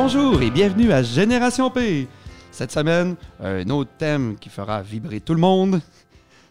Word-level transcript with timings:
Bonjour 0.00 0.40
et 0.42 0.50
bienvenue 0.52 0.92
à 0.92 1.02
Génération 1.02 1.70
P. 1.72 2.06
Cette 2.52 2.70
semaine, 2.70 3.16
un 3.40 3.68
autre 3.70 3.90
thème 3.98 4.36
qui 4.38 4.48
fera 4.48 4.80
vibrer 4.80 5.20
tout 5.20 5.34
le 5.34 5.40
monde, 5.40 5.80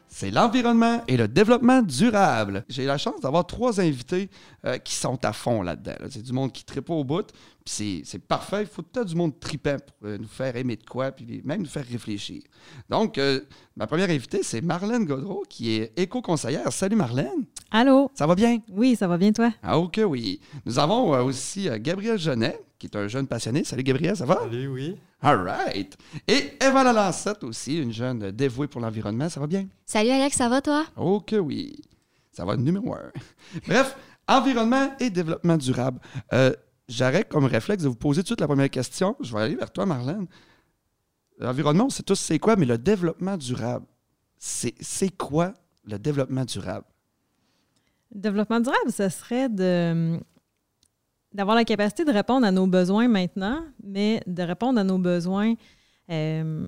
c'est 0.10 0.32
l'environnement 0.32 1.02
et 1.08 1.16
le 1.16 1.30
développement 1.30 1.82
durable. 1.82 2.66
J'ai 2.68 2.86
la 2.86 2.98
chance 2.98 3.21
d'avoir 3.21 3.48
trois 3.48 3.80
invités 3.80 4.30
euh, 4.66 4.78
qui 4.80 4.94
sont 4.96 5.24
à 5.24 5.32
fond 5.32 5.62
là-dedans. 5.62 5.94
là. 5.98 6.07
C'est 6.10 6.24
du 6.24 6.34
monde 6.34 6.52
qui 6.52 6.66
tripe 6.66 6.89
au 6.89 7.06
bout, 7.06 7.25
puis 7.64 8.04
c'est- 8.04 8.20
parfait. 8.20 8.64
Il 8.64 8.68
faut 8.68 8.82
tout 8.82 9.06
du 9.06 9.16
monde 9.16 9.39
tripant 9.39 9.78
pour 9.98 10.10
euh, 10.10 10.18
nous 10.18 10.28
faire 10.28 10.54
aimer 10.57 10.75
de 10.75 10.84
quoi, 10.86 11.11
puis 11.11 11.42
même 11.46 11.61
nous 11.61 11.70
faire 11.70 11.86
réfléchir. 11.89 12.42
Donc, 12.89 13.18
euh, 13.18 13.39
ma 13.78 13.88
première 13.88 14.10
invitée, 14.10 14.43
c'est 14.43 14.60
Marlène 14.61 15.06
Godreau, 15.06 15.46
qui 15.50 15.71
est 15.78 15.93
éco-conseillère. 15.98 16.71
Salut 16.74 16.98
Marlène, 16.98 17.46
Allô? 17.71 18.11
ça 18.14 18.28
va 18.28 18.36
bien? 18.36 18.60
Oui, 18.70 18.98
ça 18.98 19.07
va 19.07 19.18
bien, 19.18 19.32
toi? 19.32 19.52
Ah 19.64 19.79
ok, 19.79 20.02
oui. 20.06 20.42
Nous 20.66 20.78
avons 20.79 21.11
aussi 21.24 21.70
Gabriel 21.79 22.18
Genet, 22.20 22.60
qui 22.80 22.88
est 22.88 22.96
un 22.96 23.08
jeune 23.08 23.28
passionné. 23.28 23.64
Salut 23.64 23.84
Gabriel, 23.84 24.16
ça 24.16 24.26
va? 24.26 24.36
Salut, 24.42 24.68
oui. 24.68 24.96
All 25.22 25.42
right. 25.42 25.98
Et 26.28 26.54
Eva 26.62 26.84
Lalancette 26.84 27.44
aussi, 27.44 27.80
une 27.80 27.92
jeune 27.92 28.32
dévouée 28.32 28.68
pour 28.68 28.82
l'environnement. 28.82 29.30
Ça 29.30 29.40
va 29.40 29.48
bien? 29.48 29.68
Salut 29.86 30.10
Alex, 30.10 30.36
ça 30.38 30.50
va 30.50 30.62
toi? 30.62 30.86
Oh 30.96 31.20
que 31.22 31.36
oui. 31.36 31.82
Ça 32.31 32.45
va 32.45 32.56
numéro 32.56 32.94
un. 32.94 33.12
Bref, 33.67 33.95
environnement 34.28 34.95
et 35.00 35.09
développement 35.09 35.58
durable. 35.58 36.00
Euh, 36.34 36.53
J'arrête 36.88 37.28
comme 37.28 37.44
réflexe 37.45 37.84
de 37.84 37.90
vous 37.90 37.95
poser 37.95 38.22
tout 38.22 38.23
de 38.23 38.28
suite 38.30 38.42
la 38.42 38.48
première 38.48 38.70
question. 38.70 39.16
Je 39.20 39.34
vais 39.36 39.42
aller 39.42 39.56
vers 39.56 39.72
toi, 39.72 39.86
Marlène. 39.86 40.25
L'environnement, 41.38 41.86
on 41.86 41.89
sait 41.89 42.03
tous 42.03 42.16
c'est 42.16 42.39
quoi, 42.39 42.56
mais 42.56 42.66
le 42.66 42.78
développement 42.78 43.36
durable, 43.38 43.86
c'est 44.38 44.73
c'est 44.80 45.09
quoi 45.09 45.53
le 45.84 46.00
développement 46.00 46.45
durable? 46.45 46.86
Développement 48.12 48.62
durable, 48.62 48.91
ce 48.91 49.09
serait 49.09 49.50
de 49.50 50.17
d'avoir 51.33 51.56
la 51.56 51.64
capacité 51.66 52.03
de 52.06 52.11
répondre 52.11 52.45
à 52.45 52.52
nos 52.52 52.67
besoins 52.67 53.08
maintenant, 53.08 53.64
mais 53.83 54.22
de 54.28 54.44
répondre 54.44 54.80
à 54.80 54.83
nos 54.83 54.97
besoins, 54.97 55.53
euh, 56.09 56.67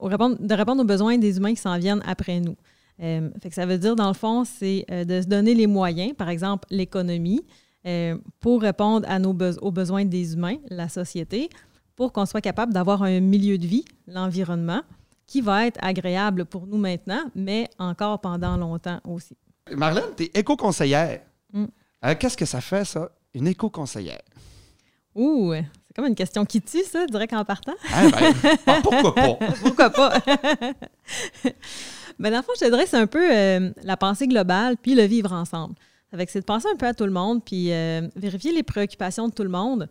de 0.00 0.54
répondre 0.54 0.82
aux 0.82 0.86
besoins 0.86 1.18
des 1.18 1.36
humains 1.38 1.54
qui 1.54 1.60
s'en 1.60 1.78
viennent 1.78 2.02
après 2.06 2.40
nous. 2.40 2.56
Euh, 3.02 3.30
fait 3.42 3.48
que 3.50 3.54
ça 3.54 3.66
veut 3.66 3.78
dire, 3.78 3.94
dans 3.94 4.08
le 4.08 4.14
fond, 4.14 4.44
c'est 4.44 4.84
euh, 4.90 5.04
de 5.04 5.20
se 5.20 5.26
donner 5.26 5.54
les 5.54 5.66
moyens, 5.66 6.14
par 6.14 6.28
exemple 6.28 6.66
l'économie, 6.70 7.44
euh, 7.86 8.16
pour 8.40 8.62
répondre 8.62 9.06
à 9.08 9.18
nos 9.18 9.32
be- 9.34 9.58
aux 9.60 9.70
besoins 9.70 10.04
des 10.04 10.34
humains, 10.34 10.56
la 10.70 10.88
société, 10.88 11.48
pour 11.94 12.12
qu'on 12.12 12.26
soit 12.26 12.40
capable 12.40 12.72
d'avoir 12.72 13.02
un 13.02 13.20
milieu 13.20 13.58
de 13.58 13.66
vie, 13.66 13.84
l'environnement, 14.06 14.82
qui 15.26 15.40
va 15.40 15.66
être 15.66 15.78
agréable 15.82 16.44
pour 16.44 16.66
nous 16.66 16.78
maintenant, 16.78 17.24
mais 17.34 17.68
encore 17.78 18.20
pendant 18.20 18.56
longtemps 18.56 19.00
aussi. 19.04 19.36
Marlène, 19.74 20.04
tu 20.16 20.24
es 20.24 20.30
éco-conseillère. 20.34 21.20
Mm. 21.52 21.64
Euh, 22.04 22.14
Qu'est-ce 22.18 22.36
que 22.36 22.44
ça 22.44 22.60
fait, 22.60 22.84
ça, 22.84 23.10
une 23.36 23.46
éco-conseillère? 23.48 24.22
Ouh, 25.14 25.52
c'est 25.54 25.94
comme 25.94 26.06
une 26.06 26.14
question 26.14 26.44
qui 26.44 26.60
tue, 26.60 26.84
ça, 26.84 27.06
direct 27.06 27.32
en 27.32 27.44
partant. 27.44 27.74
Hein, 27.92 28.10
ben, 28.10 28.34
ah, 28.66 28.80
pourquoi 28.82 29.14
pas? 29.14 29.34
Pourquoi 29.62 29.90
pas? 29.90 30.18
ben, 32.18 32.30
dans 32.30 32.38
le 32.38 32.42
fond, 32.42 32.52
je 32.54 32.64
te 32.64 32.70
dirais 32.70 32.84
que 32.84 32.90
c'est 32.90 32.96
un 32.96 33.06
peu 33.06 33.34
euh, 33.34 33.70
la 33.82 33.96
pensée 33.96 34.26
globale 34.26 34.76
puis 34.76 34.94
le 34.94 35.04
vivre 35.04 35.32
ensemble. 35.32 35.74
Avec 36.12 36.30
c'est 36.30 36.40
de 36.40 36.44
penser 36.44 36.68
un 36.72 36.76
peu 36.76 36.86
à 36.86 36.94
tout 36.94 37.04
le 37.04 37.12
monde 37.12 37.44
puis 37.44 37.72
euh, 37.72 38.08
vérifier 38.16 38.52
les 38.52 38.62
préoccupations 38.62 39.28
de 39.28 39.34
tout 39.34 39.42
le 39.42 39.48
monde. 39.48 39.88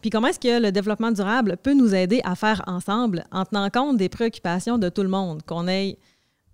Puis 0.00 0.10
comment 0.10 0.28
est-ce 0.28 0.40
que 0.40 0.60
le 0.60 0.72
développement 0.72 1.12
durable 1.12 1.56
peut 1.62 1.74
nous 1.74 1.94
aider 1.94 2.20
à 2.24 2.34
faire 2.34 2.62
ensemble 2.66 3.24
en 3.30 3.44
tenant 3.44 3.70
compte 3.70 3.96
des 3.96 4.08
préoccupations 4.08 4.78
de 4.78 4.88
tout 4.88 5.02
le 5.02 5.08
monde, 5.08 5.42
qu'on 5.44 5.68
ait 5.68 5.98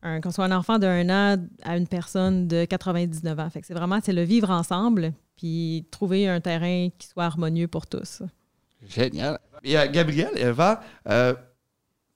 un, 0.02 0.20
qu'on 0.20 0.30
soit 0.30 0.44
un 0.44 0.52
enfant 0.52 0.78
d'un 0.78 1.08
an 1.10 1.36
à 1.62 1.76
une 1.76 1.86
personne 1.88 2.46
de 2.48 2.64
99 2.64 3.38
ans. 3.38 3.50
Fait 3.50 3.60
que 3.60 3.66
c'est 3.66 3.74
vraiment 3.74 3.98
c'est 4.02 4.12
le 4.12 4.22
vivre 4.22 4.50
ensemble 4.50 5.12
puis 5.36 5.86
trouver 5.90 6.28
un 6.28 6.40
terrain 6.40 6.88
qui 6.98 7.06
soit 7.06 7.24
harmonieux 7.24 7.68
pour 7.68 7.86
tous. 7.86 8.22
Génial. 8.86 9.38
Et 9.62 9.78
euh, 9.78 9.88
Gabriel, 9.90 10.30
Eva, 10.36 10.80
euh, 11.08 11.34
tu 11.34 11.40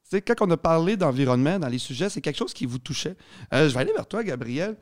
sais, 0.05 0.23
quand 0.23 0.35
on 0.41 0.51
a 0.51 0.57
parlé 0.57 0.97
d'environnement 0.97 1.59
dans 1.59 1.69
les 1.69 1.79
sujets, 1.79 2.09
c'est 2.09 2.21
quelque 2.21 2.37
chose 2.39 2.53
qui 2.53 2.67
vous 2.67 2.79
touchait. 2.79 3.17
Euh, 3.53 3.69
je 3.69 3.75
vais 3.75 3.81
aller 3.81 3.93
vers 3.93 4.07
toi, 4.07 4.23
Gabriel. 4.23 4.77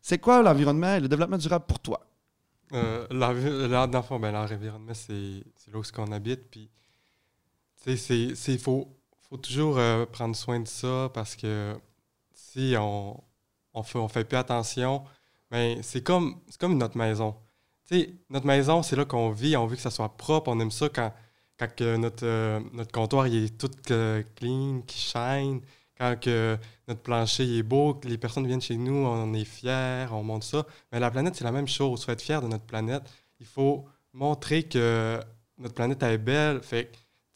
C'est 0.00 0.18
quoi 0.18 0.42
l'environnement 0.42 0.94
et 0.96 1.00
le 1.00 1.08
développement 1.08 1.38
durable 1.38 1.64
pour 1.66 1.78
toi? 1.80 2.06
Euh, 2.72 3.06
là, 3.10 3.86
dans 3.86 3.98
le 3.98 4.04
fond, 4.04 4.18
ben, 4.20 4.32
l'environnement, 4.32 4.94
c'est 4.94 5.42
c'est 5.56 5.72
là 5.72 5.78
où 5.78 5.82
on 5.98 6.12
habite. 6.12 6.48
Puis, 6.50 6.70
c'est- 7.96 8.58
faut, 8.58 8.88
faut 9.28 9.36
toujours 9.36 9.78
euh, 9.78 10.06
prendre 10.06 10.36
soin 10.36 10.60
de 10.60 10.68
ça 10.68 11.10
parce 11.12 11.34
que 11.36 11.74
on 12.78 13.22
on 13.74 13.82
fait, 13.82 13.98
on 13.98 14.08
plus 14.08 14.36
attention, 14.36 15.04
ben, 15.50 15.82
c'est 15.82 16.02
comme, 16.02 16.40
c'est 16.48 16.60
comme 16.60 16.76
notre 16.78 16.96
maison. 16.96 17.34
Notre 18.28 18.46
maison, 18.46 18.82
c'est 18.82 18.96
là 18.96 19.04
qu'on 19.04 19.30
vit, 19.30 19.56
on 19.56 19.66
veut 19.66 19.76
que 19.76 19.82
ça 19.82 19.90
soit 19.90 20.16
propre, 20.16 20.50
on 20.50 20.60
aime 20.60 20.70
ça 20.70 20.88
quand, 20.88 21.12
quand 21.58 21.74
que 21.74 21.96
notre, 21.96 22.24
euh, 22.24 22.60
notre 22.72 22.92
comptoir 22.92 23.26
est 23.26 23.56
tout 23.58 23.70
euh, 23.90 24.22
clean, 24.36 24.82
qui 24.86 24.98
shine, 24.98 25.60
quand 25.98 26.18
que 26.20 26.56
notre 26.86 27.00
plancher 27.00 27.58
est 27.58 27.62
beau, 27.62 27.94
que 27.94 28.08
les 28.08 28.16
personnes 28.16 28.46
viennent 28.46 28.62
chez 28.62 28.76
nous, 28.76 28.94
on 28.94 29.34
est 29.34 29.44
fiers, 29.44 30.06
on 30.12 30.22
montre 30.22 30.46
ça. 30.46 30.64
Mais 30.92 31.00
la 31.00 31.10
planète, 31.10 31.34
c'est 31.34 31.44
la 31.44 31.52
même 31.52 31.68
chose. 31.68 32.00
Il 32.00 32.04
faut 32.06 32.12
être 32.12 32.22
fier 32.22 32.40
de 32.40 32.46
notre 32.46 32.64
planète. 32.64 33.02
Il 33.40 33.46
faut 33.46 33.84
montrer 34.12 34.62
que 34.62 35.20
notre 35.58 35.74
planète 35.74 36.02
est 36.02 36.18
belle. 36.18 36.62
Fait 36.62 36.90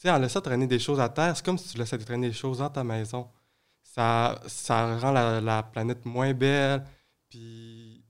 en 0.06 0.18
laissant 0.18 0.40
traîner 0.40 0.66
des 0.66 0.78
choses 0.78 1.00
à 1.00 1.08
terre, 1.08 1.36
c'est 1.36 1.44
comme 1.44 1.58
si 1.58 1.72
tu 1.72 1.78
laissais 1.78 1.98
traîner 1.98 2.28
des 2.28 2.34
choses 2.34 2.58
dans 2.58 2.68
ta 2.70 2.84
maison. 2.84 3.28
Ça, 3.94 4.40
ça 4.46 4.98
rend 4.98 5.12
la, 5.12 5.40
la 5.40 5.62
planète 5.62 6.04
moins 6.04 6.34
belle. 6.34 6.84
Puis, 7.28 8.04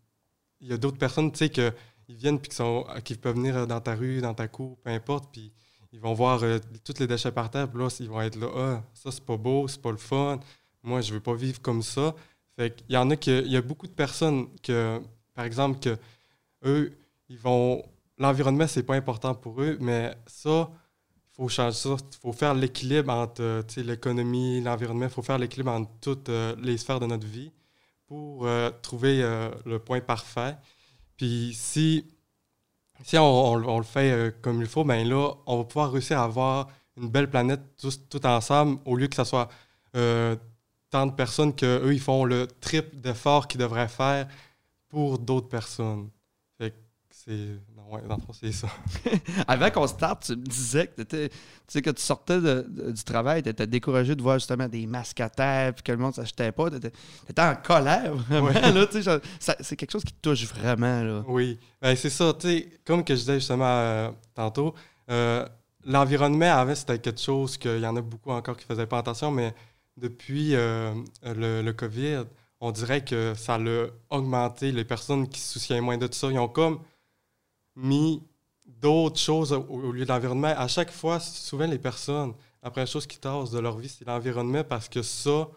il 0.60 0.68
y 0.68 0.72
a 0.72 0.78
d'autres 0.78 0.96
personnes, 0.96 1.30
tu 1.30 1.38
sais, 1.38 1.50
que 1.50 1.72
ils 2.08 2.16
viennent 2.16 2.40
puis 2.40 2.50
qui, 2.50 3.02
qui 3.02 3.14
peuvent 3.16 3.36
venir 3.36 3.66
dans 3.66 3.80
ta 3.80 3.94
rue, 3.94 4.20
dans 4.20 4.34
ta 4.34 4.48
cour, 4.48 4.78
peu 4.82 4.90
importe, 4.90 5.30
puis 5.32 5.52
ils 5.92 6.00
vont 6.00 6.14
voir 6.14 6.42
euh, 6.42 6.58
tous 6.84 6.98
les 6.98 7.06
déchets 7.06 7.32
par 7.32 7.50
terre, 7.50 7.68
puis 7.68 7.78
là, 7.78 7.88
ils 8.00 8.08
vont 8.08 8.20
être 8.20 8.36
là, 8.36 8.48
ah, 8.56 8.82
ça 8.94 9.10
c'est 9.10 9.24
pas 9.24 9.36
beau, 9.36 9.68
c'est 9.68 9.80
pas 9.80 9.90
le 9.90 9.96
fun, 9.96 10.40
moi 10.82 11.00
je 11.00 11.12
veux 11.14 11.20
pas 11.20 11.34
vivre 11.34 11.60
comme 11.60 11.82
ça. 11.82 12.14
Fait 12.56 12.74
qu'il 12.74 12.94
y 12.94 12.96
en 12.96 13.10
a 13.10 13.16
que, 13.16 13.44
il 13.44 13.50
y 13.50 13.56
a 13.56 13.62
beaucoup 13.62 13.86
de 13.86 13.92
personnes 13.92 14.48
que, 14.62 15.00
par 15.34 15.44
exemple, 15.44 15.80
que 15.80 15.96
eux, 16.64 16.96
ils 17.28 17.38
vont, 17.38 17.82
l'environnement 18.18 18.66
c'est 18.66 18.82
pas 18.82 18.94
important 18.94 19.34
pour 19.34 19.60
eux, 19.62 19.76
mais 19.80 20.14
ça, 20.26 20.70
faut 21.36 21.48
changer 21.48 21.76
ça, 21.76 21.96
il 21.98 22.16
faut 22.22 22.32
faire 22.32 22.54
l'équilibre 22.54 23.12
entre 23.12 23.42
euh, 23.42 23.62
l'économie, 23.78 24.60
l'environnement, 24.60 25.06
il 25.06 25.10
faut 25.10 25.22
faire 25.22 25.38
l'équilibre 25.38 25.72
entre 25.72 25.90
toutes 26.00 26.28
euh, 26.28 26.54
les 26.60 26.78
sphères 26.78 27.00
de 27.00 27.06
notre 27.06 27.26
vie 27.26 27.50
pour 28.06 28.46
euh, 28.46 28.70
trouver 28.82 29.22
le 29.64 29.78
point 29.78 30.00
parfait. 30.00 30.56
Puis 31.16 31.52
si, 31.54 32.06
si 33.02 33.18
on, 33.18 33.56
le 33.56 33.82
fait 33.82 34.34
comme 34.42 34.60
il 34.60 34.68
faut, 34.68 34.84
ben 34.84 35.08
là, 35.08 35.32
on 35.46 35.58
va 35.58 35.64
pouvoir 35.64 35.90
réussir 35.90 36.20
à 36.20 36.24
avoir 36.24 36.68
une 36.96 37.08
belle 37.08 37.30
planète 37.30 37.62
tout 38.10 38.26
ensemble, 38.26 38.78
au 38.84 38.96
lieu 38.96 39.06
que 39.08 39.16
ce 39.16 39.24
soit 39.24 39.48
tant 40.90 41.06
de 41.06 41.12
personnes 41.12 41.54
qu'eux, 41.54 41.92
ils 41.92 42.00
font 42.00 42.24
le 42.24 42.46
triple 42.46 42.96
d'efforts 42.96 43.48
qu'ils 43.48 43.60
devraient 43.60 43.88
faire 43.88 44.28
pour 44.88 45.18
d'autres 45.18 45.48
personnes. 45.48 46.10
C'est... 47.10 47.58
Ouais, 47.90 48.00
dans 48.08 48.16
le 48.16 48.20
fond, 48.22 48.32
c'est 48.32 48.50
ça. 48.52 48.68
Avant 49.48 49.70
qu'on 49.70 49.86
starte, 49.86 50.24
tu 50.26 50.32
me 50.36 50.44
disais 50.44 50.86
que, 50.88 51.02
tu 51.02 51.28
sais, 51.68 51.82
que 51.82 51.90
tu 51.90 52.02
sortais 52.02 52.40
de- 52.40 52.66
de- 52.68 52.90
du 52.90 53.04
travail, 53.04 53.42
tu 53.42 53.48
étais 53.50 53.66
découragé 53.66 54.14
de 54.16 54.22
voir 54.22 54.38
justement 54.38 54.66
des 54.68 54.86
masques 54.86 55.20
à 55.20 55.28
terre 55.28 55.74
puis 55.74 55.82
que 55.82 55.92
le 55.92 55.98
monde 55.98 56.10
ne 56.10 56.14
s'achetait 56.22 56.50
pas. 56.52 56.70
Tu 56.70 56.76
étais, 56.76 57.42
en 57.42 57.54
colère, 57.56 58.14
vraiment. 58.28 58.46
Ouais. 58.48 58.72
là, 58.72 58.86
tu 58.86 58.92
sais, 58.94 59.02
genre, 59.02 59.18
ça- 59.38 59.56
c'est 59.60 59.76
quelque 59.76 59.92
chose 59.92 60.04
qui 60.04 60.12
te 60.14 60.20
touche 60.28 60.44
vraiment. 60.46 61.02
Là. 61.02 61.24
Oui, 61.28 61.58
ben, 61.80 61.94
c'est 61.94 62.10
ça. 62.10 62.32
tu 62.38 62.48
sais, 62.48 62.68
Comme 62.84 63.04
que 63.04 63.14
je 63.14 63.20
disais 63.20 63.34
justement 63.34 63.64
euh, 63.66 64.10
tantôt, 64.34 64.74
euh, 65.10 65.46
l'environnement, 65.84 66.52
avant, 66.56 66.74
c'était 66.74 66.98
quelque 66.98 67.20
chose 67.20 67.56
qu'il 67.58 67.80
y 67.80 67.86
en 67.86 67.94
a 67.96 68.00
beaucoup 68.00 68.30
encore 68.30 68.56
qui 68.56 68.64
ne 68.68 68.74
faisaient 68.74 68.86
pas 68.86 68.98
attention, 68.98 69.30
mais 69.30 69.54
depuis 69.96 70.54
euh, 70.54 70.92
le, 71.22 71.62
le 71.62 71.72
COVID, 71.72 72.24
on 72.60 72.72
dirait 72.72 73.04
que 73.04 73.34
ça 73.36 73.56
a 73.56 73.86
augmenté 74.10 74.72
les 74.72 74.84
personnes 74.84 75.28
qui 75.28 75.38
se 75.40 75.52
souciaient 75.52 75.80
moins 75.80 75.98
de 75.98 76.06
tout 76.06 76.14
ça. 76.14 76.28
Ils 76.30 76.38
ont 76.38 76.48
comme 76.48 76.80
mis 77.76 78.22
d'autres 78.64 79.18
choses 79.20 79.52
au, 79.52 79.92
lieu 79.92 80.04
de 80.04 80.08
l'environnement. 80.08 80.54
À 80.56 80.68
chaque 80.68 80.90
fois, 80.90 81.20
souvent, 81.20 81.66
les 81.66 81.78
personnes, 81.78 82.34
après 82.62 82.82
la 82.82 82.86
chose 82.86 83.06
qui 83.06 83.18
tassent 83.18 83.50
de 83.50 83.58
leur 83.58 83.78
vie, 83.78 83.88
c'est 83.88 84.06
l'environnement 84.06 84.64
parce 84.64 84.88
que 84.88 85.02
ça, 85.02 85.48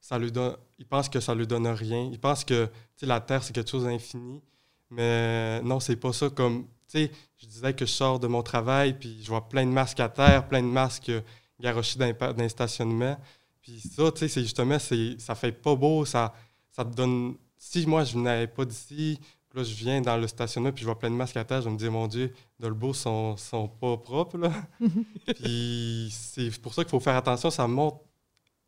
ça 0.00 0.18
lui 0.18 0.30
donne, 0.30 0.56
ils 0.78 0.86
pensent 0.86 1.08
que 1.08 1.20
ça 1.20 1.34
lui 1.34 1.46
donne 1.46 1.66
rien. 1.66 2.08
Ils 2.12 2.20
pensent 2.20 2.44
que 2.44 2.68
la 3.02 3.20
Terre, 3.20 3.42
c'est 3.42 3.52
quelque 3.52 3.70
chose 3.70 3.84
d'infini. 3.84 4.42
Mais 4.90 5.60
non, 5.62 5.80
c'est 5.80 5.96
pas 5.96 6.12
ça. 6.12 6.30
Comme, 6.30 6.66
je 6.92 7.46
disais 7.46 7.74
que 7.74 7.86
je 7.86 7.90
sors 7.90 8.18
de 8.18 8.26
mon 8.26 8.42
travail, 8.42 8.98
puis 8.98 9.18
je 9.22 9.28
vois 9.28 9.48
plein 9.48 9.64
de 9.64 9.70
masques 9.70 10.00
à 10.00 10.08
terre, 10.08 10.46
plein 10.46 10.62
de 10.62 10.68
masques 10.68 11.08
euh, 11.08 11.20
garochés 11.60 11.98
dans 11.98 12.12
dans 12.12 12.42
les. 12.42 13.16
Puis 13.60 13.80
ça, 13.80 14.12
tu 14.12 14.20
sais, 14.20 14.28
c'est 14.28 14.42
justement, 14.42 14.78
ça 14.78 15.34
fait 15.34 15.52
pas 15.52 15.74
beau, 15.74 16.04
ça, 16.04 16.34
ça 16.70 16.84
te 16.84 16.94
donne... 16.94 17.36
Si 17.56 17.86
moi, 17.86 18.04
je 18.04 18.14
venais 18.14 18.46
pas 18.46 18.66
d'ici, 18.66 19.18
puis 19.54 19.62
là, 19.62 19.68
je 19.68 19.74
viens 19.74 20.00
dans 20.00 20.16
le 20.16 20.26
stationnement, 20.26 20.72
puis 20.72 20.80
je 20.82 20.86
vois 20.86 20.98
plein 20.98 21.10
de 21.10 21.14
masques 21.14 21.36
à 21.36 21.44
terre, 21.44 21.62
je 21.62 21.68
me 21.68 21.76
dis, 21.76 21.88
mon 21.88 22.08
Dieu, 22.08 22.32
Dolbeau 22.58 22.92
sont, 22.92 23.36
sont 23.36 23.68
pas 23.68 23.96
propres, 23.96 24.36
là. 24.38 24.52
puis 25.36 26.08
c'est 26.10 26.50
pour 26.60 26.74
ça 26.74 26.82
qu'il 26.82 26.90
faut 26.90 27.00
faire 27.00 27.16
attention, 27.16 27.50
ça 27.50 27.66
montre 27.68 27.98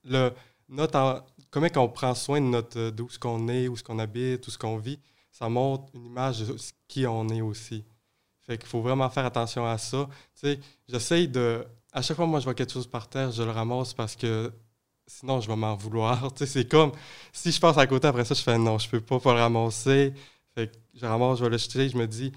le, 0.04 0.32
notre, 0.68 0.98
en- 0.98 1.20
comment 1.50 1.68
on 1.76 1.88
prend 1.88 2.14
soin 2.14 2.40
de 2.40 2.46
notre, 2.46 2.90
d'où 2.90 3.08
ce 3.08 3.18
qu'on 3.18 3.48
est, 3.48 3.68
où 3.68 3.76
ce 3.76 3.82
qu'on 3.82 3.98
habite, 3.98 4.46
où 4.46 4.50
ce 4.50 4.58
qu'on 4.58 4.78
vit. 4.78 4.98
Ça 5.32 5.48
montre 5.48 5.84
une 5.94 6.06
image 6.06 6.40
de 6.40 6.56
qui 6.88 7.06
on 7.06 7.28
est 7.28 7.42
aussi. 7.42 7.84
Fait 8.46 8.56
qu'il 8.58 8.68
faut 8.68 8.80
vraiment 8.80 9.10
faire 9.10 9.26
attention 9.26 9.66
à 9.66 9.76
ça. 9.78 10.08
Tu 10.40 10.48
sais, 10.48 10.60
j'essaye 10.88 11.28
de. 11.28 11.66
À 11.92 12.02
chaque 12.02 12.16
fois, 12.16 12.26
moi, 12.26 12.40
je 12.40 12.44
vois 12.44 12.54
quelque 12.54 12.72
chose 12.72 12.86
par 12.86 13.08
terre, 13.08 13.32
je 13.32 13.42
le 13.42 13.50
ramasse 13.50 13.92
parce 13.92 14.16
que 14.16 14.52
sinon, 15.06 15.40
je 15.40 15.48
vais 15.48 15.56
m'en 15.56 15.74
vouloir. 15.76 16.32
Tu 16.34 16.46
sais, 16.46 16.46
c'est 16.46 16.68
comme 16.68 16.92
si 17.32 17.52
je 17.52 17.60
passe 17.60 17.76
à 17.78 17.86
côté 17.86 18.08
après 18.08 18.24
ça, 18.24 18.34
je 18.34 18.42
fais 18.42 18.58
non, 18.58 18.78
je 18.78 18.88
peux 18.88 19.00
pas, 19.00 19.18
pas 19.20 19.34
le 19.34 19.40
ramasser. 19.40 20.14
Fait 20.56 20.68
que 20.68 20.78
je 20.94 21.04
ramasse, 21.04 21.38
je 21.38 21.44
vais 21.44 21.50
le 21.50 21.58
jeter. 21.58 21.86
Je 21.86 21.98
me 21.98 22.06
dis, 22.06 22.32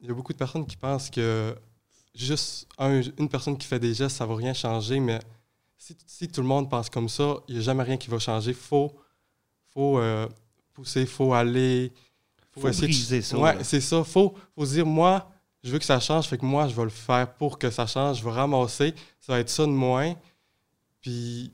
il 0.00 0.08
y 0.08 0.10
a 0.10 0.14
beaucoup 0.14 0.32
de 0.32 0.38
personnes 0.38 0.66
qui 0.66 0.78
pensent 0.78 1.10
que 1.10 1.54
juste 2.14 2.66
une 2.78 3.28
personne 3.28 3.58
qui 3.58 3.66
fait 3.66 3.78
des 3.78 3.92
gestes, 3.92 4.16
ça 4.16 4.24
va 4.24 4.34
rien 4.34 4.54
changer, 4.54 4.98
mais 5.00 5.20
si, 5.76 6.28
tout 6.28 6.40
le 6.40 6.46
monde 6.46 6.70
pense 6.70 6.88
comme 6.88 7.10
ça, 7.10 7.36
il 7.46 7.54
n'y 7.54 7.60
a 7.60 7.64
jamais 7.64 7.82
rien 7.82 7.98
qui 7.98 8.08
va 8.08 8.18
changer. 8.18 8.52
Il 8.52 8.56
faut, 8.56 8.90
faut 9.74 9.98
euh, 9.98 10.26
pousser, 10.72 11.02
il 11.02 11.06
faut 11.06 11.34
aller. 11.34 11.92
Faut, 12.52 12.62
faut 12.62 12.68
essayer 12.68 13.20
ça. 13.20 13.38
Ouais, 13.38 13.62
c'est 13.64 13.82
ça. 13.82 13.98
Il 13.98 14.04
faut, 14.04 14.34
faut 14.54 14.64
dire, 14.64 14.86
moi, 14.86 15.30
je 15.62 15.70
veux 15.70 15.78
que 15.78 15.84
ça 15.84 16.00
change, 16.00 16.26
fait 16.26 16.38
que 16.38 16.46
moi, 16.46 16.68
je 16.68 16.74
vais 16.74 16.84
le 16.84 16.88
faire 16.88 17.34
pour 17.34 17.58
que 17.58 17.70
ça 17.70 17.86
change. 17.86 18.20
Je 18.20 18.24
vais 18.24 18.30
ramasser. 18.30 18.94
Ça 19.20 19.34
va 19.34 19.40
être 19.40 19.50
ça 19.50 19.66
de 19.66 19.70
moins. 19.70 20.14
Puis 21.02 21.52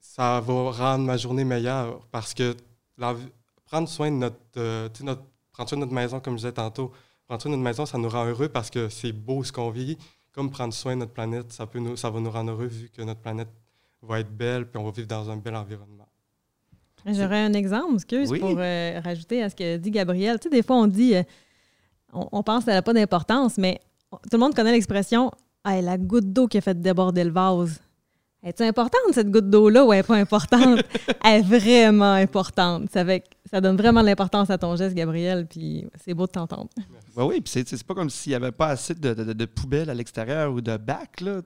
ça 0.00 0.40
va 0.40 0.70
rendre 0.72 1.04
ma 1.04 1.16
journée 1.16 1.44
meilleure 1.44 2.00
parce 2.10 2.34
que 2.34 2.56
prendre 3.66 3.88
soin 3.88 4.10
de 4.10 4.16
notre, 4.16 4.36
euh, 4.56 4.88
notre, 5.02 5.22
prendre 5.52 5.68
soin 5.68 5.78
de 5.78 5.82
notre 5.84 5.94
maison, 5.94 6.20
comme 6.20 6.34
je 6.34 6.38
disais 6.38 6.52
tantôt, 6.52 6.92
prendre 7.26 7.42
soin 7.42 7.50
de 7.50 7.56
notre 7.56 7.64
maison, 7.64 7.86
ça 7.86 7.98
nous 7.98 8.08
rend 8.08 8.24
heureux 8.24 8.48
parce 8.48 8.70
que 8.70 8.88
c'est 8.88 9.12
beau 9.12 9.44
ce 9.44 9.52
qu'on 9.52 9.70
vit. 9.70 9.98
Comme 10.32 10.50
prendre 10.50 10.72
soin 10.72 10.94
de 10.94 11.00
notre 11.00 11.12
planète, 11.12 11.52
ça, 11.52 11.66
peut 11.66 11.78
nous, 11.78 11.96
ça 11.96 12.10
va 12.10 12.20
nous 12.20 12.30
rendre 12.30 12.52
heureux 12.52 12.66
vu 12.66 12.90
que 12.90 13.02
notre 13.02 13.20
planète 13.20 13.48
va 14.02 14.20
être 14.20 14.30
belle 14.30 14.68
puis 14.68 14.78
on 14.78 14.84
va 14.84 14.90
vivre 14.90 15.08
dans 15.08 15.30
un 15.30 15.36
bel 15.36 15.56
environnement. 15.56 16.06
J'aurais 17.06 17.44
un 17.44 17.52
exemple, 17.52 17.94
excuse, 17.94 18.32
pour 18.40 18.56
euh, 18.58 19.00
rajouter 19.02 19.42
à 19.42 19.48
ce 19.48 19.54
que 19.54 19.76
dit 19.76 19.92
Gabriel. 19.92 20.40
Tu 20.40 20.44
sais, 20.44 20.50
des 20.50 20.62
fois, 20.62 20.76
on 20.76 20.88
dit, 20.88 21.14
euh, 21.14 21.22
on, 22.12 22.42
pense 22.42 22.64
qu'elle 22.64 22.74
n'a 22.74 22.82
pas 22.82 22.92
d'importance, 22.92 23.58
mais 23.58 23.80
tout 24.10 24.30
le 24.32 24.38
monde 24.38 24.54
connaît 24.54 24.72
l'expression 24.72 25.30
hey, 25.64 25.82
la 25.82 25.98
goutte 25.98 26.32
d'eau 26.32 26.48
qui 26.48 26.58
a 26.58 26.60
fait 26.60 26.80
déborder 26.80 27.22
le 27.22 27.30
vase. 27.30 27.80
Est-ce 28.46 28.62
importante, 28.62 29.00
cette 29.10 29.28
goutte 29.28 29.50
d'eau-là, 29.50 29.84
ou 29.84 29.92
elle 29.92 29.98
n'est 29.98 30.02
pas 30.04 30.14
importante? 30.14 30.78
elle 31.24 31.40
est 31.40 31.42
vraiment 31.42 32.12
importante. 32.12 32.88
Ça, 32.92 33.04
ça 33.50 33.60
donne 33.60 33.76
vraiment 33.76 34.02
l'importance 34.02 34.50
à 34.50 34.56
ton 34.56 34.76
geste, 34.76 34.94
Gabriel, 34.94 35.48
puis 35.48 35.84
c'est 36.04 36.14
beau 36.14 36.26
de 36.26 36.30
t'entendre. 36.30 36.68
oui, 37.16 37.40
puis 37.40 37.64
c'est 37.66 37.82
pas 37.82 37.94
comme 37.94 38.08
s'il 38.08 38.30
n'y 38.30 38.36
avait 38.36 38.52
pas 38.52 38.68
assez 38.68 38.94
de, 38.94 39.14
de, 39.14 39.44
poubelles 39.46 39.90
à 39.90 39.94
l'extérieur 39.94 40.52
ou 40.52 40.60
de 40.60 40.76
bacs, 40.76 41.22
là. 41.22 41.40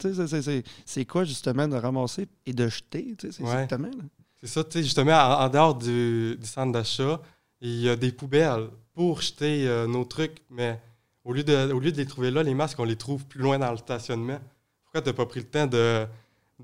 C'est 0.84 1.04
quoi, 1.06 1.24
justement, 1.24 1.66
de 1.66 1.76
ramasser 1.76 2.28
et 2.44 2.52
de 2.52 2.68
jeter, 2.68 3.16
c'est 3.18 3.40
exactement. 3.40 3.90
C'est 4.38 4.48
ça, 4.48 4.62
tu 4.62 4.72
sais, 4.72 4.82
justement, 4.82 5.16
en, 5.16 5.48
dehors 5.48 5.76
du, 5.76 6.38
centre 6.42 6.72
d'achat, 6.72 7.18
il 7.62 7.80
y 7.80 7.88
a 7.88 7.96
des 7.96 8.12
poubelles 8.12 8.68
pour 8.92 9.22
jeter 9.22 9.66
euh, 9.66 9.86
nos 9.86 10.04
trucs, 10.04 10.42
mais 10.50 10.78
au 11.24 11.32
lieu, 11.32 11.44
de, 11.44 11.72
au 11.72 11.80
lieu 11.80 11.92
de 11.92 11.96
les 11.96 12.06
trouver 12.06 12.30
là, 12.30 12.42
les 12.42 12.54
masques, 12.54 12.78
on 12.78 12.84
les 12.84 12.96
trouve 12.96 13.24
plus 13.24 13.40
loin 13.40 13.58
dans 13.58 13.70
le 13.70 13.78
stationnement. 13.78 14.38
Pourquoi 14.84 15.00
tu 15.00 15.08
n'as 15.08 15.14
pas 15.14 15.26
pris 15.26 15.40
le 15.40 15.46
temps 15.46 15.66
de 15.66 16.06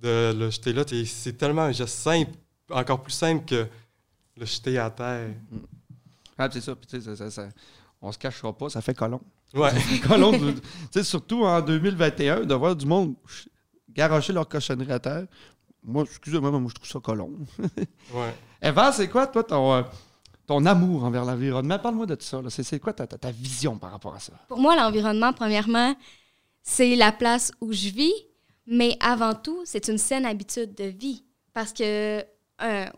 de 0.02 0.34
le 0.36 0.50
jeter 0.50 0.72
là. 0.72 0.84
C'est 1.06 1.36
tellement 1.36 1.62
un 1.62 1.72
geste 1.72 1.98
simple, 1.98 2.32
encore 2.70 3.02
plus 3.02 3.12
simple 3.12 3.44
que 3.44 3.66
le 4.36 4.46
jeter 4.46 4.78
à 4.78 4.90
terre. 4.90 5.28
Mm. 5.50 5.58
Ah, 6.38 6.48
c'est 6.52 6.60
ça. 6.60 6.74
ça, 7.16 7.30
ça, 7.30 7.48
on 8.00 8.12
se 8.12 8.18
cachera 8.18 8.52
pas, 8.52 8.68
ça 8.68 8.80
fait 8.80 8.94
colon. 8.94 9.20
Ouais. 9.54 9.70
colon. 10.06 10.32
surtout 11.02 11.44
en 11.44 11.60
2021, 11.60 12.40
de 12.40 12.54
voir 12.54 12.76
du 12.76 12.86
monde 12.86 13.14
garocher 13.90 14.32
leur 14.32 14.48
cochonnerie 14.48 14.92
à 14.92 14.98
terre. 14.98 15.26
Moi, 15.82 16.04
excusez-moi, 16.04 16.50
moi, 16.50 16.68
je 16.68 16.74
trouve 16.74 16.88
ça 16.88 17.00
colon. 17.00 17.32
ouais. 17.58 18.34
Eva, 18.60 18.92
c'est 18.92 19.08
quoi, 19.08 19.26
toi, 19.26 19.44
ton, 19.44 19.72
euh, 19.72 19.82
ton 20.46 20.64
amour 20.66 21.04
envers 21.04 21.24
l'environnement? 21.24 21.78
Parle-moi 21.78 22.06
de 22.06 22.16
ça. 22.20 22.40
C'est 22.48 22.80
quoi 22.80 22.92
ta, 22.92 23.06
ta 23.06 23.30
vision 23.30 23.78
par 23.78 23.92
rapport 23.92 24.14
à 24.14 24.20
ça? 24.20 24.32
Pour 24.48 24.58
moi, 24.58 24.76
l'environnement, 24.76 25.32
premièrement, 25.32 25.94
c'est 26.62 26.96
la 26.96 27.12
place 27.12 27.52
où 27.60 27.72
je 27.72 27.88
vis, 27.90 28.12
mais 28.66 28.96
avant 29.00 29.34
tout, 29.34 29.62
c'est 29.64 29.88
une 29.88 29.98
saine 29.98 30.26
habitude 30.26 30.74
de 30.74 30.84
vie. 30.84 31.24
Parce 31.52 31.72
que, 31.72 32.24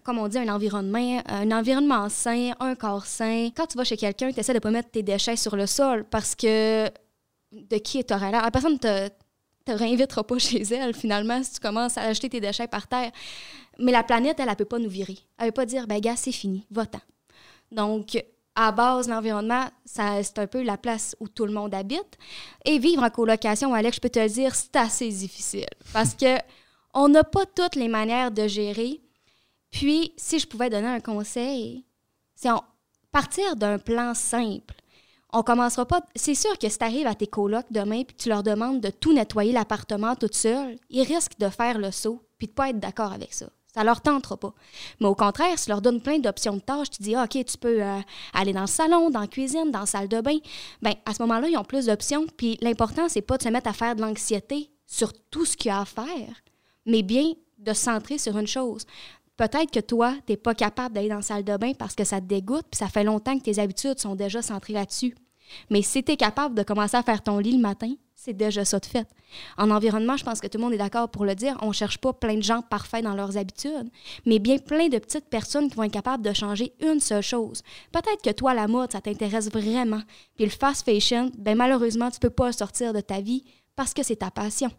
comme 0.02 0.18
on 0.18 0.28
dit, 0.28 0.38
un 0.38 0.48
environnement, 0.48 1.22
un 1.26 1.50
environnement 1.52 2.08
sain, 2.08 2.52
un 2.60 2.74
corps 2.74 3.06
sain. 3.06 3.50
Quand 3.54 3.66
tu 3.66 3.76
vas 3.76 3.84
chez 3.84 3.96
quelqu'un, 3.96 4.32
tu 4.32 4.40
essaies 4.40 4.52
de 4.52 4.58
ne 4.58 4.62
pas 4.62 4.70
mettre 4.70 4.90
tes 4.90 5.02
déchets 5.02 5.36
sur 5.36 5.56
le 5.56 5.66
sol 5.66 6.04
parce 6.10 6.34
que 6.34 6.88
de 7.52 7.76
qui 7.78 7.98
est 7.98 8.10
l'air? 8.10 8.42
La 8.42 8.50
personne 8.50 8.74
ne 8.74 8.78
te, 8.78 9.08
te 9.64 9.72
réinvitera 9.72 10.24
pas 10.24 10.38
chez 10.38 10.62
elle, 10.62 10.94
finalement, 10.94 11.42
si 11.42 11.54
tu 11.54 11.60
commences 11.60 11.98
à 11.98 12.02
acheter 12.02 12.28
tes 12.28 12.40
déchets 12.40 12.68
par 12.68 12.88
terre. 12.88 13.10
Mais 13.78 13.92
la 13.92 14.02
planète, 14.02 14.40
elle, 14.40 14.48
ne 14.48 14.54
peut 14.54 14.64
pas 14.64 14.78
nous 14.78 14.88
virer. 14.88 15.18
Elle 15.38 15.46
ne 15.46 15.50
peut 15.50 15.62
pas 15.62 15.66
dire, 15.66 15.86
ben 15.86 16.00
gars, 16.00 16.16
c'est 16.16 16.32
fini, 16.32 16.66
va-t'en. 16.70 17.00
Donc, 17.70 18.22
à 18.60 18.72
base, 18.72 19.08
l'environnement, 19.08 19.66
c'est 19.84 20.36
un 20.36 20.46
peu 20.48 20.64
la 20.64 20.76
place 20.76 21.14
où 21.20 21.28
tout 21.28 21.46
le 21.46 21.52
monde 21.52 21.72
habite. 21.72 22.18
Et 22.64 22.80
vivre 22.80 23.04
en 23.04 23.08
colocation, 23.08 23.72
Alex, 23.72 23.96
je 23.96 24.00
peux 24.00 24.10
te 24.10 24.18
le 24.18 24.28
dire, 24.28 24.52
c'est 24.56 24.74
assez 24.74 25.08
difficile. 25.10 25.68
Parce 25.92 26.14
que 26.14 26.38
on 26.92 27.08
n'a 27.08 27.22
pas 27.22 27.46
toutes 27.46 27.76
les 27.76 27.86
manières 27.86 28.32
de 28.32 28.48
gérer. 28.48 29.00
Puis, 29.70 30.12
si 30.16 30.40
je 30.40 30.46
pouvais 30.48 30.70
donner 30.70 30.88
un 30.88 30.98
conseil, 30.98 31.84
c'est 32.34 32.48
partir 33.12 33.54
d'un 33.54 33.78
plan 33.78 34.12
simple. 34.14 34.74
On 35.32 35.44
commencera 35.44 35.86
pas. 35.86 36.02
C'est 36.16 36.34
sûr 36.34 36.58
que 36.58 36.68
si 36.68 36.78
tu 36.78 36.84
arrives 36.84 37.06
à 37.06 37.14
tes 37.14 37.28
colocs 37.28 37.70
demain 37.70 38.02
puis 38.02 38.16
tu 38.16 38.28
leur 38.28 38.42
demandes 38.42 38.80
de 38.80 38.90
tout 38.90 39.12
nettoyer 39.12 39.52
l'appartement 39.52 40.16
toute 40.16 40.34
seule, 40.34 40.76
ils 40.90 41.02
risquent 41.02 41.38
de 41.38 41.48
faire 41.48 41.78
le 41.78 41.92
saut 41.92 42.24
puis 42.38 42.48
de 42.48 42.52
pas 42.52 42.70
être 42.70 42.80
d'accord 42.80 43.12
avec 43.12 43.32
ça. 43.34 43.46
Ça 43.78 43.84
leur 43.84 44.00
tentera 44.00 44.36
pas. 44.36 44.52
Mais 44.98 45.06
au 45.06 45.14
contraire, 45.14 45.54
tu 45.54 45.70
leur 45.70 45.80
donnes 45.80 46.00
plein 46.00 46.18
d'options 46.18 46.56
de 46.56 46.60
tâches, 46.60 46.90
tu 46.90 47.00
dis, 47.00 47.14
ah, 47.14 47.22
OK, 47.22 47.44
tu 47.44 47.56
peux 47.56 47.80
euh, 47.80 48.00
aller 48.34 48.52
dans 48.52 48.62
le 48.62 48.66
salon, 48.66 49.08
dans 49.08 49.20
la 49.20 49.28
cuisine, 49.28 49.70
dans 49.70 49.78
la 49.78 49.86
salle 49.86 50.08
de 50.08 50.20
bain, 50.20 50.36
bien, 50.82 50.94
à 51.06 51.14
ce 51.14 51.22
moment-là, 51.22 51.48
ils 51.48 51.56
ont 51.56 51.62
plus 51.62 51.86
d'options. 51.86 52.26
Puis 52.36 52.58
l'important, 52.60 53.08
c'est 53.08 53.22
pas 53.22 53.38
de 53.38 53.44
se 53.44 53.48
mettre 53.50 53.70
à 53.70 53.72
faire 53.72 53.94
de 53.94 54.00
l'anxiété 54.00 54.68
sur 54.84 55.12
tout 55.30 55.44
ce 55.44 55.56
qu'il 55.56 55.68
y 55.68 55.70
a 55.70 55.82
à 55.82 55.84
faire, 55.84 56.42
mais 56.86 57.04
bien 57.04 57.34
de 57.58 57.72
se 57.72 57.82
centrer 57.82 58.18
sur 58.18 58.36
une 58.36 58.48
chose. 58.48 58.84
Peut-être 59.36 59.70
que 59.70 59.78
toi, 59.78 60.12
tu 60.26 60.32
n'es 60.32 60.36
pas 60.36 60.56
capable 60.56 60.92
d'aller 60.92 61.08
dans 61.08 61.16
la 61.16 61.22
salle 61.22 61.44
de 61.44 61.56
bain 61.56 61.70
parce 61.78 61.94
que 61.94 62.02
ça 62.02 62.20
te 62.20 62.26
dégoûte, 62.26 62.66
puis 62.68 62.78
ça 62.78 62.88
fait 62.88 63.04
longtemps 63.04 63.38
que 63.38 63.44
tes 63.44 63.60
habitudes 63.60 64.00
sont 64.00 64.16
déjà 64.16 64.42
centrées 64.42 64.72
là-dessus. 64.72 65.14
Mais 65.70 65.82
si 65.82 66.02
tu 66.02 66.12
es 66.12 66.16
capable 66.16 66.54
de 66.54 66.62
commencer 66.62 66.96
à 66.96 67.02
faire 67.02 67.22
ton 67.22 67.38
lit 67.38 67.52
le 67.52 67.62
matin, 67.62 67.94
c'est 68.14 68.32
déjà 68.32 68.64
ça 68.64 68.80
de 68.80 68.86
fait. 68.86 69.06
En 69.56 69.70
environnement, 69.70 70.16
je 70.16 70.24
pense 70.24 70.40
que 70.40 70.48
tout 70.48 70.58
le 70.58 70.64
monde 70.64 70.72
est 70.72 70.78
d'accord 70.78 71.08
pour 71.08 71.24
le 71.24 71.34
dire. 71.34 71.56
On 71.62 71.68
ne 71.68 71.72
cherche 71.72 71.98
pas 71.98 72.12
plein 72.12 72.34
de 72.34 72.42
gens 72.42 72.62
parfaits 72.62 73.04
dans 73.04 73.14
leurs 73.14 73.36
habitudes, 73.36 73.90
mais 74.26 74.40
bien 74.40 74.58
plein 74.58 74.88
de 74.88 74.98
petites 74.98 75.28
personnes 75.28 75.68
qui 75.68 75.76
vont 75.76 75.84
être 75.84 75.92
capables 75.92 76.24
de 76.24 76.32
changer 76.32 76.72
une 76.80 76.98
seule 76.98 77.22
chose. 77.22 77.62
Peut-être 77.92 78.22
que 78.22 78.30
toi, 78.30 78.54
la 78.54 78.66
mode, 78.66 78.90
ça 78.90 79.00
t'intéresse 79.00 79.50
vraiment. 79.50 80.02
Puis 80.34 80.46
le 80.46 80.50
fast 80.50 80.84
fashion, 80.84 81.30
ben 81.38 81.56
malheureusement, 81.56 82.10
tu 82.10 82.16
ne 82.16 82.28
peux 82.28 82.34
pas 82.34 82.50
sortir 82.52 82.92
de 82.92 83.00
ta 83.00 83.20
vie 83.20 83.44
parce 83.76 83.94
que 83.94 84.02
c'est 84.02 84.16
ta 84.16 84.32
passion. 84.32 84.70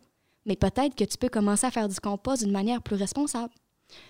Mais 0.45 0.57
peut-être 0.57 0.95
que 0.95 1.05
tu 1.05 1.17
peux 1.17 1.29
commencer 1.29 1.65
à 1.65 1.71
faire 1.71 1.87
du 1.87 1.99
compost 1.99 2.43
d'une 2.43 2.51
manière 2.51 2.81
plus 2.81 2.95
responsable. 2.95 3.53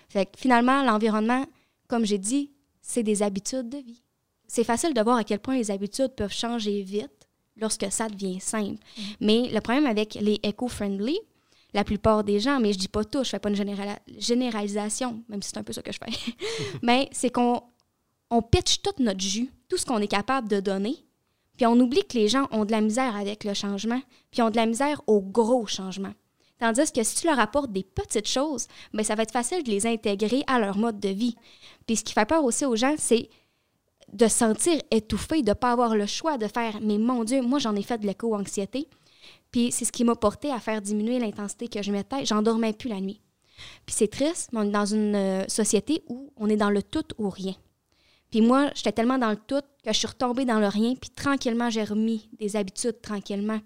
Fait 0.08 0.26
que 0.26 0.38
finalement, 0.38 0.82
l'environnement, 0.82 1.44
comme 1.88 2.04
j'ai 2.04 2.18
dit, 2.18 2.50
c'est 2.82 3.02
des 3.02 3.22
habitudes 3.22 3.68
de 3.68 3.78
vie. 3.78 4.02
C'est 4.50 4.64
facile 4.64 4.94
de 4.94 5.00
voir 5.00 5.16
à 5.16 5.22
quel 5.22 5.38
point 5.38 5.54
les 5.54 5.70
habitudes 5.70 6.12
peuvent 6.16 6.32
changer 6.32 6.82
vite 6.82 7.28
lorsque 7.56 7.86
ça 7.92 8.08
devient 8.08 8.40
simple. 8.40 8.82
Mm. 8.98 9.02
Mais 9.20 9.48
le 9.48 9.60
problème 9.60 9.86
avec 9.86 10.14
les 10.14 10.40
eco-friendly, 10.44 11.20
la 11.72 11.84
plupart 11.84 12.24
des 12.24 12.40
gens, 12.40 12.58
mais 12.58 12.72
je 12.72 12.78
dis 12.78 12.88
pas 12.88 13.04
tout, 13.04 13.22
je 13.22 13.28
fais 13.28 13.38
pas 13.38 13.48
une 13.48 13.94
généralisation, 14.18 15.22
même 15.28 15.40
si 15.40 15.50
c'est 15.50 15.58
un 15.58 15.62
peu 15.62 15.72
ça 15.72 15.82
que 15.82 15.92
je 15.92 15.98
fais, 16.04 16.34
mais 16.82 17.08
c'est 17.12 17.30
qu'on 17.30 17.62
on 18.28 18.42
pitch 18.42 18.82
tout 18.82 18.90
notre 18.98 19.20
jus, 19.20 19.52
tout 19.68 19.76
ce 19.76 19.86
qu'on 19.86 19.98
est 19.98 20.08
capable 20.08 20.48
de 20.48 20.58
donner, 20.58 20.96
puis 21.56 21.66
on 21.66 21.78
oublie 21.78 22.04
que 22.04 22.18
les 22.18 22.26
gens 22.26 22.48
ont 22.50 22.64
de 22.64 22.72
la 22.72 22.80
misère 22.80 23.14
avec 23.14 23.44
le 23.44 23.54
changement, 23.54 24.02
puis 24.32 24.42
ont 24.42 24.50
de 24.50 24.56
la 24.56 24.66
misère 24.66 25.00
au 25.06 25.20
gros 25.20 25.64
changement. 25.68 26.12
Tandis 26.58 26.90
que 26.90 27.04
si 27.04 27.14
tu 27.14 27.28
leur 27.28 27.38
apportes 27.38 27.70
des 27.70 27.84
petites 27.84 28.26
choses, 28.26 28.66
bien, 28.92 29.04
ça 29.04 29.14
va 29.14 29.22
être 29.22 29.32
facile 29.32 29.62
de 29.62 29.70
les 29.70 29.86
intégrer 29.86 30.42
à 30.48 30.58
leur 30.58 30.76
mode 30.76 30.98
de 30.98 31.08
vie. 31.08 31.36
Puis 31.86 31.96
ce 31.96 32.04
qui 32.04 32.12
fait 32.12 32.26
peur 32.26 32.42
aussi 32.42 32.64
aux 32.64 32.76
gens, 32.76 32.96
c'est 32.98 33.30
de 34.12 34.28
sentir 34.28 34.80
étouffé, 34.90 35.42
de 35.42 35.50
ne 35.50 35.54
pas 35.54 35.72
avoir 35.72 35.94
le 35.94 36.06
choix 36.06 36.38
de 36.38 36.46
faire 36.46 36.80
Mais 36.82 36.98
mon 36.98 37.24
Dieu, 37.24 37.42
moi, 37.42 37.58
j'en 37.58 37.76
ai 37.76 37.82
fait 37.82 37.98
de 37.98 38.06
l'éco-anxiété. 38.06 38.88
Puis 39.50 39.72
c'est 39.72 39.84
ce 39.84 39.92
qui 39.92 40.04
m'a 40.04 40.14
porté 40.14 40.50
à 40.50 40.60
faire 40.60 40.80
diminuer 40.80 41.18
l'intensité 41.18 41.68
que 41.68 41.82
je 41.82 41.92
mettais. 41.92 42.24
J'en 42.24 42.42
dormais 42.42 42.72
plus 42.72 42.88
la 42.88 43.00
nuit. 43.00 43.20
Puis 43.86 43.94
c'est 43.94 44.08
triste, 44.08 44.50
mais 44.52 44.60
on 44.60 44.64
est 44.64 44.70
dans 44.70 44.86
une 44.86 45.14
euh, 45.14 45.44
société 45.48 46.02
où 46.08 46.32
on 46.36 46.48
est 46.48 46.56
dans 46.56 46.70
le 46.70 46.82
tout 46.82 47.04
ou 47.18 47.28
rien. 47.28 47.54
Puis 48.30 48.40
moi, 48.40 48.70
j'étais 48.74 48.92
tellement 48.92 49.18
dans 49.18 49.30
le 49.30 49.36
tout 49.36 49.62
que 49.84 49.92
je 49.92 49.98
suis 49.98 50.06
retombée 50.06 50.44
dans 50.44 50.60
le 50.60 50.68
rien, 50.68 50.94
puis 50.94 51.10
tranquillement, 51.10 51.68
j'ai 51.68 51.84
remis 51.84 52.28
des 52.38 52.56
habitudes 52.56 53.00
tranquillement. 53.02 53.60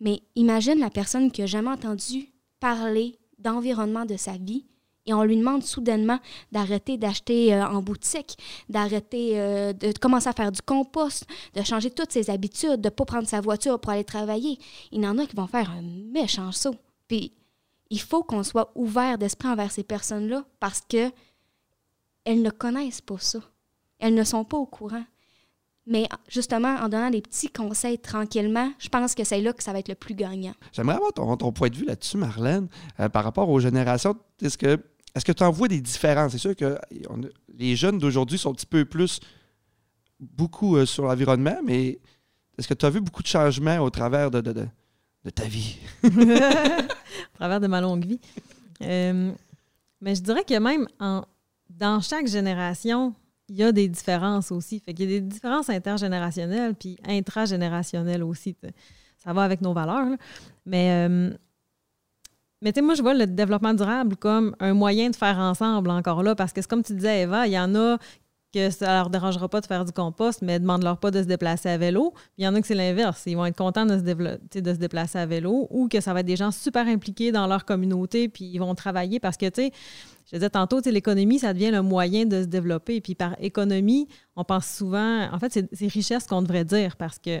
Mais 0.00 0.20
imagine 0.34 0.78
la 0.78 0.90
personne 0.90 1.30
qui 1.30 1.40
n'a 1.40 1.46
jamais 1.46 1.70
entendu 1.70 2.28
parler 2.60 3.18
d'environnement 3.38 4.04
de 4.04 4.16
sa 4.16 4.32
vie, 4.32 4.66
et 5.06 5.14
on 5.14 5.22
lui 5.22 5.36
demande 5.36 5.62
soudainement 5.62 6.18
d'arrêter 6.52 6.98
d'acheter 6.98 7.54
euh, 7.54 7.66
en 7.66 7.80
boutique, 7.80 8.36
d'arrêter 8.68 9.40
euh, 9.40 9.72
de 9.72 9.96
commencer 9.98 10.28
à 10.28 10.32
faire 10.32 10.52
du 10.52 10.60
compost, 10.62 11.26
de 11.54 11.62
changer 11.62 11.90
toutes 11.90 12.12
ses 12.12 12.30
habitudes, 12.30 12.80
de 12.80 12.88
ne 12.88 12.90
pas 12.90 13.04
prendre 13.04 13.28
sa 13.28 13.40
voiture 13.40 13.80
pour 13.80 13.92
aller 13.92 14.04
travailler. 14.04 14.58
Il 14.92 15.02
y 15.02 15.06
en 15.06 15.18
a 15.18 15.26
qui 15.26 15.36
vont 15.36 15.46
faire 15.46 15.70
un 15.70 15.82
méchant 15.82 16.52
saut. 16.52 16.76
Puis 17.08 17.32
il 17.90 18.00
faut 18.00 18.22
qu'on 18.22 18.42
soit 18.42 18.72
ouvert 18.74 19.18
d'esprit 19.18 19.48
envers 19.48 19.70
ces 19.70 19.84
personnes-là 19.84 20.44
parce 20.60 20.82
que 20.88 21.10
elles 22.24 22.42
ne 22.42 22.50
connaissent 22.50 23.00
pas 23.00 23.18
ça. 23.18 23.38
Elles 23.98 24.14
ne 24.14 24.24
sont 24.24 24.44
pas 24.44 24.56
au 24.56 24.66
courant. 24.66 25.04
Mais 25.86 26.08
justement, 26.28 26.74
en 26.80 26.88
donnant 26.88 27.10
des 27.10 27.22
petits 27.22 27.48
conseils 27.48 27.98
tranquillement, 28.00 28.72
je 28.78 28.88
pense 28.88 29.14
que 29.14 29.22
c'est 29.22 29.40
là 29.40 29.52
que 29.52 29.62
ça 29.62 29.72
va 29.72 29.78
être 29.78 29.88
le 29.88 29.94
plus 29.94 30.14
gagnant. 30.14 30.54
J'aimerais 30.72 30.96
avoir 30.96 31.12
ton, 31.12 31.52
point 31.52 31.68
de 31.68 31.76
vue 31.76 31.84
là-dessus, 31.84 32.16
Marlène, 32.16 32.66
euh, 32.98 33.08
par 33.08 33.22
rapport 33.22 33.48
aux 33.48 33.60
générations. 33.60 34.16
Est-ce 34.42 34.58
que 34.58 34.80
est-ce 35.16 35.24
que 35.24 35.32
tu 35.32 35.42
en 35.42 35.50
vois 35.50 35.66
des 35.66 35.80
différences? 35.80 36.32
C'est 36.32 36.38
sûr 36.38 36.54
que 36.54 36.78
les 37.48 37.74
jeunes 37.74 37.98
d'aujourd'hui 37.98 38.36
sont 38.36 38.50
un 38.50 38.54
petit 38.54 38.66
peu 38.66 38.84
plus 38.84 39.18
beaucoup 40.20 40.76
euh, 40.76 40.84
sur 40.84 41.04
l'environnement, 41.04 41.56
mais 41.64 41.98
est-ce 42.58 42.68
que 42.68 42.74
tu 42.74 42.84
as 42.84 42.90
vu 42.90 43.00
beaucoup 43.00 43.22
de 43.22 43.26
changements 43.26 43.78
au 43.78 43.88
travers 43.88 44.30
de, 44.30 44.42
ta 45.34 45.44
vie? 45.44 45.78
à 46.04 46.86
travers 47.34 47.60
de 47.60 47.66
ma 47.66 47.80
longue 47.80 48.04
vie. 48.04 48.20
Euh, 48.82 49.32
mais 50.02 50.14
je 50.14 50.20
dirais 50.20 50.44
que 50.44 50.58
même 50.58 50.86
en, 51.00 51.24
dans 51.70 52.02
chaque 52.02 52.26
génération, 52.26 53.14
il 53.48 53.56
y 53.56 53.62
a 53.62 53.72
des 53.72 53.88
différences 53.88 54.52
aussi. 54.52 54.80
Fait 54.80 54.92
qu'il 54.92 55.10
y 55.10 55.16
a 55.16 55.20
des 55.20 55.26
différences 55.26 55.70
intergénérationnelles 55.70 56.74
puis 56.74 56.98
intragénérationnelles 57.06 58.22
aussi. 58.22 58.54
Ça 59.16 59.32
va 59.32 59.44
avec 59.44 59.62
nos 59.62 59.72
valeurs. 59.72 60.18
Mais, 60.66 61.08
euh, 61.08 61.30
mais 62.62 62.72
tu 62.72 62.80
sais, 62.80 62.82
moi, 62.82 62.94
je 62.94 63.02
vois 63.02 63.14
le 63.14 63.26
développement 63.26 63.74
durable 63.74 64.16
comme 64.16 64.56
un 64.60 64.74
moyen 64.74 65.10
de 65.10 65.16
faire 65.16 65.38
ensemble 65.38 65.90
encore 65.90 66.22
là, 66.22 66.34
parce 66.34 66.52
que 66.52 66.62
c'est 66.62 66.68
comme 66.68 66.82
tu 66.82 66.94
disais, 66.94 67.22
Eva, 67.22 67.46
il 67.46 67.52
y 67.52 67.58
en 67.58 67.74
a 67.74 67.98
que 68.54 68.70
ça 68.70 68.86
leur 68.94 69.10
dérangera 69.10 69.48
pas 69.48 69.60
de 69.60 69.66
faire 69.66 69.84
du 69.84 69.92
compost, 69.92 70.40
mais 70.40 70.58
demande-leur 70.58 70.98
pas 70.98 71.10
de 71.10 71.20
se 71.20 71.26
déplacer 71.26 71.68
à 71.68 71.76
vélo. 71.76 72.14
Il 72.38 72.44
y 72.44 72.48
en 72.48 72.54
a 72.54 72.60
que 72.60 72.66
c'est 72.66 72.74
l'inverse. 72.74 73.24
Ils 73.26 73.36
vont 73.36 73.44
être 73.44 73.56
contents 73.56 73.84
de 73.84 73.98
se, 73.98 74.60
de 74.60 74.72
se 74.72 74.78
déplacer 74.78 75.18
à 75.18 75.26
vélo 75.26 75.66
ou 75.70 75.88
que 75.88 76.00
ça 76.00 76.14
va 76.14 76.20
être 76.20 76.26
des 76.26 76.36
gens 76.36 76.50
super 76.50 76.86
impliqués 76.86 77.32
dans 77.32 77.46
leur 77.46 77.64
communauté 77.66 78.28
puis 78.28 78.44
ils 78.46 78.58
vont 78.58 78.74
travailler 78.74 79.20
parce 79.20 79.36
que, 79.36 79.46
tu 79.46 79.62
sais, 79.62 79.72
je 80.30 80.36
disais 80.36 80.50
tantôt, 80.50 80.80
l'économie, 80.80 81.38
ça 81.38 81.52
devient 81.52 81.70
le 81.70 81.82
moyen 81.82 82.24
de 82.24 82.42
se 82.42 82.46
développer. 82.46 83.00
Puis 83.00 83.14
par 83.14 83.36
économie, 83.40 84.08
on 84.34 84.44
pense 84.44 84.66
souvent, 84.66 85.28
en 85.30 85.38
fait, 85.38 85.66
c'est 85.72 85.86
richesse 85.86 86.26
qu'on 86.26 86.42
devrait 86.42 86.64
dire 86.64 86.96
parce 86.96 87.18
que 87.18 87.40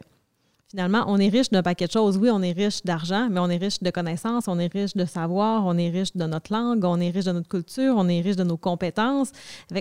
finalement, 0.68 1.04
on 1.06 1.18
est 1.18 1.28
riche 1.28 1.50
d'un 1.50 1.62
paquet 1.62 1.86
de 1.86 1.92
choses. 1.92 2.16
Oui, 2.18 2.28
on 2.30 2.42
est 2.42 2.52
riche 2.52 2.82
d'argent, 2.82 3.28
mais 3.30 3.40
on 3.40 3.48
est 3.48 3.56
riche 3.56 3.80
de 3.80 3.90
connaissances, 3.90 4.48
on 4.48 4.58
est 4.58 4.72
riche 4.72 4.94
de 4.94 5.04
savoir, 5.04 5.64
on 5.66 5.76
est 5.78 5.90
riche 5.90 6.14
de 6.14 6.24
notre 6.24 6.52
langue, 6.52 6.84
on 6.84 7.00
est 7.00 7.10
riche 7.10 7.24
de 7.24 7.32
notre 7.32 7.48
culture, 7.48 7.94
on 7.96 8.08
est 8.08 8.20
riche 8.20 8.36
de 8.36 8.44
nos 8.44 8.56
compétences. 8.56 9.32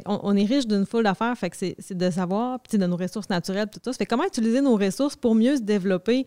On, 0.06 0.36
est 0.36 0.46
riche 0.46 0.68
d'une 0.68 0.86
foule 0.86 1.04
d'affaires. 1.04 1.36
C'est 1.40 1.98
de 1.98 2.10
savoir, 2.10 2.60
puis 2.60 2.78
de 2.78 2.86
nos 2.86 2.98
ressources 2.98 3.30
naturelles, 3.30 3.70
tout 3.70 3.92
ça. 3.92 4.06
Comment 4.06 4.26
utiliser 4.26 4.62
nos 4.62 4.76
ressources 4.78 5.16
pour 5.16 5.36
mieux 5.36 5.58
se 5.58 5.62
développer, 5.62 6.26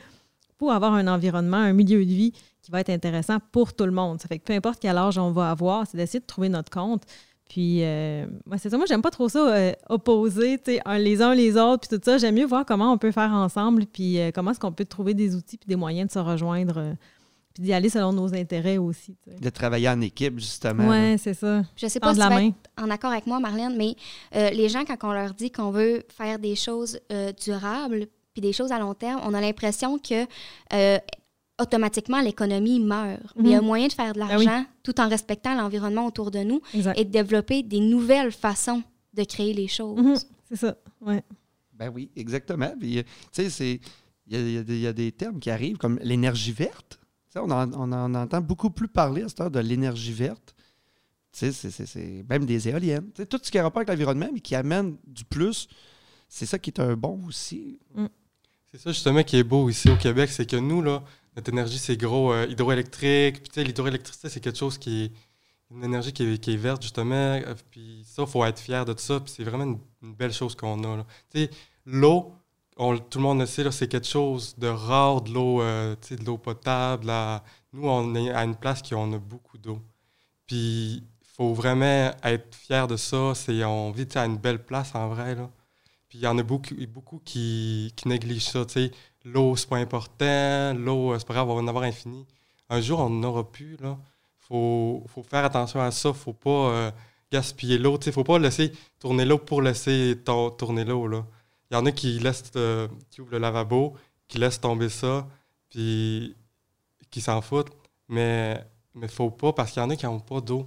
pour 0.57 0.73
avoir 0.73 0.95
un 0.95 1.07
environnement, 1.07 1.59
un 1.59 1.73
milieu 1.73 2.05
de 2.05 2.11
vie 2.11 2.33
qui 2.61 2.71
va 2.71 2.81
être 2.81 2.91
intéressant 2.91 3.39
pour 3.53 3.75
tout 3.75 3.85
le 3.85 3.93
monde? 3.93 4.19
Peu 4.45 4.53
importe 4.53 4.81
quel 4.81 4.97
âge 4.97 5.19
on 5.19 5.31
va 5.31 5.51
avoir, 5.51 5.87
c'est 5.87 5.97
d'essayer 5.97 6.21
de 6.21 6.27
trouver 6.27 6.49
notre 6.49 6.71
compte. 6.71 7.05
Puis, 7.49 7.83
euh, 7.83 8.27
ouais, 8.47 8.59
c'est 8.59 8.69
ça. 8.69 8.77
Moi, 8.77 8.85
j'aime 8.87 9.01
pas 9.03 9.11
trop 9.11 9.29
ça, 9.29 9.39
euh, 9.55 9.73
opposer, 9.89 10.61
un- 10.85 10.99
les 10.99 11.23
uns 11.23 11.35
les 11.35 11.57
autres, 11.57 11.89
puis 11.89 11.97
tout 11.99 12.05
ça. 12.05 12.19
J'aime 12.19 12.35
mieux 12.35 12.45
voir 12.47 12.65
comment 12.67 12.93
on 12.93 12.99
peut 12.99 13.11
faire 13.11 13.31
ensemble, 13.33 13.87
puis 13.87 14.21
euh, 14.21 14.31
comment 14.35 14.51
est-ce 14.51 14.61
qu'on 14.61 14.73
peut 14.73 14.85
trouver 14.85 15.15
des 15.15 15.35
outils 15.35 15.57
puis 15.57 15.67
des 15.69 15.77
moyens 15.77 16.09
de 16.09 16.13
se 16.13 16.19
rejoindre, 16.19 16.75
euh, 16.77 16.93
puis 17.55 17.63
d'y 17.63 17.73
aller 17.73 17.89
selon 17.89 18.13
nos 18.13 18.35
intérêts 18.35 18.77
aussi. 18.77 19.17
De 19.41 19.49
travailler 19.49 19.89
en 19.89 20.01
équipe, 20.03 20.39
justement. 20.39 20.89
Ouais, 20.89 21.17
c'est 21.19 21.33
ça. 21.35 21.63
Je 21.75 21.87
sais 21.87 21.99
pas 22.01 22.09
Tendre 22.09 22.17
si 22.17 22.21
la 22.21 22.27
tu 22.29 22.35
vas 22.35 22.41
main. 22.41 22.49
être 22.49 22.85
en 22.87 22.91
accord 22.91 23.13
avec 23.13 23.27
moi, 23.27 23.41
Marlène, 23.41 23.77
mais 23.79 23.95
euh, 24.37 24.51
les 24.51 24.69
gens, 24.69 24.85
quand 24.85 25.09
on 25.09 25.13
leur 25.13 25.33
dit 25.33 25.51
qu'on 25.51 25.71
veut 25.71 26.03
faire 26.15 26.39
des 26.39 26.55
choses 26.55 27.01
euh, 27.11 27.33
durables 27.33 28.07
puis 28.35 28.43
des 28.43 28.53
choses 28.53 28.71
à 28.73 28.79
long 28.79 28.93
terme, 28.95 29.21
on 29.25 29.33
a 29.35 29.41
l'impression 29.41 29.99
que 29.99 30.25
euh, 30.75 30.99
automatiquement 31.61 32.21
l'économie 32.21 32.81
meurt. 32.81 33.21
Mais 33.37 33.51
il 33.51 33.51
y 33.51 33.55
a 33.55 33.61
Mhm. 33.61 33.67
moyen 33.67 33.87
de 33.89 33.93
faire 33.93 34.13
de 34.15 34.21
oui. 34.21 34.27
l'argent 34.29 34.65
tout 34.83 35.01
en 35.01 35.09
respectant 35.09 35.55
l'environnement 35.57 36.07
autour 36.07 36.31
de 36.31 36.41
nous 36.41 36.61
Exact. 36.75 36.99
et 36.99 37.05
de 37.05 37.11
développer 37.11 37.63
des 37.63 37.81
nouvelles 37.81 38.33
façons 38.33 38.83
de 39.15 39.25
créer 39.25 39.53
les 39.55 39.69
choses. 39.69 39.99
Mhm, 40.01 40.17
c'est 40.49 40.57
ça. 40.57 40.77
Ouais. 41.01 41.23
Ben 41.75 41.91
oui, 41.95 42.11
exactement. 42.17 42.73
Puis, 42.79 42.99
euh, 42.99 43.03
tu 43.33 43.43
sais, 43.43 43.51
c'est. 43.51 43.81
Il 44.27 44.35
y 44.35 44.37
a, 44.37 44.61
y 44.61 44.65
des- 44.65 44.75
il 44.77 44.81
y 44.81 44.87
a 44.87 44.93
des 44.93 45.11
termes 45.13 45.39
qui 45.41 45.49
arrivent 45.51 45.79
comme 45.79 45.99
l'énergie 46.03 46.53
verte. 46.53 46.99
On, 47.35 47.51
en, 47.51 47.73
on 47.73 47.93
en 47.93 48.15
entend 48.15 48.41
beaucoup 48.41 48.69
plus 48.71 48.89
parler 48.89 49.23
à 49.23 49.29
cette 49.29 49.41
heure 49.41 49.51
de 49.51 49.61
l'énergie 49.61 50.13
verte. 50.13 50.55
Tu 51.33 51.39
sais, 51.39 51.53
c'est- 51.53 51.71
c'est- 51.71 51.87
c'est 51.87 52.25
même 52.29 52.45
des 52.45 52.69
éoliennes. 52.69 53.07
Tu 53.15 53.23
sais, 53.23 53.27
tout 53.27 53.39
ce 53.41 53.51
qui 53.51 53.59
a 53.59 53.63
rapport 53.63 53.79
avec 53.81 53.89
l'environnement, 53.91 54.29
mais 54.33 54.41
qui 54.41 54.55
amène 54.57 54.97
du 55.07 55.25
plus, 55.25 55.69
c'est 56.29 56.47
ça 56.47 56.59
qui 56.59 56.71
est 56.71 56.81
un 56.81 56.95
bon 56.97 57.21
aussi. 57.29 57.79
C'est 58.73 58.79
ça 58.81 58.91
justement 58.93 59.23
qui 59.23 59.37
est 59.37 59.45
beau 59.45 59.69
ici 59.71 59.89
au 59.89 59.97
Québec, 59.97 60.31
c'est 60.31 60.47
que 60.47 60.57
nous, 60.57 60.83
là, 60.83 61.03
notre 61.37 61.51
énergie, 61.51 61.79
c'est 61.79 61.97
gros 61.97 62.33
euh, 62.33 62.47
hydroélectrique. 62.49 63.43
Puis 63.43 63.65
l'hydroélectricité, 63.65 64.29
c'est 64.29 64.41
quelque 64.41 64.59
chose 64.59 64.79
qui 64.79 65.05
est 65.05 65.13
une 65.71 65.85
énergie 65.85 66.13
qui 66.13 66.23
est, 66.25 66.57
verte, 66.57 66.83
justement. 66.83 67.15
euh, 67.15 67.55
Puis 67.71 68.03
ça, 68.07 68.23
il 68.23 68.29
faut 68.29 68.45
être 68.45 68.59
fier 68.59 68.85
de 68.85 68.95
ça. 68.99 69.21
Puis 69.21 69.35
c'est 69.37 69.45
vraiment 69.45 69.79
une, 70.03 70.15
belle 70.15 70.33
chose 70.33 70.55
qu'on 70.55 70.83
a. 70.85 71.07
Tu 71.33 71.49
l'eau, 71.87 72.35
tout 72.77 73.19
le 73.19 73.21
monde 73.21 73.41
le 73.41 73.47
sait, 73.47 73.71
c'est 73.71 73.89
quelque 73.89 74.07
chose 74.07 74.55
de 74.59 74.69
rare, 74.69 75.23
de 75.23 75.33
l'eau 75.33 75.63
euh, 75.63 75.97
de 76.11 76.25
l'eau 76.25 76.39
potable. 76.39 77.07
là. 77.07 77.43
Nous, 77.73 77.89
on 77.89 78.15
est 78.15 78.31
à 78.31 78.45
une 78.45 78.57
place 78.57 78.83
qui 78.83 78.95
on 78.95 79.13
a 79.13 79.19
beaucoup 79.19 79.59
d'eau. 79.59 79.81
Puis 80.47 80.97
il 80.97 81.29
faut 81.37 81.55
vraiment 81.55 82.13
être 82.25 82.55
fier 82.55 82.87
de 82.89 82.97
ça. 82.97 83.35
C'est, 83.35 83.65
on 83.65 83.91
vit 83.93 84.09
à 84.15 84.25
une 84.27 84.39
belle 84.39 84.65
place 84.65 84.95
en 84.95 85.09
vrai. 85.09 85.35
Là. 85.35 85.51
Puis 86.09 86.19
il 86.19 86.23
y 86.23 86.27
en 86.27 86.39
a 86.39 86.43
beaucoup, 86.43 86.75
beaucoup 86.89 87.21
qui, 87.25 87.93
qui 87.97 88.09
négligent 88.09 88.49
ça. 88.49 88.65
L'eau, 89.33 89.57
c'est 89.57 89.69
pas 89.69 89.77
important. 89.79 90.75
L'eau, 90.75 91.13
euh, 91.13 91.19
c'est 91.19 91.27
pas 91.27 91.35
grave, 91.35 91.49
on 91.51 91.55
va 91.57 91.61
en 91.63 91.69
avoir 91.69 91.85
infini. 91.85 92.27
Un 92.69 92.81
jour, 92.81 93.01
on 93.01 93.11
n'en 93.11 93.29
aura 93.29 93.51
plus. 93.51 93.77
Il 93.81 93.97
faut, 94.39 95.03
faut 95.09 95.23
faire 95.23 95.45
attention 95.45 95.81
à 95.81 95.91
ça. 95.91 96.13
faut 96.13 96.33
pas 96.33 96.51
euh, 96.71 96.91
gaspiller 97.33 97.79
l'eau. 97.79 97.99
Il 98.05 98.13
faut 98.13 98.25
pas 98.25 98.39
laisser 98.39 98.73
tourner 98.99 99.25
l'eau 99.25 99.39
pour 99.39 99.63
laisser 99.63 100.19
to- 100.25 100.51
tourner 100.51 100.85
l'eau. 100.85 101.09
Il 101.71 101.75
y 101.75 101.77
en 101.77 101.87
a 101.87 101.93
qui 101.93 102.21
euh, 102.57 102.89
qui 103.11 103.21
ouvrent 103.21 103.33
le 103.33 103.39
lavabo, 103.39 103.95
qui 104.27 104.39
laissent 104.39 104.61
tomber 104.61 104.89
ça, 104.89 105.27
puis 105.69 106.35
qui 107.11 107.21
s'en 107.21 107.41
foutent. 107.41 107.71
Mais 108.09 108.65
il 109.01 109.09
faut 109.09 109.31
pas, 109.31 109.53
parce 109.53 109.73
qu'il 109.73 109.83
y 109.83 109.85
en 109.85 109.91
a 109.91 109.97
qui 109.97 110.07
n'ont 110.07 110.21
pas 110.21 110.41
d'eau. 110.41 110.67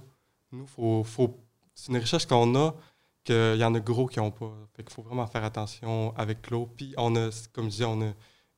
Nous, 0.52 0.66
faut, 0.66 1.02
faut, 1.04 1.38
c'est 1.74 1.90
une 1.90 1.98
richesse 1.98 2.26
qu'on 2.26 2.54
a 2.56 2.74
qu'il 3.24 3.56
y 3.56 3.64
en 3.64 3.74
a 3.74 3.80
gros 3.80 4.06
qui 4.06 4.18
n'ont 4.18 4.30
pas. 4.32 4.52
Fait 4.76 4.82
qu'il 4.82 4.92
faut 4.92 5.02
vraiment 5.02 5.26
faire 5.26 5.44
attention 5.44 6.12
avec 6.16 6.50
l'eau. 6.50 6.68
Puis 6.76 6.94
on 6.96 7.14
a, 7.16 7.30
comme 7.52 7.66
je 7.66 7.70
disais, 7.70 7.84
on 7.84 8.00
a 8.02 8.12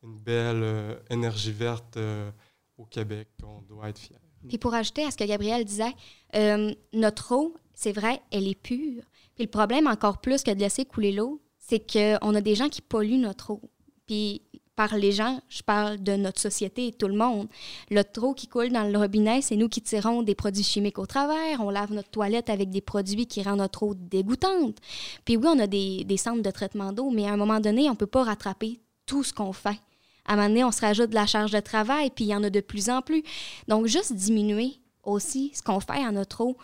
une 0.05 0.19
belle 0.19 0.63
euh, 0.63 0.95
énergie 1.11 1.53
verte 1.53 1.97
euh, 1.97 2.31
au 2.79 2.85
Québec. 2.85 3.29
On 3.43 3.63
doit 3.63 3.89
être 3.89 3.99
fiers. 3.99 4.17
Puis 4.47 4.59
pour 4.59 4.75
ajouter 4.75 5.05
à 5.05 5.11
ce 5.11 5.17
que 5.17 5.25
Gabriel 5.25 5.65
disait, 5.65 5.95
euh, 6.37 6.73
notre 6.93 7.35
eau, 7.35 7.55
c'est 7.73 7.93
vrai, 7.93 8.21
elle 8.31 8.47
est 8.47 8.61
pure. 8.61 9.03
Puis 9.35 9.45
le 9.45 9.51
problème, 9.51 9.87
encore 9.87 10.19
plus 10.19 10.43
que 10.43 10.51
de 10.51 10.61
laisser 10.61 10.85
couler 10.85 11.13
l'eau, 11.13 11.41
c'est 11.59 11.81
qu'on 11.81 12.35
a 12.35 12.41
des 12.41 12.55
gens 12.55 12.69
qui 12.69 12.83
polluent 12.83 13.19
notre 13.19 13.51
eau. 13.51 13.63
Puis 14.07 14.43
par 14.77 14.97
les 14.97 15.13
gens, 15.13 15.41
je 15.49 15.63
parle 15.63 16.03
de 16.03 16.17
notre 16.17 16.41
société 16.41 16.89
et 16.89 16.93
tout 16.93 17.07
le 17.07 17.17
monde. 17.17 17.49
Notre 17.91 18.23
eau 18.23 18.35
qui 18.35 18.49
coule 18.49 18.71
dans 18.71 18.83
le 18.83 18.99
robinet, 18.99 19.41
c'est 19.41 19.57
nous 19.57 19.69
qui 19.69 19.81
tirons 19.81 20.23
des 20.23 20.35
produits 20.35 20.65
chimiques 20.65 20.99
au 20.99 21.07
travers. 21.07 21.61
On 21.61 21.71
lave 21.71 21.93
notre 21.93 22.11
toilette 22.11 22.51
avec 22.51 22.71
des 22.71 22.81
produits 22.81 23.27
qui 23.27 23.43
rendent 23.43 23.59
notre 23.59 23.85
eau 23.85 23.95
dégoûtante. 23.95 24.77
Puis 25.25 25.37
oui, 25.37 25.47
on 25.49 25.59
a 25.59 25.67
des, 25.69 26.05
des 26.05 26.17
centres 26.17 26.43
de 26.43 26.51
traitement 26.51 26.93
d'eau, 26.93 27.11
mais 27.11 27.27
à 27.27 27.33
un 27.33 27.37
moment 27.37 27.61
donné, 27.61 27.89
on 27.89 27.93
ne 27.93 27.97
peut 27.97 28.07
pas 28.07 28.25
rattraper 28.25 28.81
tout 29.07 29.23
ce 29.23 29.33
qu'on 29.33 29.53
fait. 29.53 29.79
À 30.27 30.33
un 30.33 30.37
moment 30.37 30.49
donné, 30.49 30.65
on 30.65 30.73
se 30.73 30.81
rajoute 30.81 31.11
de 31.11 31.15
la 31.15 31.27
charge 31.27 31.53
de 31.53 31.61
travail, 31.61 32.11
puis 32.11 32.25
il 32.25 32.29
y 32.29 32.35
en 32.35 32.43
a 32.43 32.51
de 32.51 32.61
plus 32.61 32.89
en 32.89 33.03
plus. 33.03 33.23
Donc, 33.69 33.87
juste 33.87 34.13
diminuer 34.15 34.81
aussi 35.03 35.53
ce 35.55 35.63
qu'on 35.63 35.81
fait 35.81 36.03
à 36.03 36.11
notre 36.13 36.41
eau. 36.41 36.57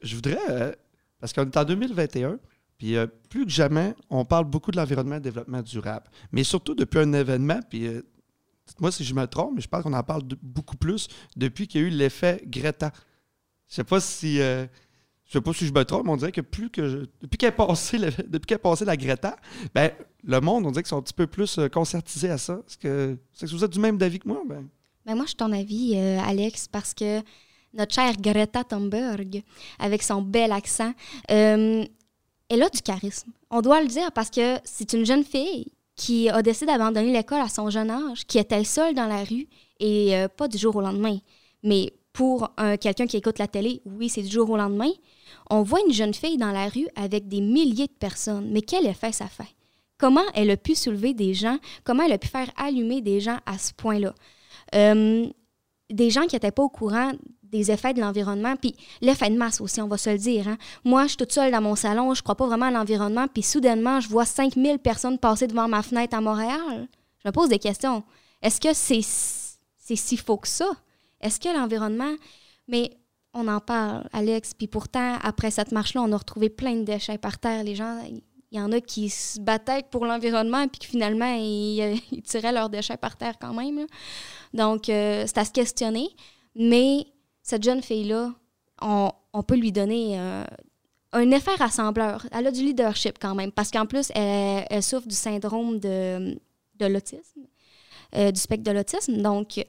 Je 0.00 0.14
voudrais, 0.14 0.38
euh, 0.48 0.72
parce 1.18 1.32
qu'on 1.32 1.44
est 1.44 1.56
en 1.56 1.64
2021, 1.64 2.38
puis 2.78 2.96
euh, 2.96 3.06
plus 3.28 3.44
que 3.44 3.50
jamais, 3.50 3.94
on 4.08 4.24
parle 4.24 4.44
beaucoup 4.44 4.70
de 4.70 4.76
l'environnement 4.76 5.16
et 5.16 5.20
du 5.20 5.24
développement 5.24 5.62
durable. 5.62 6.06
Mais 6.32 6.44
surtout 6.44 6.74
depuis 6.74 7.00
un 7.00 7.12
événement, 7.12 7.60
puis 7.68 7.86
euh, 7.86 8.02
dites-moi 8.66 8.92
si 8.92 9.04
je 9.04 9.14
me 9.14 9.26
trompe, 9.26 9.52
mais 9.56 9.60
je 9.60 9.68
pense 9.68 9.82
qu'on 9.82 9.92
en 9.92 10.02
parle 10.02 10.22
beaucoup 10.40 10.76
plus 10.76 11.08
depuis 11.36 11.66
qu'il 11.66 11.80
y 11.80 11.84
a 11.84 11.86
eu 11.88 11.90
l'effet 11.90 12.42
Greta. 12.46 12.92
Je 13.68 13.74
sais 13.76 13.84
pas 13.84 14.00
si. 14.00 14.40
Je 15.30 15.38
sais 15.38 15.40
pas 15.40 15.52
si 15.52 15.64
je 15.66 15.72
me 15.72 15.84
trompe, 15.84 16.06
mais 16.06 16.10
on 16.10 16.16
dirait 16.16 16.32
que 16.32 16.40
plus 16.40 16.70
que. 16.70 16.88
je- 16.88 16.98
depuis 17.22 17.38
qu'elle 17.38 17.54
passée, 17.54 17.98
le- 17.98 18.10
depuis 18.28 18.58
passée 18.58 18.84
la 18.84 18.96
Greta, 18.96 19.36
ben, 19.74 19.92
le 20.24 20.40
monde, 20.40 20.66
on 20.66 20.70
dirait 20.72 20.82
qu'ils 20.82 20.88
sont 20.90 20.98
un 20.98 21.02
petit 21.02 21.14
peu 21.14 21.28
plus 21.28 21.58
euh, 21.58 21.68
concertisés 21.68 22.30
à 22.30 22.36
ça. 22.38 22.54
Est-ce 22.66 22.76
que, 22.76 23.16
que 23.40 23.46
vous 23.46 23.64
êtes 23.64 23.70
du 23.72 23.78
même 23.78 23.96
avis 24.02 24.18
que 24.18 24.26
moi? 24.28 24.42
Ben, 24.46 24.68
Ben 25.06 25.14
moi, 25.14 25.24
je 25.24 25.28
suis 25.28 25.36
ton 25.36 25.52
avis, 25.52 25.92
euh, 25.94 26.18
Alex, 26.20 26.66
parce 26.68 26.92
que 26.94 27.20
notre 27.74 27.94
chère 27.94 28.16
Greta 28.20 28.64
Thunberg, 28.64 29.42
avec 29.78 30.02
son 30.02 30.20
bel 30.22 30.50
accent, 30.50 30.92
euh, 31.30 31.84
elle 32.48 32.62
a 32.64 32.68
du 32.68 32.82
charisme. 32.82 33.30
On 33.50 33.60
doit 33.62 33.80
le 33.80 33.86
dire 33.88 34.10
parce 34.12 34.30
que 34.30 34.56
c'est 34.64 34.92
une 34.92 35.06
jeune 35.06 35.22
fille 35.24 35.72
qui 35.94 36.28
a 36.28 36.42
décidé 36.42 36.66
d'abandonner 36.72 37.12
l'école 37.12 37.40
à 37.42 37.48
son 37.48 37.70
jeune 37.70 37.90
âge, 37.90 38.26
qui 38.26 38.38
était 38.38 38.64
seule 38.64 38.94
dans 38.96 39.06
la 39.06 39.22
rue 39.22 39.46
et 39.78 40.14
pas 40.36 40.48
du 40.48 40.58
jour 40.58 40.74
au 40.76 40.80
lendemain. 40.80 41.18
Mais 41.62 41.92
pour 42.12 42.50
un- 42.56 42.76
quelqu'un 42.76 43.06
qui 43.06 43.16
écoute 43.16 43.38
la 43.38 43.46
télé, 43.46 43.80
oui, 43.84 44.08
c'est 44.08 44.22
du 44.22 44.28
jour 44.30 44.50
au 44.50 44.56
lendemain. 44.56 44.90
On 45.48 45.62
voit 45.62 45.80
une 45.86 45.92
jeune 45.92 46.14
fille 46.14 46.36
dans 46.36 46.50
la 46.52 46.68
rue 46.68 46.88
avec 46.96 47.28
des 47.28 47.40
milliers 47.40 47.86
de 47.86 47.92
personnes. 47.92 48.48
Mais 48.50 48.62
quel 48.62 48.86
effet 48.86 49.12
ça 49.12 49.26
fait? 49.26 49.48
Comment 49.98 50.24
elle 50.34 50.50
a 50.50 50.56
pu 50.56 50.74
soulever 50.74 51.12
des 51.14 51.34
gens? 51.34 51.58
Comment 51.84 52.02
elle 52.04 52.12
a 52.12 52.18
pu 52.18 52.28
faire 52.28 52.50
allumer 52.56 53.00
des 53.00 53.20
gens 53.20 53.38
à 53.46 53.58
ce 53.58 53.72
point-là? 53.74 54.14
Euh, 54.74 55.26
des 55.90 56.10
gens 56.10 56.26
qui 56.26 56.34
n'étaient 56.36 56.50
pas 56.52 56.62
au 56.62 56.68
courant 56.68 57.12
des 57.42 57.72
effets 57.72 57.92
de 57.92 58.00
l'environnement, 58.00 58.54
puis 58.54 58.76
l'effet 59.00 59.28
de 59.28 59.36
masse 59.36 59.60
aussi, 59.60 59.80
on 59.82 59.88
va 59.88 59.98
se 59.98 60.08
le 60.10 60.18
dire. 60.18 60.46
Hein. 60.46 60.56
Moi, 60.84 61.02
je 61.02 61.08
suis 61.08 61.16
toute 61.16 61.32
seule 61.32 61.50
dans 61.50 61.60
mon 61.60 61.74
salon, 61.74 62.14
je 62.14 62.22
crois 62.22 62.36
pas 62.36 62.46
vraiment 62.46 62.66
à 62.66 62.70
l'environnement, 62.70 63.26
puis 63.26 63.42
soudainement, 63.42 63.98
je 64.00 64.08
vois 64.08 64.24
5000 64.24 64.78
personnes 64.78 65.18
passer 65.18 65.48
devant 65.48 65.66
ma 65.66 65.82
fenêtre 65.82 66.16
à 66.16 66.20
Montréal. 66.20 66.86
Je 67.22 67.28
me 67.28 67.32
pose 67.32 67.48
des 67.48 67.58
questions. 67.58 68.04
Est-ce 68.40 68.60
que 68.60 68.72
c'est 68.72 69.02
si 69.96 70.16
faux 70.16 70.36
que 70.36 70.46
ça? 70.46 70.70
Est-ce 71.20 71.40
que 71.40 71.48
l'environnement... 71.48 72.14
Mais 72.68 72.90
on 73.34 73.48
en 73.48 73.60
parle, 73.60 74.08
Alex, 74.12 74.54
puis 74.54 74.66
pourtant, 74.66 75.16
après 75.22 75.50
cette 75.50 75.72
marche-là, 75.72 76.02
on 76.02 76.12
a 76.12 76.16
retrouvé 76.16 76.48
plein 76.48 76.74
de 76.76 76.84
déchets 76.84 77.18
par 77.18 77.38
terre. 77.38 77.62
Les 77.62 77.74
gens, 77.74 78.00
il 78.50 78.58
y 78.58 78.60
en 78.60 78.72
a 78.72 78.80
qui 78.80 79.08
se 79.08 79.38
battaient 79.40 79.84
pour 79.90 80.04
l'environnement, 80.04 80.66
puis 80.68 80.88
finalement, 80.88 81.32
ils, 81.38 82.22
tiraient 82.24 82.52
leurs 82.52 82.70
déchets 82.70 82.96
par 82.96 83.16
terre 83.16 83.34
quand 83.40 83.54
même. 83.54 83.86
Donc, 84.52 84.88
euh, 84.88 85.24
c'est 85.26 85.38
à 85.38 85.44
se 85.44 85.52
questionner. 85.52 86.08
Mais 86.56 87.06
cette 87.42 87.62
jeune 87.62 87.82
fille-là, 87.82 88.32
on, 88.82 89.42
peut 89.46 89.56
lui 89.56 89.70
donner 89.70 90.18
euh, 90.18 90.44
un 91.12 91.30
effet 91.30 91.54
rassembleur. 91.54 92.26
Elle 92.32 92.48
a 92.48 92.50
du 92.50 92.62
leadership 92.62 93.18
quand 93.20 93.34
même, 93.34 93.52
parce 93.52 93.70
qu'en 93.70 93.86
plus, 93.86 94.10
elle, 94.14 94.82
souffre 94.82 95.06
du 95.06 95.14
syndrome 95.14 95.78
de, 95.78 96.36
de 96.76 96.86
l'autisme, 96.86 97.42
euh, 98.16 98.32
du 98.32 98.40
spectre 98.40 98.64
de 98.64 98.72
l'autisme. 98.72 99.18
Donc, 99.18 99.64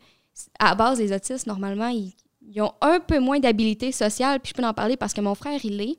à 0.60 0.75
base, 0.75 1.00
les 1.00 1.13
autistes, 1.13 1.48
normalement, 1.48 1.89
ils, 1.89 2.13
ont 2.62 2.74
un 2.81 3.00
peu 3.00 3.19
moins 3.19 3.39
d'habilité 3.39 3.91
sociale, 3.91 4.39
puis 4.39 4.53
je 4.55 4.62
peux 4.62 4.67
en 4.67 4.74
parler 4.74 4.98
parce 4.98 5.13
que 5.13 5.21
mon 5.21 5.36
frère, 5.36 5.60
il 5.63 5.77
l'est. 5.77 5.98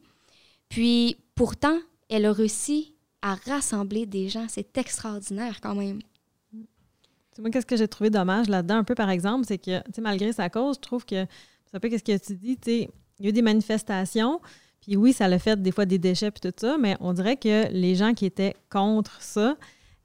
Puis, 0.68 1.16
pourtant, 1.34 1.78
elle 2.08 2.26
a 2.26 2.32
réussi 2.32 2.94
à 3.22 3.34
rassembler 3.34 4.06
des 4.06 4.28
gens. 4.28 4.46
C'est 4.48 4.76
extraordinaire 4.76 5.60
quand 5.60 5.74
même. 5.74 6.00
Moi, 7.38 7.50
qu'est-ce 7.50 7.66
que 7.66 7.76
j'ai 7.76 7.88
trouvé 7.88 8.10
dommage 8.10 8.48
là-dedans, 8.48 8.76
un 8.76 8.84
peu 8.84 8.94
par 8.94 9.08
exemple, 9.08 9.46
c'est 9.46 9.58
que, 9.58 9.80
malgré 10.00 10.32
sa 10.32 10.50
cause, 10.50 10.76
je 10.76 10.80
trouve 10.80 11.06
que 11.06 11.24
c'est 11.64 11.76
un 11.76 11.80
peu 11.80 11.88
ce 11.90 12.02
que 12.02 12.18
tu 12.18 12.34
dis, 12.36 12.58
il 12.66 12.88
y 13.20 13.26
a 13.26 13.30
eu 13.30 13.32
des 13.32 13.42
manifestations, 13.42 14.40
puis 14.82 14.96
oui, 14.96 15.12
ça 15.12 15.28
l'a 15.28 15.38
fait 15.38 15.60
des 15.60 15.72
fois 15.72 15.86
des 15.86 15.98
déchets 15.98 16.30
puis 16.30 16.40
tout 16.40 16.54
ça, 16.56 16.76
mais 16.76 16.96
on 17.00 17.12
dirait 17.12 17.36
que 17.36 17.72
les 17.72 17.94
gens 17.94 18.12
qui 18.12 18.26
étaient 18.26 18.54
contre 18.68 19.22
ça, 19.22 19.56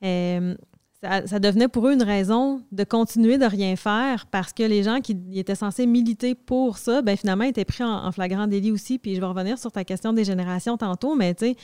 euh, 0.03 0.55
ça, 1.03 1.39
devenait 1.39 1.67
pour 1.67 1.87
eux 1.87 1.93
une 1.93 2.03
raison 2.03 2.63
de 2.71 2.83
continuer 2.83 3.37
de 3.37 3.45
rien 3.45 3.75
faire 3.75 4.25
parce 4.27 4.51
que 4.51 4.63
les 4.63 4.81
gens 4.81 4.99
qui 4.99 5.15
étaient 5.35 5.55
censés 5.55 5.85
militer 5.85 6.33
pour 6.33 6.79
ça, 6.79 7.03
ben 7.03 7.15
finalement, 7.15 7.43
étaient 7.43 7.65
pris 7.65 7.83
en, 7.83 8.11
flagrant 8.11 8.47
délit 8.47 8.71
aussi. 8.71 8.97
Puis 8.97 9.15
je 9.15 9.19
vais 9.19 9.27
revenir 9.27 9.59
sur 9.59 9.71
ta 9.71 9.83
question 9.83 10.11
des 10.11 10.23
générations 10.23 10.75
tantôt, 10.75 11.15
mais 11.15 11.35
tu 11.35 11.45
sais, 11.45 11.55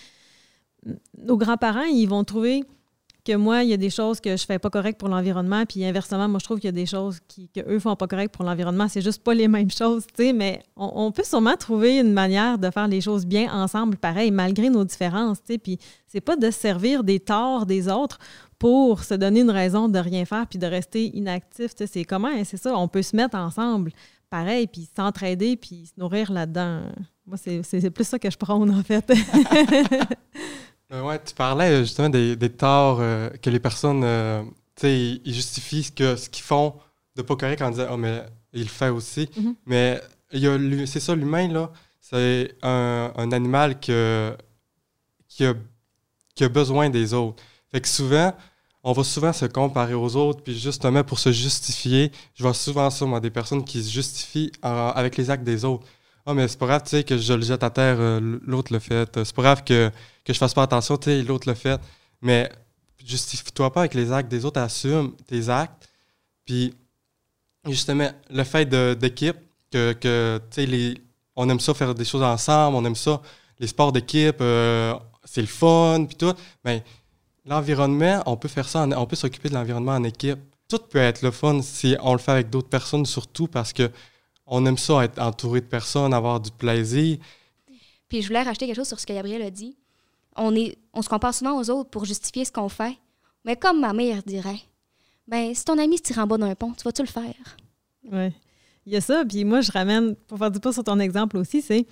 nos 1.18 1.38
grands-parents, 1.38 1.84
ils 1.84 2.06
vont 2.06 2.24
trouver 2.24 2.64
que 3.26 3.36
moi, 3.36 3.64
il 3.64 3.70
y 3.70 3.74
a 3.74 3.78
des 3.78 3.90
choses 3.90 4.20
que 4.20 4.36
je 4.36 4.46
fais 4.46 4.60
pas 4.60 4.70
correct 4.70 5.00
pour 5.00 5.08
l'environnement, 5.08 5.66
puis 5.66 5.86
inversement, 5.86 6.28
moi, 6.28 6.40
je 6.40 6.44
trouve 6.44 6.60
qu'il 6.60 6.68
y 6.68 6.70
a 6.70 6.74
des 6.74 6.86
choses 6.86 7.20
qui, 7.28 7.48
que 7.48 7.62
eux 7.62 7.80
font 7.80 7.96
pas 7.96 8.08
correct 8.08 8.34
pour 8.34 8.44
l'environnement. 8.44 8.88
C'est 8.90 9.02
juste 9.02 9.24
pas 9.24 9.34
les 9.34 9.48
mêmes 9.48 9.72
choses, 9.78 10.06
tu 10.08 10.26
sais, 10.26 10.34
mais 10.34 10.62
on, 10.76 11.12
peut 11.12 11.24
sûrement 11.24 11.56
trouver 11.56 12.00
une 12.00 12.12
manière 12.12 12.58
de 12.58 12.70
faire 12.70 12.88
les 12.88 13.00
choses 13.00 13.26
bien 13.26 13.52
ensemble, 13.54 13.96
pareil, 13.96 14.30
malgré 14.32 14.70
nos 14.70 14.84
différences, 14.84 15.42
tu 15.42 15.54
sais, 15.54 15.58
puis 15.58 15.80
c'est 16.06 16.22
pas 16.22 16.36
de 16.36 16.52
servir 16.52 17.04
des 17.04 17.20
torts 17.20 17.66
des 17.66 17.88
autres 17.88 18.20
pour 18.64 19.04
se 19.04 19.14
donner 19.14 19.42
une 19.42 19.52
raison 19.52 19.90
de 19.90 20.00
rien 20.00 20.24
faire 20.24 20.48
puis 20.48 20.58
de 20.58 20.66
rester 20.66 21.14
inactif, 21.18 21.76
tu 21.76 21.80
sais, 21.80 21.88
c'est 21.88 22.06
comment, 22.06 22.30
c'est 22.46 22.56
ça, 22.56 22.74
on 22.78 22.88
peut 22.88 23.02
se 23.02 23.14
mettre 23.14 23.36
ensemble, 23.36 23.92
pareil, 24.30 24.68
puis 24.68 24.88
s'entraider, 24.96 25.58
puis 25.58 25.88
se 25.88 26.00
nourrir 26.00 26.32
là-dedans. 26.32 26.84
Moi, 27.26 27.36
c'est 27.36 27.90
plus 27.90 28.08
ça 28.08 28.18
que 28.20 28.32
je 28.32 28.38
prône, 28.38 28.74
en 28.74 28.82
fait. 28.82 29.12
Euh, 30.92 31.02
ouais, 31.02 31.20
tu 31.26 31.34
parlais 31.34 31.72
euh, 31.72 31.80
justement 31.80 32.10
des, 32.10 32.36
des 32.36 32.52
torts 32.52 33.00
euh, 33.00 33.30
que 33.42 33.50
les 33.50 33.60
personnes, 33.60 34.02
tu 34.76 34.82
sais, 34.82 35.20
ils, 35.26 35.34
justifient 35.34 35.82
ce 35.86 35.92
que 35.92 36.16
ce 36.16 36.30
qu'ils 36.30 36.44
font 36.44 36.76
de 37.16 37.24
pas 37.24 37.36
correct 37.36 37.64
en 37.64 37.72
disant, 37.72 37.88
oh, 37.94 37.98
mais 37.98 38.22
il 38.52 38.64
le 38.64 38.68
fait 38.68 38.90
aussi. 38.90 39.24
Mm-hmm. 39.24 39.56
Mais 39.66 40.02
Mais 40.34 40.86
c'est 40.86 41.00
ça, 41.00 41.16
l'humain, 41.16 41.48
là, 41.48 41.72
c'est 42.00 42.56
un, 42.62 43.12
un, 43.16 43.32
animal 43.32 43.80
que, 43.80 44.38
qui, 45.28 45.46
a, 45.46 45.56
qui 46.36 46.44
a 46.44 46.50
besoin 46.50 46.92
des 46.92 47.16
autres. 47.16 47.42
Fait 47.72 47.82
que 47.82 47.88
souvent, 47.88 48.32
on 48.84 48.92
va 48.92 49.04
souvent 49.04 49.34
se 49.34 49.46
comparer 49.46 49.94
aux 49.94 50.16
autres, 50.16 50.42
puis 50.44 50.58
justement, 50.60 51.04
pour 51.04 51.20
se 51.20 51.32
justifier, 51.32 52.12
je 52.36 52.44
vois 52.44 52.54
souvent 52.54 52.90
ça, 52.90 53.06
moi, 53.06 53.20
des 53.20 53.30
personnes 53.30 53.64
qui 53.64 53.82
se 53.82 53.90
justifient 53.90 54.52
avec 54.62 55.18
les 55.18 55.30
actes 55.30 55.44
des 55.46 55.64
autres. 55.66 55.88
Ah, 56.26 56.34
mais 56.34 56.48
c'est 56.48 56.60
pas 56.60 56.68
grave, 56.68 56.84
tu 56.84 56.90
sais, 56.90 57.04
que 57.04 57.18
je 57.18 57.34
le 57.34 57.42
jette 57.42 57.64
à 57.64 57.70
terre, 57.70 57.98
l'autre 58.22 58.72
le 58.74 58.80
fait. 58.80 59.24
C'est 59.24 59.36
pas 59.36 59.42
grave 59.42 59.64
que 59.64 59.92
que 60.24 60.34
je 60.34 60.38
fasse 60.38 60.54
pas 60.54 60.64
attention, 60.64 60.98
tu 60.98 61.06
sais, 61.06 61.24
l'autre 61.24 61.48
le 61.50 61.56
fait. 61.56 61.80
Mais 62.22 62.50
justifie-toi 63.04 63.72
pas 63.74 63.82
avec 63.82 63.94
les 63.94 64.12
actes 64.12 64.30
des 64.30 64.46
autres, 64.46 64.60
assume 64.60 65.16
tes 65.28 65.50
actes. 65.50 65.90
Puis, 66.46 66.74
justement, 67.68 68.10
le 68.30 68.44
fait 68.44 68.66
d'équipe, 68.66 69.38
que, 69.72 69.94
que 69.94 70.40
tu 70.52 70.66
sais, 70.66 71.02
on 71.36 71.50
aime 71.50 71.60
ça 71.60 71.74
faire 71.74 71.96
des 71.96 72.06
choses 72.06 72.24
ensemble, 72.24 72.78
on 72.78 72.86
aime 72.86 72.96
ça, 72.96 73.22
les 73.60 73.68
sports 73.68 73.92
d'équipe, 73.92 74.38
euh, 74.42 74.94
c'est 75.24 75.42
le 75.42 75.48
fun, 75.48 76.06
puis 76.06 76.16
tout. 76.16 76.34
Mais 76.64 76.84
l'environnement, 77.46 78.24
on 78.26 78.38
peut 78.38 78.48
faire 78.48 78.68
ça, 78.68 78.88
on 78.98 79.06
peut 79.06 79.16
s'occuper 79.16 79.50
de 79.50 79.54
l'environnement 79.54 79.94
en 79.94 80.04
équipe. 80.04 80.40
Tout 80.68 80.80
peut 80.90 81.00
être 81.00 81.22
le 81.22 81.32
fun 81.32 81.62
si 81.62 81.96
on 82.02 82.14
le 82.14 82.20
fait 82.20 82.32
avec 82.32 82.50
d'autres 82.50 82.70
personnes, 82.70 83.06
surtout 83.06 83.48
parce 83.48 83.74
que 83.74 83.90
on 84.46 84.66
aime 84.66 84.78
ça, 84.78 85.04
être 85.04 85.20
entouré 85.20 85.62
de 85.62 85.66
personnes, 85.66 86.14
avoir 86.14 86.40
du 86.40 86.52
plaisir. 86.52 87.18
Puis 88.10 88.22
je 88.22 88.28
voulais 88.28 88.44
rajouter 88.44 88.68
quelque 88.68 88.76
chose 88.76 88.88
sur 88.88 89.00
ce 89.00 89.06
que 89.06 89.14
Gabriel 89.14 89.42
a 89.42 89.50
dit 89.50 89.78
on, 90.36 90.56
est, 90.56 90.78
on 90.94 91.02
se 91.02 91.10
compare 91.10 91.34
souvent 91.34 91.60
aux 91.60 91.70
autres 91.70 91.90
pour 91.90 92.06
justifier 92.06 92.46
ce 92.46 92.52
qu'on 92.52 92.70
fait. 92.70 92.98
Mais 93.46 93.56
comme 93.56 93.80
ma 93.80 93.94
mère 93.94 94.24
dirait, 94.24 94.60
ben 95.28 95.54
si 95.54 95.66
ton 95.66 95.78
ami 95.78 95.98
se 95.98 96.04
tire 96.04 96.20
en 96.20 96.28
bas 96.28 96.38
d'un 96.38 96.56
pont, 96.56 96.74
tu 96.74 96.84
vas-tu 96.84 97.02
le 97.02 97.08
faire? 97.08 97.58
Oui. 98.12 98.32
Il 98.86 98.94
y 98.94 98.98
a 98.98 99.02
ça, 99.02 99.24
puis 99.26 99.46
moi, 99.46 99.62
je 99.62 99.72
ramène, 99.72 100.16
pour 100.16 100.38
faire 100.38 100.52
du 100.52 100.60
pas 100.60 100.74
sur 100.74 100.84
ton 100.84 101.00
exemple 101.00 101.38
aussi, 101.38 101.62
c'est, 101.62 101.84
tu 101.84 101.88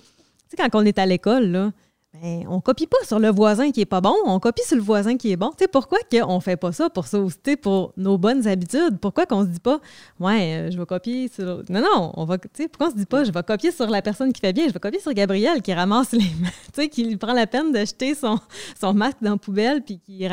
sais, 0.48 0.56
quand 0.56 0.68
on 0.74 0.84
est 0.84 0.98
à 0.98 1.06
l'école, 1.06 1.46
là, 1.46 1.72
ben, 2.20 2.44
on 2.46 2.60
copie 2.60 2.86
pas 2.86 2.98
sur 3.06 3.18
le 3.18 3.30
voisin 3.30 3.70
qui 3.70 3.80
est 3.80 3.86
pas 3.86 4.02
bon, 4.02 4.14
on 4.26 4.38
copie 4.38 4.62
sur 4.66 4.76
le 4.76 4.82
voisin 4.82 5.16
qui 5.16 5.32
est 5.32 5.36
bon. 5.36 5.48
Tu 5.52 5.60
sais, 5.60 5.68
pourquoi 5.68 5.98
qu'on 6.10 6.40
fait 6.40 6.58
pas 6.58 6.70
ça 6.70 6.90
pour 6.90 7.06
ça 7.06 7.18
aussi, 7.18 7.56
pour 7.60 7.94
nos 7.96 8.18
bonnes 8.18 8.46
habitudes? 8.46 8.98
Pourquoi 9.00 9.24
qu'on 9.24 9.44
se 9.44 9.48
dit 9.48 9.60
pas, 9.60 9.80
ouais, 10.20 10.54
euh, 10.54 10.70
je 10.70 10.78
vais 10.78 10.84
copier 10.84 11.30
sur. 11.34 11.62
Non, 11.70 11.80
non, 11.80 12.12
on 12.14 12.26
va. 12.26 12.36
Tu 12.36 12.48
sais, 12.52 12.68
pourquoi 12.68 12.88
on 12.88 12.90
se 12.90 12.96
dit 12.96 13.06
pas, 13.06 13.24
je 13.24 13.32
vais 13.32 13.42
copier 13.42 13.70
sur 13.70 13.88
la 13.88 14.02
personne 14.02 14.30
qui 14.30 14.42
fait 14.42 14.52
bien, 14.52 14.68
je 14.68 14.74
vais 14.74 14.78
copier 14.78 15.00
sur 15.00 15.14
Gabriel 15.14 15.62
qui 15.62 15.72
ramasse 15.72 16.12
les. 16.12 16.18
tu 16.20 16.28
sais, 16.74 16.88
qui 16.90 17.16
prend 17.16 17.32
la 17.32 17.46
peine 17.46 17.72
de 17.72 17.78
jeter 17.78 18.14
son, 18.14 18.38
son 18.78 18.92
masque 18.92 19.22
dans 19.22 19.30
la 19.30 19.36
poubelle, 19.38 19.80
puis 19.80 19.98
qui 19.98 20.28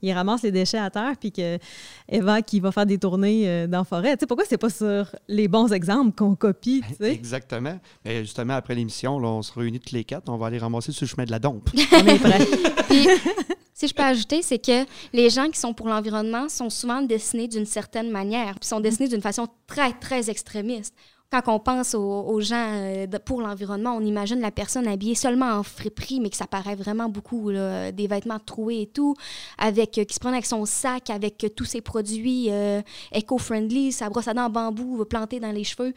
il 0.00 0.12
ramasse 0.12 0.42
les 0.42 0.52
déchets 0.52 0.78
à 0.78 0.88
terre, 0.88 1.12
puis 1.20 1.32
que 1.32 1.58
Eva 2.08 2.40
qui 2.40 2.60
va 2.60 2.72
faire 2.72 2.86
des 2.86 2.96
tournées 2.96 3.46
euh, 3.46 3.66
dans 3.66 3.78
la 3.78 3.84
forêt. 3.84 4.16
Tu 4.16 4.20
sais, 4.20 4.26
pourquoi 4.26 4.46
c'est 4.48 4.56
pas 4.56 4.70
sur 4.70 5.14
les 5.28 5.48
bons 5.48 5.70
exemples 5.70 6.12
qu'on 6.16 6.34
copie, 6.34 6.82
tu 6.88 6.94
sais? 6.94 7.12
Exactement. 7.12 7.78
Mais 8.06 8.24
justement, 8.24 8.54
après 8.54 8.74
l'émission, 8.74 9.16
on 9.16 9.42
se 9.42 9.52
réunit 9.52 9.80
tous 9.80 9.94
les 9.94 10.04
quatre, 10.04 10.30
on 10.30 10.38
va 10.38 10.46
aller 10.46 10.58
ramasser 10.58 10.93
sur 10.94 11.04
le 11.04 11.10
chemin 11.10 11.24
de 11.24 11.30
la 11.30 11.38
dompe. 11.38 11.68
si 13.74 13.88
je 13.88 13.94
peux 13.94 14.02
ajouter, 14.02 14.42
c'est 14.42 14.58
que 14.58 14.84
les 15.12 15.30
gens 15.30 15.50
qui 15.50 15.58
sont 15.58 15.74
pour 15.74 15.88
l'environnement 15.88 16.48
sont 16.48 16.70
souvent 16.70 17.02
dessinés 17.02 17.48
d'une 17.48 17.66
certaine 17.66 18.10
manière, 18.10 18.58
puis 18.58 18.68
sont 18.68 18.80
dessinés 18.80 19.08
d'une 19.08 19.22
façon 19.22 19.48
très, 19.66 19.92
très 19.92 20.30
extrémiste. 20.30 20.94
Quand 21.30 21.52
on 21.52 21.58
pense 21.58 21.96
aux, 21.96 22.40
gens 22.40 22.70
euh, 22.74 23.06
pour 23.24 23.40
l'environnement, 23.40 23.96
on 23.96 24.02
imagine 24.02 24.40
la 24.40 24.52
personne 24.52 24.86
habillée 24.86 25.16
seulement 25.16 25.50
en 25.50 25.64
friperie, 25.64 26.20
mais 26.20 26.30
que 26.30 26.36
ça 26.36 26.46
paraît 26.46 26.76
vraiment 26.76 27.08
beaucoup, 27.08 27.50
des 27.50 28.06
vêtements 28.08 28.38
troués 28.38 28.82
et 28.82 28.86
tout, 28.86 29.16
avec, 29.58 29.98
euh, 29.98 30.04
qui 30.04 30.14
se 30.14 30.20
prend 30.20 30.30
avec 30.30 30.46
son 30.46 30.64
sac, 30.64 31.10
avec 31.10 31.42
euh, 31.42 31.48
tous 31.48 31.64
ses 31.64 31.80
produits 31.80 32.50
éco-friendly, 33.12 33.90
sa 33.90 34.10
brosse 34.10 34.28
à 34.28 34.34
dents 34.34 34.44
en 34.44 34.50
bambou 34.50 35.04
plantée 35.06 35.40
dans 35.40 35.50
les 35.50 35.64
cheveux 35.64 35.92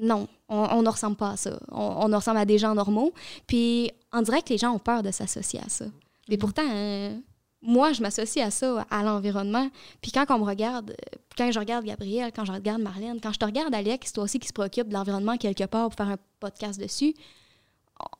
non, 0.00 0.28
on, 0.48 0.82
ne 0.82 0.88
ressemble 0.88 1.16
pas 1.16 1.30
à 1.30 1.36
ça. 1.36 1.58
On, 1.70 2.10
on, 2.10 2.16
ressemble 2.16 2.38
à 2.38 2.44
des 2.44 2.58
gens 2.58 2.74
normaux. 2.74 3.12
Puis 3.46 3.90
on 4.12 4.22
dirait 4.22 4.42
que 4.42 4.50
les 4.50 4.58
gens 4.58 4.72
ont 4.72 4.78
peur 4.78 5.02
de 5.02 5.10
s'associer 5.10 5.60
à 5.64 5.68
ça. 5.68 5.86
Mais 6.28 6.36
mm. 6.36 6.38
pourtant, 6.38 6.68
euh, 6.70 7.16
moi, 7.62 7.92
je 7.92 8.02
m'associe 8.02 8.44
à 8.44 8.50
ça, 8.50 8.86
à 8.90 9.02
l'environnement. 9.02 9.68
Puis 10.00 10.12
quand 10.12 10.24
on 10.30 10.38
me 10.38 10.44
regarde, 10.44 10.94
quand 11.36 11.50
je 11.50 11.58
regarde 11.58 11.84
Gabriel, 11.84 12.32
quand 12.34 12.44
je 12.44 12.52
regarde 12.52 12.82
Marlène, 12.82 13.20
quand 13.20 13.32
je 13.32 13.38
te 13.38 13.44
regarde 13.44 13.74
Alex, 13.74 14.12
toi 14.12 14.24
aussi 14.24 14.38
qui 14.38 14.48
se 14.48 14.52
préoccupe 14.52 14.88
de 14.88 14.94
l'environnement 14.94 15.36
quelque 15.36 15.64
part 15.64 15.88
pour 15.88 15.96
faire 15.96 16.08
un 16.08 16.18
podcast 16.40 16.80
dessus, 16.80 17.14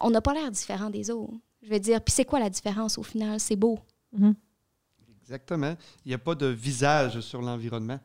on 0.00 0.10
n'a 0.10 0.20
pas 0.20 0.34
l'air 0.34 0.50
différent 0.50 0.90
des 0.90 1.10
autres. 1.10 1.34
Je 1.62 1.70
veux 1.70 1.80
dire, 1.80 2.00
puis 2.00 2.12
c'est 2.12 2.24
quoi 2.24 2.40
la 2.40 2.50
différence 2.50 2.98
au 2.98 3.02
final? 3.02 3.38
C'est 3.38 3.56
beau. 3.56 3.78
Mm-hmm. 4.16 4.34
Exactement. 5.22 5.76
Il 6.04 6.08
n'y 6.08 6.14
a 6.14 6.18
pas 6.18 6.34
de 6.34 6.46
visage 6.46 7.20
sur 7.20 7.42
l'environnement. 7.42 8.00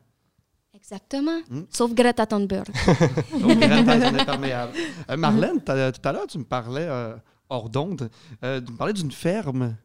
Exactement. 0.84 1.40
Hmm? 1.48 1.62
Sauf 1.70 1.94
Greta 1.94 2.26
Thunberg. 2.26 2.66
Sauf 2.76 3.56
Greta, 3.56 4.00
c'est 4.00 4.20
imperméable. 4.20 4.72
Euh, 5.10 5.16
Marlène, 5.16 5.60
tout 5.60 5.72
à 5.72 6.12
l'heure, 6.12 6.26
tu 6.26 6.38
me 6.38 6.44
parlais, 6.44 6.86
euh, 6.86 7.14
hors 7.48 7.68
d'onde, 7.68 8.10
euh, 8.42 8.60
tu 8.60 8.72
me 8.72 8.76
parlais 8.76 8.92
d'une 8.92 9.10
ferme 9.10 9.76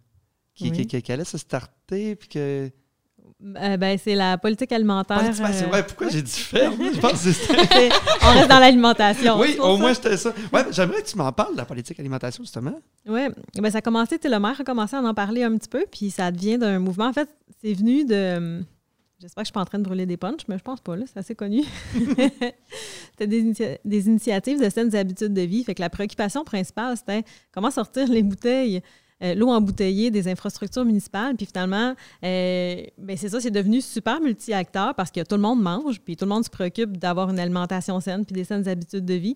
qui, 0.54 0.72
qui, 0.72 1.12
allait 1.12 1.26
se 1.26 1.38
starter, 1.38 2.16
puis 2.16 2.30
que... 2.30 2.70
ben, 3.40 3.98
c'est 4.02 4.16
la 4.16 4.38
politique 4.38 4.72
alimentaire. 4.72 5.22
Ouais, 5.72 5.84
pourquoi 5.84 6.10
j'ai 6.10 6.22
dit 6.22 6.32
ferme? 6.40 6.78
Je 6.94 7.00
pense 7.00 7.24
que 7.24 8.26
On 8.26 8.34
reste 8.34 8.50
dans 8.50 8.60
l'alimentation. 8.60 9.40
Oui, 9.40 9.58
au 9.60 9.78
moins 9.78 9.94
c'était 9.94 10.18
ça. 10.18 10.34
Ouais, 10.54 10.66
J'aimerais 10.72 11.02
que 11.02 11.08
tu 11.08 11.18
m'en 11.18 11.32
parles 11.32 11.54
de 11.54 11.58
la 11.58 11.66
politique 11.66 12.00
alimentation, 12.00 12.44
justement. 12.44 12.80
Oui, 13.06 13.22
ben, 13.56 13.72
ça 13.72 13.80
a 13.80 13.82
commencé, 13.82 14.20
le 14.24 14.40
maire 14.40 14.60
a 14.60 14.64
commencé 14.64 14.96
à 14.96 15.02
en 15.02 15.14
parler 15.14 15.44
un 15.44 15.58
petit 15.58 15.70
peu, 15.70 15.86
puis 15.92 16.12
ça 16.12 16.32
devient 16.32 16.58
d'un 16.58 16.80
mouvement. 16.80 17.08
En 17.08 17.14
fait, 17.14 17.30
c'est 17.62 17.74
venu 17.74 18.06
de 18.06 18.64
J'espère 19.22 19.42
que 19.42 19.46
je 19.46 19.48
suis 19.48 19.54
pas 19.54 19.62
en 19.62 19.66
train 19.66 19.80
de 19.80 19.84
brûler 19.84 20.06
des 20.06 20.16
punches, 20.16 20.48
mais 20.48 20.58
je 20.58 20.64
pense 20.64 20.80
pas, 20.80 20.96
là, 20.96 21.04
c'est 21.06 21.20
assez 21.20 21.36
connu. 21.36 21.64
c'était 23.12 23.28
des, 23.28 23.78
des, 23.84 24.08
initiatives 24.08 24.64
de 24.64 24.70
saines 24.70 24.96
habitudes 24.96 25.34
de 25.34 25.42
vie. 25.42 25.62
Fait 25.66 25.76
que 25.76 25.82
la 25.82 25.90
préoccupation 25.90 26.46
principale, 26.46 26.96
c'était 26.96 27.24
comment 27.52 27.70
sortir 27.70 28.08
les 28.08 28.24
bouteilles, 28.24 28.82
euh, 29.22 29.36
l'eau 29.36 29.50
embouteillée 29.50 30.10
des 30.10 30.30
infrastructures 30.30 30.86
municipales. 30.86 31.36
Puis 31.36 31.46
finalement, 31.48 31.96
euh, 32.24 32.84
ben 32.98 33.18
c'est 33.18 33.28
ça, 33.28 33.42
c'est 33.42 33.52
devenu 33.52 33.82
super 33.82 34.22
multi-acteur 34.22 34.96
parce 34.96 35.12
que 35.12 35.22
tout 35.22 35.36
le 35.36 35.42
monde 35.42 35.62
mange, 35.62 36.00
puis 36.00 36.16
tout 36.16 36.24
le 36.24 36.30
monde 36.30 36.46
se 36.46 36.50
préoccupe 36.50 36.96
d'avoir 36.96 37.30
une 37.30 37.40
alimentation 37.40 38.00
saine, 38.00 38.26
puis 38.26 38.34
des 38.34 38.46
saines 38.46 38.70
habitudes 38.70 39.04
de 39.04 39.16
vie. 39.16 39.36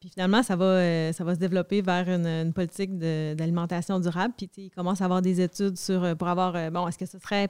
Puis 0.00 0.10
finalement, 0.10 0.42
ça 0.42 0.54
va, 0.54 0.64
euh, 0.66 1.12
ça 1.14 1.24
va 1.24 1.34
se 1.34 1.40
développer 1.40 1.80
vers 1.80 2.10
une, 2.10 2.52
politique 2.52 2.98
d'alimentation 2.98 3.98
durable. 4.00 4.34
Puis 4.36 4.50
il 4.58 4.70
commence 4.70 5.00
à 5.00 5.06
avoir 5.06 5.22
des 5.22 5.40
études 5.40 5.78
sur, 5.78 6.14
pour 6.18 6.28
avoir, 6.28 6.70
bon, 6.70 6.86
est-ce 6.86 6.98
que 6.98 7.06
ce 7.06 7.18
serait 7.18 7.48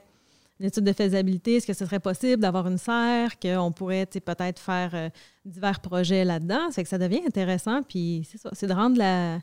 une 0.63 0.69
étude 0.69 0.85
de 0.85 0.93
faisabilité, 0.93 1.57
est-ce 1.57 1.67
que 1.67 1.73
ce 1.73 1.85
serait 1.85 1.99
possible 1.99 2.41
d'avoir 2.41 2.69
une 2.69 2.79
serre, 2.79 3.41
qu'on 3.41 3.73
pourrait 3.73 4.07
peut-être 4.07 4.61
faire 4.61 4.91
euh, 4.95 5.09
divers 5.45 5.81
projets 5.81 6.25
là-dedans? 6.25 6.71
C'est 6.71 6.85
que 6.85 6.89
ça 6.89 6.99
devient 6.99 7.21
intéressant, 7.27 7.83
puis 7.83 8.27
c'est 8.31 8.39
ça, 8.39 8.49
c'est 8.53 8.69
de 8.69 8.73
rendre 8.73 8.97
la, 8.97 9.41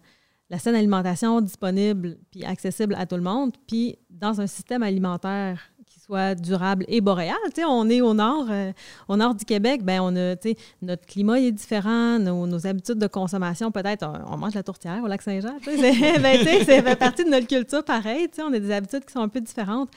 la 0.50 0.60
saine 0.60 0.76
alimentation 0.76 1.42
disponible 1.42 2.18
puis 2.32 2.46
accessible 2.46 2.96
à 2.98 3.06
tout 3.06 3.18
le 3.18 3.22
monde, 3.22 3.52
puis 3.68 3.98
dans 4.10 4.40
un 4.40 4.48
système 4.48 4.82
alimentaire 4.82 5.60
qui 5.86 6.00
soit 6.00 6.36
durable 6.36 6.86
et 6.88 7.02
boréal. 7.02 7.36
on 7.68 7.90
est 7.90 8.00
au 8.00 8.14
nord, 8.14 8.48
euh, 8.50 8.72
au 9.10 9.18
nord 9.18 9.36
du 9.36 9.44
Québec, 9.44 9.84
ben 9.84 10.00
on 10.00 10.16
a, 10.16 10.36
notre 10.82 11.06
climat 11.06 11.42
est 11.42 11.52
différent, 11.52 12.18
nos, 12.18 12.66
habitudes 12.66 12.98
de 12.98 13.08
consommation, 13.08 13.72
peut-être, 13.72 14.10
on, 14.26 14.38
mange 14.38 14.54
la 14.54 14.64
tourtière 14.64 15.04
au 15.04 15.08
lac 15.08 15.22
Saint-Jean, 15.22 15.58
ben, 15.66 16.46
ça 16.66 16.82
fait 16.82 16.96
partie 16.96 17.26
de 17.26 17.30
notre 17.30 17.48
culture 17.48 17.84
pareil, 17.84 18.30
on 18.40 18.54
a 18.54 18.60
des 18.60 18.72
habitudes 18.72 19.04
qui 19.04 19.12
sont 19.12 19.20
un 19.20 19.28
peu 19.28 19.42
différentes. 19.42 19.90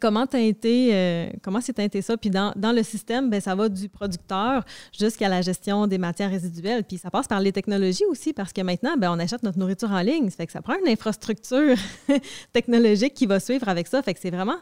Comment 0.00 0.26
teinter, 0.26 0.90
euh, 0.92 1.30
comment 1.42 1.60
c'est 1.60 1.72
teinté 1.72 2.00
ça? 2.00 2.16
Puis 2.16 2.30
dans, 2.30 2.52
le 2.56 2.82
système, 2.82 3.28
ben, 3.28 3.40
ça 3.40 3.54
va 3.54 3.68
du 3.68 3.88
producteur 3.88 4.64
jusqu'à 4.92 5.28
la 5.28 5.42
gestion 5.42 5.86
des 5.86 5.98
matières 5.98 6.30
résiduelles. 6.30 6.84
Puis 6.84 6.98
ça 6.98 7.10
passe 7.10 7.26
par 7.26 7.40
les 7.40 7.52
technologies 7.52 8.04
aussi, 8.06 8.32
parce 8.32 8.52
que 8.52 8.60
maintenant, 8.62 8.96
ben, 8.96 9.12
on 9.12 9.18
achète 9.18 9.42
notre 9.42 9.58
nourriture 9.58 9.90
en 9.90 10.00
ligne. 10.00 10.30
Ça 10.30 10.36
fait 10.36 10.46
que 10.46 10.52
ça 10.52 10.62
prend 10.62 10.74
une 10.84 10.90
infrastructure 10.90 11.76
technologique 12.52 13.14
qui 13.14 13.26
va 13.26 13.40
suivre 13.40 13.68
avec 13.68 13.88
ça. 13.88 14.02
Fait 14.02 14.14
que 14.14 14.20
c'est 14.20 14.30
vraiment 14.30 14.56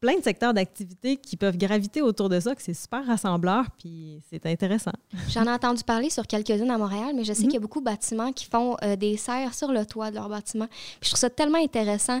plein 0.00 0.16
de 0.16 0.22
secteurs 0.22 0.54
d'activité 0.54 1.16
qui 1.18 1.36
peuvent 1.36 1.58
graviter 1.58 2.00
autour 2.00 2.28
de 2.28 2.40
ça, 2.40 2.54
que 2.54 2.62
c'est 2.62 2.74
super 2.74 3.06
rassembleur, 3.06 3.66
puis 3.78 4.22
c'est 4.30 4.46
intéressant. 4.46 4.92
J'en 5.28 5.44
ai 5.44 5.50
entendu 5.50 5.84
parler 5.84 6.08
sur 6.10 6.26
quelques-unes 6.26 6.70
à 6.70 6.78
Montréal, 6.78 7.12
mais 7.14 7.24
je 7.24 7.32
sais 7.32 7.42
mhm. 7.42 7.48
qu'il 7.48 7.54
y 7.54 7.58
a 7.58 7.60
beaucoup 7.60 7.80
de 7.80 7.84
bâtiments 7.84 8.32
qui 8.32 8.46
font 8.46 8.76
euh, 8.82 8.96
des 8.96 9.16
serres 9.16 9.54
sur 9.54 9.70
le 9.70 9.84
toit 9.84 10.10
de 10.10 10.16
leur 10.16 10.28
bâtiment. 10.28 10.66
Puis 10.68 10.98
je 11.02 11.08
trouve 11.10 11.20
ça 11.20 11.30
tellement 11.30 11.62
intéressant. 11.62 12.20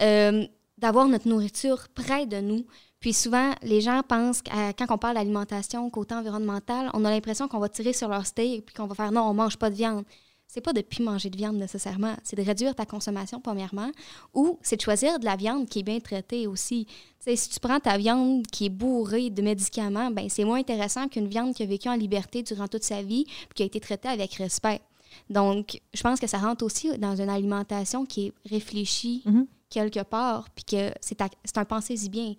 Euh, 0.00 0.46
d'avoir 0.78 1.06
notre 1.08 1.28
nourriture 1.28 1.88
près 1.94 2.26
de 2.26 2.40
nous. 2.40 2.64
Puis 3.00 3.12
souvent, 3.12 3.52
les 3.62 3.80
gens 3.80 4.02
pensent 4.06 4.42
quand 4.42 4.86
on 4.90 4.98
parle 4.98 5.14
d'alimentation 5.14 5.88
côté 5.90 6.14
environnemental, 6.14 6.90
on 6.94 7.04
a 7.04 7.10
l'impression 7.10 7.46
qu'on 7.46 7.58
va 7.58 7.68
tirer 7.68 7.92
sur 7.92 8.08
leur 8.08 8.26
steak 8.26 8.66
puis 8.66 8.74
qu'on 8.74 8.86
va 8.86 8.94
faire 8.94 9.12
non, 9.12 9.22
on 9.22 9.34
mange 9.34 9.56
pas 9.56 9.70
de 9.70 9.76
viande. 9.76 10.04
C'est 10.48 10.62
pas 10.62 10.72
de 10.72 10.80
plus 10.80 11.02
manger 11.02 11.28
de 11.28 11.36
viande 11.36 11.56
nécessairement, 11.56 12.14
c'est 12.24 12.34
de 12.34 12.42
réduire 12.42 12.74
ta 12.74 12.86
consommation 12.86 13.38
premièrement, 13.38 13.90
ou 14.32 14.58
c'est 14.62 14.76
de 14.76 14.80
choisir 14.80 15.18
de 15.18 15.26
la 15.26 15.36
viande 15.36 15.68
qui 15.68 15.80
est 15.80 15.82
bien 15.82 16.00
traitée 16.00 16.46
aussi. 16.46 16.86
sais, 17.20 17.36
si 17.36 17.50
tu 17.50 17.60
prends 17.60 17.78
ta 17.78 17.98
viande 17.98 18.46
qui 18.46 18.66
est 18.66 18.70
bourrée 18.70 19.28
de 19.28 19.42
médicaments, 19.42 20.10
ben 20.10 20.30
c'est 20.30 20.44
moins 20.44 20.58
intéressant 20.58 21.06
qu'une 21.08 21.28
viande 21.28 21.54
qui 21.54 21.64
a 21.64 21.66
vécu 21.66 21.90
en 21.90 21.96
liberté 21.96 22.42
durant 22.42 22.66
toute 22.66 22.82
sa 22.82 23.02
vie 23.02 23.24
puis 23.26 23.56
qui 23.56 23.62
a 23.62 23.66
été 23.66 23.78
traitée 23.78 24.08
avec 24.08 24.34
respect. 24.34 24.80
Donc, 25.28 25.82
je 25.92 26.02
pense 26.02 26.18
que 26.18 26.26
ça 26.26 26.38
rentre 26.38 26.64
aussi 26.64 26.96
dans 26.96 27.14
une 27.14 27.28
alimentation 27.28 28.06
qui 28.06 28.28
est 28.28 28.32
réfléchie, 28.48 29.22
mm-hmm 29.26 29.46
quelque 29.68 30.02
part, 30.02 30.50
puis 30.50 30.64
que 30.64 30.92
c'est 31.00 31.58
un 31.58 31.64
pensez-y 31.64 32.08
bien. 32.08 32.34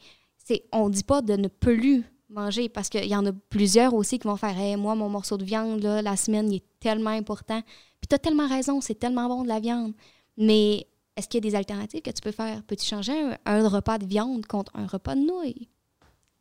On 0.72 0.90
ne 0.90 0.94
dit 0.94 1.04
pas 1.04 1.22
de 1.22 1.34
ne 1.34 1.48
plus 1.48 2.04
manger 2.30 2.70
parce 2.70 2.90
qu'il 2.90 3.06
y 3.06 3.16
en 3.16 3.26
a 3.26 3.32
plusieurs 3.50 3.94
aussi 3.94 4.20
qui 4.20 4.28
vont 4.28 4.36
faire 4.36 4.58
hey, 4.58 4.76
Moi, 4.76 4.96
mon 4.96 5.10
morceau 5.10 5.38
de 5.38 5.44
viande, 5.44 5.82
là, 5.82 6.02
la 6.02 6.16
semaine, 6.16 6.52
il 6.52 6.58
est 6.58 6.80
tellement 6.80 7.10
important. 7.10 7.62
Puis 7.62 8.08
tu 8.08 8.16
as 8.16 8.20
tellement 8.20 8.48
raison, 8.48 8.82
c'est 8.82 8.96
tellement 8.96 9.28
bon 9.28 9.44
de 9.44 9.48
la 9.48 9.60
viande. 9.60 9.94
Mais 10.38 10.88
est-ce 11.16 11.28
qu'il 11.28 11.44
y 11.44 11.48
a 11.48 11.50
des 11.50 11.56
alternatives 11.56 12.02
que 12.02 12.12
tu 12.12 12.22
peux 12.22 12.32
faire? 12.32 12.64
Peux-tu 12.64 12.86
changer 12.86 13.14
un, 13.46 13.68
repas 13.68 13.98
de 13.98 14.06
viande 14.06 14.46
contre 14.46 14.72
un 14.76 14.88
repas 14.88 15.16
de 15.16 15.22
nouilles? 15.22 15.70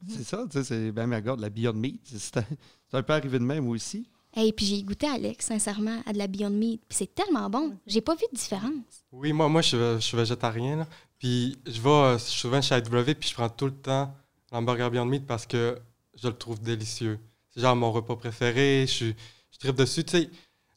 C'est 0.06 0.22
ça, 0.22 0.44
tu 0.48 0.58
sais, 0.58 0.64
c'est 0.64 0.92
ben, 0.92 1.12
regarde, 1.12 1.40
la 1.40 1.50
Beyond 1.50 1.72
Meat, 1.72 2.00
c'est 2.06 2.36
un 2.92 3.02
peu 3.02 3.12
arrivé 3.12 3.38
de 3.40 3.44
même 3.44 3.68
aussi. 3.68 4.08
Et 4.40 4.52
puis 4.52 4.66
j'ai 4.66 4.82
goûté, 4.82 5.08
Alex, 5.08 5.46
sincèrement, 5.46 6.00
à 6.06 6.12
de 6.12 6.18
la 6.18 6.28
Beyond 6.28 6.50
Meat. 6.50 6.80
Puis 6.88 6.98
c'est 6.98 7.14
tellement 7.14 7.50
bon. 7.50 7.76
J'ai 7.86 8.00
pas 8.00 8.14
vu 8.14 8.24
de 8.30 8.36
différence. 8.36 8.72
Oui, 9.10 9.32
moi, 9.32 9.48
moi 9.48 9.62
je, 9.62 9.98
suis, 9.98 10.16
végétarien. 10.16 10.76
Là. 10.76 10.86
Puis 11.18 11.58
je 11.66 11.80
vais 11.80 11.88
euh, 11.88 12.18
souvent 12.18 12.62
chez 12.62 12.76
AW, 12.76 13.14
puis 13.18 13.28
je 13.28 13.34
prends 13.34 13.48
tout 13.48 13.66
le 13.66 13.74
temps 13.74 14.14
l'hamburger 14.52 14.90
Beyond 14.90 15.06
Meat 15.06 15.26
parce 15.26 15.44
que 15.44 15.78
je 16.14 16.28
le 16.28 16.34
trouve 16.34 16.60
délicieux. 16.60 17.18
C'est 17.50 17.60
genre 17.60 17.74
mon 17.74 17.90
repas 17.90 18.14
préféré. 18.14 18.86
Je, 18.86 19.06
je 19.50 19.58
tripe 19.58 19.76
dessus. 19.76 20.04
Tu 20.04 20.18
sais, 20.18 20.30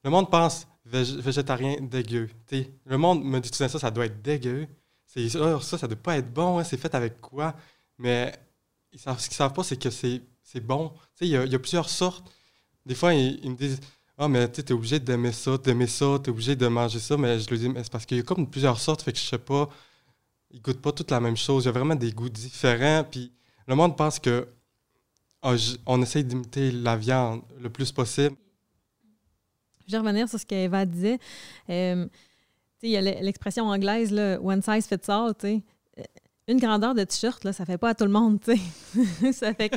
le 0.03 0.09
monde 0.09 0.31
pense 0.31 0.67
végétarien 0.85 1.77
dégueu. 1.81 2.29
Tu 2.47 2.65
le 2.85 2.97
monde 2.97 3.23
me 3.23 3.39
dit 3.39 3.51
tout 3.51 3.57
ça, 3.57 3.69
ça 3.69 3.91
doit 3.91 4.07
être 4.07 4.21
dégueu. 4.23 4.67
C'est, 5.05 5.29
ça, 5.29 5.59
ça, 5.61 5.77
ça 5.77 5.87
doit 5.87 6.01
pas 6.01 6.17
être 6.17 6.33
bon. 6.33 6.57
Hein. 6.57 6.63
C'est 6.63 6.77
fait 6.77 6.95
avec 6.95 7.21
quoi? 7.21 7.53
Mais 7.99 8.33
ils 8.91 8.99
savent, 8.99 9.19
ce 9.19 9.27
qu'ils 9.27 9.37
savent 9.37 9.53
pas, 9.53 9.63
c'est 9.63 9.77
que 9.77 9.91
c'est, 9.91 10.21
bon. 10.61 10.89
Tu 10.89 10.95
sais, 11.19 11.27
il 11.27 11.29
y, 11.29 11.51
y 11.51 11.55
a 11.55 11.59
plusieurs 11.59 11.89
sortes 11.89 12.31
des 12.85 12.95
fois, 12.95 13.13
ils, 13.13 13.49
me 13.49 13.55
disent 13.55 13.79
Ah, 14.17 14.27
mais 14.27 14.51
tu 14.51 14.61
es 14.61 14.71
obligé 14.71 14.99
d'aimer 14.99 15.31
ça, 15.31 15.57
d'aimer 15.57 15.87
ça, 15.87 16.17
tu 16.23 16.29
es 16.29 16.33
obligé 16.33 16.55
de 16.55 16.67
manger 16.67 16.99
ça. 16.99 17.17
Mais 17.17 17.39
je 17.39 17.49
leur 17.49 17.59
dis 17.59 17.69
Mais 17.69 17.83
c'est 17.83 17.91
parce 17.91 18.05
qu'il 18.05 18.17
y 18.17 18.19
a 18.19 18.23
comme 18.23 18.49
plusieurs 18.49 18.79
sortes, 18.79 19.01
fait 19.01 19.11
que 19.13 19.19
je 19.19 19.23
sais 19.23 19.37
pas. 19.37 19.69
Ils 20.51 20.61
goûtent 20.61 20.81
pas 20.81 20.91
toutes 20.91 21.11
la 21.11 21.19
même 21.19 21.37
chose. 21.37 21.63
Il 21.63 21.67
y 21.67 21.69
a 21.69 21.71
vraiment 21.71 21.95
des 21.95 22.11
goûts 22.11 22.29
différents. 22.29 23.05
Puis 23.09 23.31
le 23.67 23.75
monde 23.75 23.95
pense 23.95 24.19
que 24.19 24.47
ah, 25.41 25.55
on 25.85 26.01
essaye 26.01 26.23
d'imiter 26.23 26.71
la 26.71 26.95
viande 26.95 27.41
le 27.59 27.69
plus 27.69 27.91
possible. 27.91 28.35
Je 29.87 29.93
vais 29.93 29.97
revenir 29.97 30.29
sur 30.29 30.39
ce 30.39 30.45
qu'Eva 30.45 30.85
disait. 30.85 31.19
Euh, 31.69 32.07
il 32.83 32.89
y 32.89 32.97
a 32.97 33.01
l'expression 33.01 33.65
anglaise, 33.67 34.11
là, 34.11 34.39
one 34.41 34.61
size 34.61 34.87
fits 34.87 35.09
all. 35.09 35.33
Euh, 35.43 35.57
une 36.47 36.59
grandeur 36.59 36.95
de 36.95 37.03
t-shirt, 37.03 37.51
ça 37.51 37.65
fait 37.65 37.77
pas 37.77 37.89
à 37.89 37.95
tout 37.95 38.05
le 38.05 38.11
monde. 38.11 38.39
ça 39.33 39.53
fait 39.53 39.71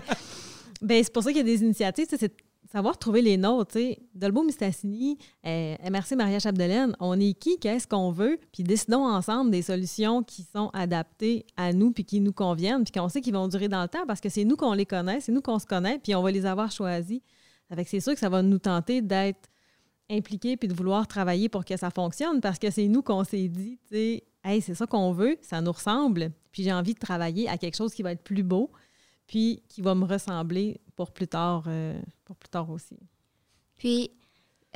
ben, 0.80 1.02
c'est 1.02 1.12
pour 1.12 1.22
ça 1.22 1.30
qu'il 1.30 1.38
y 1.38 1.40
a 1.40 1.44
des 1.44 1.62
initiatives. 1.62 2.06
C'est 2.10 2.34
savoir 2.74 2.98
trouver 2.98 3.22
les 3.22 3.37
nôtres. 3.37 3.78
Dolbo 4.16 4.42
Mistassini, 4.42 5.16
euh, 5.46 5.76
MRC 5.88 6.16
Maria 6.16 6.40
Chapdelaine, 6.40 6.96
on 6.98 7.20
est 7.20 7.34
qui, 7.34 7.56
qu'est-ce 7.60 7.87
qu'on 7.87 8.10
veut, 8.10 8.37
puis 8.52 8.64
décidons 8.64 9.06
ensemble 9.06 9.52
des 9.52 9.62
solutions 9.62 10.24
qui 10.24 10.42
sont 10.42 10.70
adaptées 10.72 11.46
à 11.56 11.72
nous, 11.72 11.92
puis 11.92 12.04
qui 12.04 12.20
nous 12.20 12.32
conviennent, 12.32 12.82
puis 12.82 12.90
qu'on 12.90 13.08
sait 13.08 13.20
qu'ils 13.20 13.32
vont 13.32 13.46
durer 13.46 13.68
dans 13.68 13.82
le 13.82 13.88
temps, 13.88 14.04
parce 14.08 14.20
que 14.20 14.28
c'est 14.28 14.42
nous 14.42 14.56
qu'on 14.56 14.72
les 14.72 14.87
connaît, 14.87 15.20
c'est 15.20 15.30
nous 15.30 15.40
qu'on 15.40 15.60
se 15.60 15.66
connaît, 15.66 16.00
puis 16.00 16.16
on 16.16 16.22
va 16.22 16.32
les 16.32 16.46
avoir 16.46 16.72
choisis. 16.72 17.20
C'est 17.87 18.00
sûr 18.00 18.12
que 18.12 18.18
ça 18.18 18.28
va 18.28 18.42
nous 18.42 18.58
tenter 18.58 19.02
d'être 19.02 19.48
impliqués, 20.10 20.56
puis 20.56 20.66
de 20.66 20.74
vouloir 20.74 21.06
travailler 21.06 21.48
pour 21.48 21.64
que 21.64 21.76
ça 21.76 21.90
fonctionne, 21.90 22.40
parce 22.40 22.58
que 22.58 22.70
c'est 22.70 22.88
nous 22.88 23.02
qu'on 23.02 23.22
s'est 23.22 23.46
dit, 23.46 23.78
tu 23.88 23.94
sais, 23.94 24.24
hey, 24.42 24.60
c'est 24.60 24.74
ça 24.74 24.88
qu'on 24.88 25.12
veut, 25.12 25.38
ça 25.42 25.60
nous 25.60 25.72
ressemble, 25.72 26.32
puis 26.50 26.64
j'ai 26.64 26.72
envie 26.72 26.94
de 26.94 26.98
travailler 26.98 27.48
à 27.48 27.56
quelque 27.56 27.76
chose 27.76 27.94
qui 27.94 28.02
va 28.02 28.10
être 28.10 28.24
plus 28.24 28.42
beau, 28.42 28.72
puis 29.28 29.62
qui 29.68 29.80
va 29.80 29.94
me 29.94 30.04
ressembler 30.04 30.80
pour 30.96 31.11
plus 31.11 31.28
tard, 31.28 31.64
euh, 31.66 32.00
pour 32.24 32.37
plus 32.37 32.48
tard 32.48 32.70
aussi. 32.70 32.98
Puis, 33.76 34.11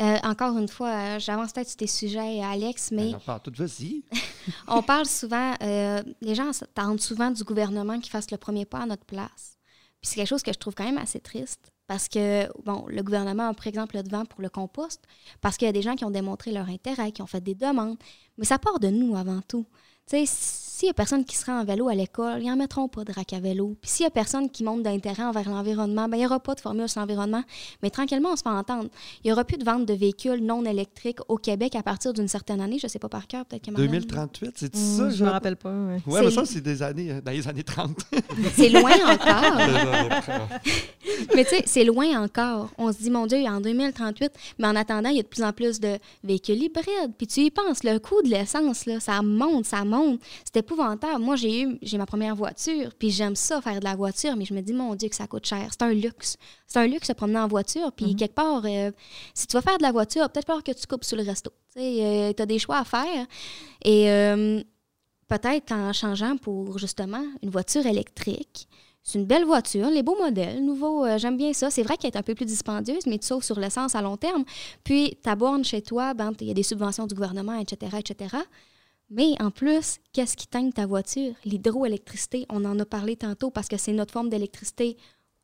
euh, 0.00 0.16
encore 0.22 0.56
une 0.56 0.68
fois, 0.68 0.90
euh, 0.90 1.18
j'avance 1.18 1.52
peut-être 1.52 1.68
sur 1.68 1.76
tes 1.76 1.86
sujets, 1.86 2.42
Alex, 2.42 2.90
mais. 2.92 3.14
on 3.14 3.20
parle 3.20 3.40
tout 3.42 3.52
vas-y. 3.56 4.04
on 4.68 4.82
parle 4.82 5.06
souvent, 5.06 5.54
les 5.60 6.34
gens 6.34 6.50
attendent 6.50 7.00
souvent 7.00 7.30
du 7.30 7.44
gouvernement 7.44 7.98
qui 8.00 8.10
fasse 8.10 8.30
le 8.30 8.36
premier 8.36 8.64
pas 8.64 8.80
à 8.80 8.86
notre 8.86 9.04
place. 9.04 9.58
Puis 10.00 10.10
c'est 10.10 10.16
quelque 10.16 10.28
chose 10.28 10.42
que 10.42 10.52
je 10.52 10.58
trouve 10.58 10.74
quand 10.74 10.84
même 10.84 10.98
assez 10.98 11.20
triste. 11.20 11.72
Parce 11.88 12.06
que, 12.06 12.46
bon, 12.64 12.84
le 12.86 13.02
gouvernement 13.02 13.48
a 13.48 13.54
pris 13.54 13.70
exemple 13.70 13.96
le 13.96 14.02
devant 14.02 14.26
pour 14.26 14.42
le 14.42 14.50
compost, 14.50 15.02
parce 15.40 15.56
qu'il 15.56 15.66
y 15.66 15.68
a 15.70 15.72
des 15.72 15.80
gens 15.80 15.96
qui 15.96 16.04
ont 16.04 16.10
démontré 16.10 16.52
leur 16.52 16.68
intérêt, 16.68 17.12
qui 17.12 17.22
ont 17.22 17.26
fait 17.26 17.40
des 17.40 17.54
demandes. 17.54 17.96
Mais 18.36 18.44
ça 18.44 18.58
part 18.58 18.78
de 18.78 18.88
nous 18.88 19.16
avant 19.16 19.40
tout. 19.40 19.66
Tu 20.06 20.26
sais, 20.26 20.67
s'il 20.78 20.86
n'y 20.86 20.90
a 20.90 20.94
personne 20.94 21.24
qui 21.24 21.36
sera 21.36 21.54
en 21.60 21.64
vélo 21.64 21.88
à 21.88 21.94
l'école, 21.96 22.40
ils 22.40 22.46
n'en 22.46 22.54
mettront 22.54 22.86
pas 22.86 23.02
de 23.02 23.12
rack 23.12 23.32
à 23.32 23.40
vélo. 23.40 23.76
Puis 23.82 23.90
s'il 23.90 24.04
n'y 24.04 24.06
a 24.06 24.10
personne 24.10 24.48
qui 24.48 24.62
monte 24.62 24.84
d'intérêt 24.84 25.24
envers 25.24 25.50
l'environnement, 25.50 26.08
ben, 26.08 26.16
il 26.16 26.20
n'y 26.20 26.26
aura 26.26 26.38
pas 26.38 26.54
de 26.54 26.60
formule 26.60 26.88
sur 26.88 27.00
l'environnement. 27.00 27.42
Mais 27.82 27.90
tranquillement, 27.90 28.28
on 28.34 28.36
se 28.36 28.42
fait 28.42 28.48
entendre. 28.48 28.88
Il 29.24 29.26
n'y 29.26 29.32
aura 29.32 29.44
plus 29.44 29.56
de 29.56 29.64
vente 29.64 29.86
de 29.86 29.94
véhicules 29.94 30.40
non 30.40 30.64
électriques 30.64 31.18
au 31.26 31.36
Québec 31.36 31.74
à 31.74 31.82
partir 31.82 32.12
d'une 32.12 32.28
certaine 32.28 32.60
année. 32.60 32.78
Je 32.78 32.86
ne 32.86 32.90
sais 32.90 33.00
pas 33.00 33.08
par 33.08 33.26
cœur, 33.26 33.44
peut-être 33.44 33.64
que 33.64 33.72
2038, 33.72 34.52
c'est 34.54 34.72
mmh, 34.72 34.78
ça? 34.78 35.10
Je 35.10 35.24
ne 35.24 35.28
me 35.28 35.32
rappelle 35.32 35.56
pas. 35.56 35.72
Oui, 35.72 36.12
ouais, 36.14 36.22
mais 36.22 36.30
ça, 36.30 36.44
c'est 36.44 36.60
des 36.60 36.80
années, 36.80 37.10
euh, 37.10 37.20
dans 37.22 37.32
les 37.32 37.48
années 37.48 37.64
30. 37.64 37.98
c'est 38.54 38.68
loin 38.68 38.92
encore. 39.04 39.58
mais 41.34 41.42
tu 41.42 41.56
sais, 41.56 41.62
c'est 41.66 41.84
loin 41.84 42.22
encore. 42.22 42.70
On 42.78 42.92
se 42.92 42.98
dit, 42.98 43.10
mon 43.10 43.26
Dieu, 43.26 43.38
en 43.48 43.60
2038, 43.60 44.30
mais 44.60 44.68
en 44.68 44.76
attendant, 44.76 45.08
il 45.08 45.16
y 45.16 45.20
a 45.20 45.24
de 45.24 45.28
plus 45.28 45.42
en 45.42 45.52
plus 45.52 45.80
de 45.80 45.98
véhicules 46.22 46.62
hybrides. 46.62 47.14
Puis 47.18 47.26
tu 47.26 47.40
y 47.40 47.50
penses, 47.50 47.82
le 47.82 47.98
coût 47.98 48.22
de 48.22 48.28
l'essence, 48.28 48.86
là, 48.86 49.00
ça 49.00 49.22
monte, 49.22 49.64
ça 49.64 49.84
monte. 49.84 50.20
C'était 50.44 50.67
épouvantable. 50.68 51.22
Moi, 51.22 51.36
j'ai 51.36 51.62
eu 51.62 51.78
j'ai 51.82 51.98
ma 51.98 52.06
première 52.06 52.36
voiture, 52.36 52.90
puis 52.98 53.10
j'aime 53.10 53.36
ça, 53.36 53.60
faire 53.60 53.80
de 53.80 53.84
la 53.84 53.96
voiture, 53.96 54.36
mais 54.36 54.44
je 54.44 54.54
me 54.54 54.60
dis, 54.60 54.72
mon 54.72 54.94
Dieu, 54.94 55.08
que 55.08 55.16
ça 55.16 55.26
coûte 55.26 55.46
cher. 55.46 55.68
C'est 55.70 55.82
un 55.82 55.92
luxe. 55.92 56.36
C'est 56.66 56.78
un 56.78 56.86
luxe 56.86 57.08
de 57.08 57.14
promener 57.14 57.38
en 57.38 57.48
voiture, 57.48 57.92
puis 57.92 58.06
mhm. 58.06 58.16
quelque 58.16 58.34
part, 58.34 58.62
euh, 58.64 58.90
si 59.34 59.46
tu 59.46 59.54
vas 59.54 59.62
faire 59.62 59.78
de 59.78 59.82
la 59.82 59.92
voiture, 59.92 60.28
peut-être 60.30 60.46
pas 60.46 60.60
que 60.60 60.72
tu 60.72 60.86
coupes 60.86 61.04
sur 61.04 61.16
le 61.16 61.22
resto. 61.22 61.50
Tu 61.74 61.80
sais, 61.80 62.04
euh, 62.04 62.32
as 62.38 62.46
des 62.46 62.58
choix 62.58 62.78
à 62.78 62.84
faire. 62.84 63.26
Et 63.84 64.10
euh, 64.10 64.62
peut-être 65.28 65.72
en 65.72 65.92
changeant 65.92 66.36
pour 66.36 66.78
justement 66.78 67.24
une 67.42 67.50
voiture 67.50 67.86
électrique. 67.86 68.68
C'est 69.08 69.18
une 69.18 69.24
belle 69.24 69.46
voiture, 69.46 69.88
les 69.88 70.02
beaux 70.02 70.18
modèles, 70.18 70.62
nouveaux, 70.62 71.06
euh, 71.06 71.16
j'aime 71.16 71.38
bien 71.38 71.54
ça. 71.54 71.70
C'est 71.70 71.82
vrai 71.82 71.96
qu'elle 71.96 72.10
est 72.10 72.18
un 72.18 72.22
peu 72.22 72.34
plus 72.34 72.44
dispendieuse, 72.44 73.06
mais 73.06 73.18
tu 73.18 73.26
sauves 73.26 73.42
sur 73.42 73.58
l'essence 73.58 73.94
à 73.94 74.02
long 74.02 74.18
terme. 74.18 74.44
Puis 74.84 75.16
ta 75.22 75.34
borne 75.34 75.64
chez 75.64 75.80
toi, 75.80 76.12
ben, 76.12 76.32
il 76.40 76.48
y 76.48 76.50
a 76.50 76.54
des 76.54 76.62
subventions 76.62 77.06
du 77.06 77.14
gouvernement, 77.14 77.58
etc., 77.58 77.96
etc. 77.98 78.36
Mais 79.10 79.34
en 79.40 79.50
plus, 79.50 79.98
qu'est-ce 80.12 80.36
qui 80.36 80.46
teint 80.46 80.70
ta 80.70 80.86
voiture? 80.86 81.34
L'hydroélectricité, 81.44 82.46
on 82.50 82.64
en 82.64 82.78
a 82.78 82.84
parlé 82.84 83.16
tantôt 83.16 83.50
parce 83.50 83.68
que 83.68 83.76
c'est 83.76 83.92
notre 83.92 84.12
forme 84.12 84.28
d'électricité 84.28 84.96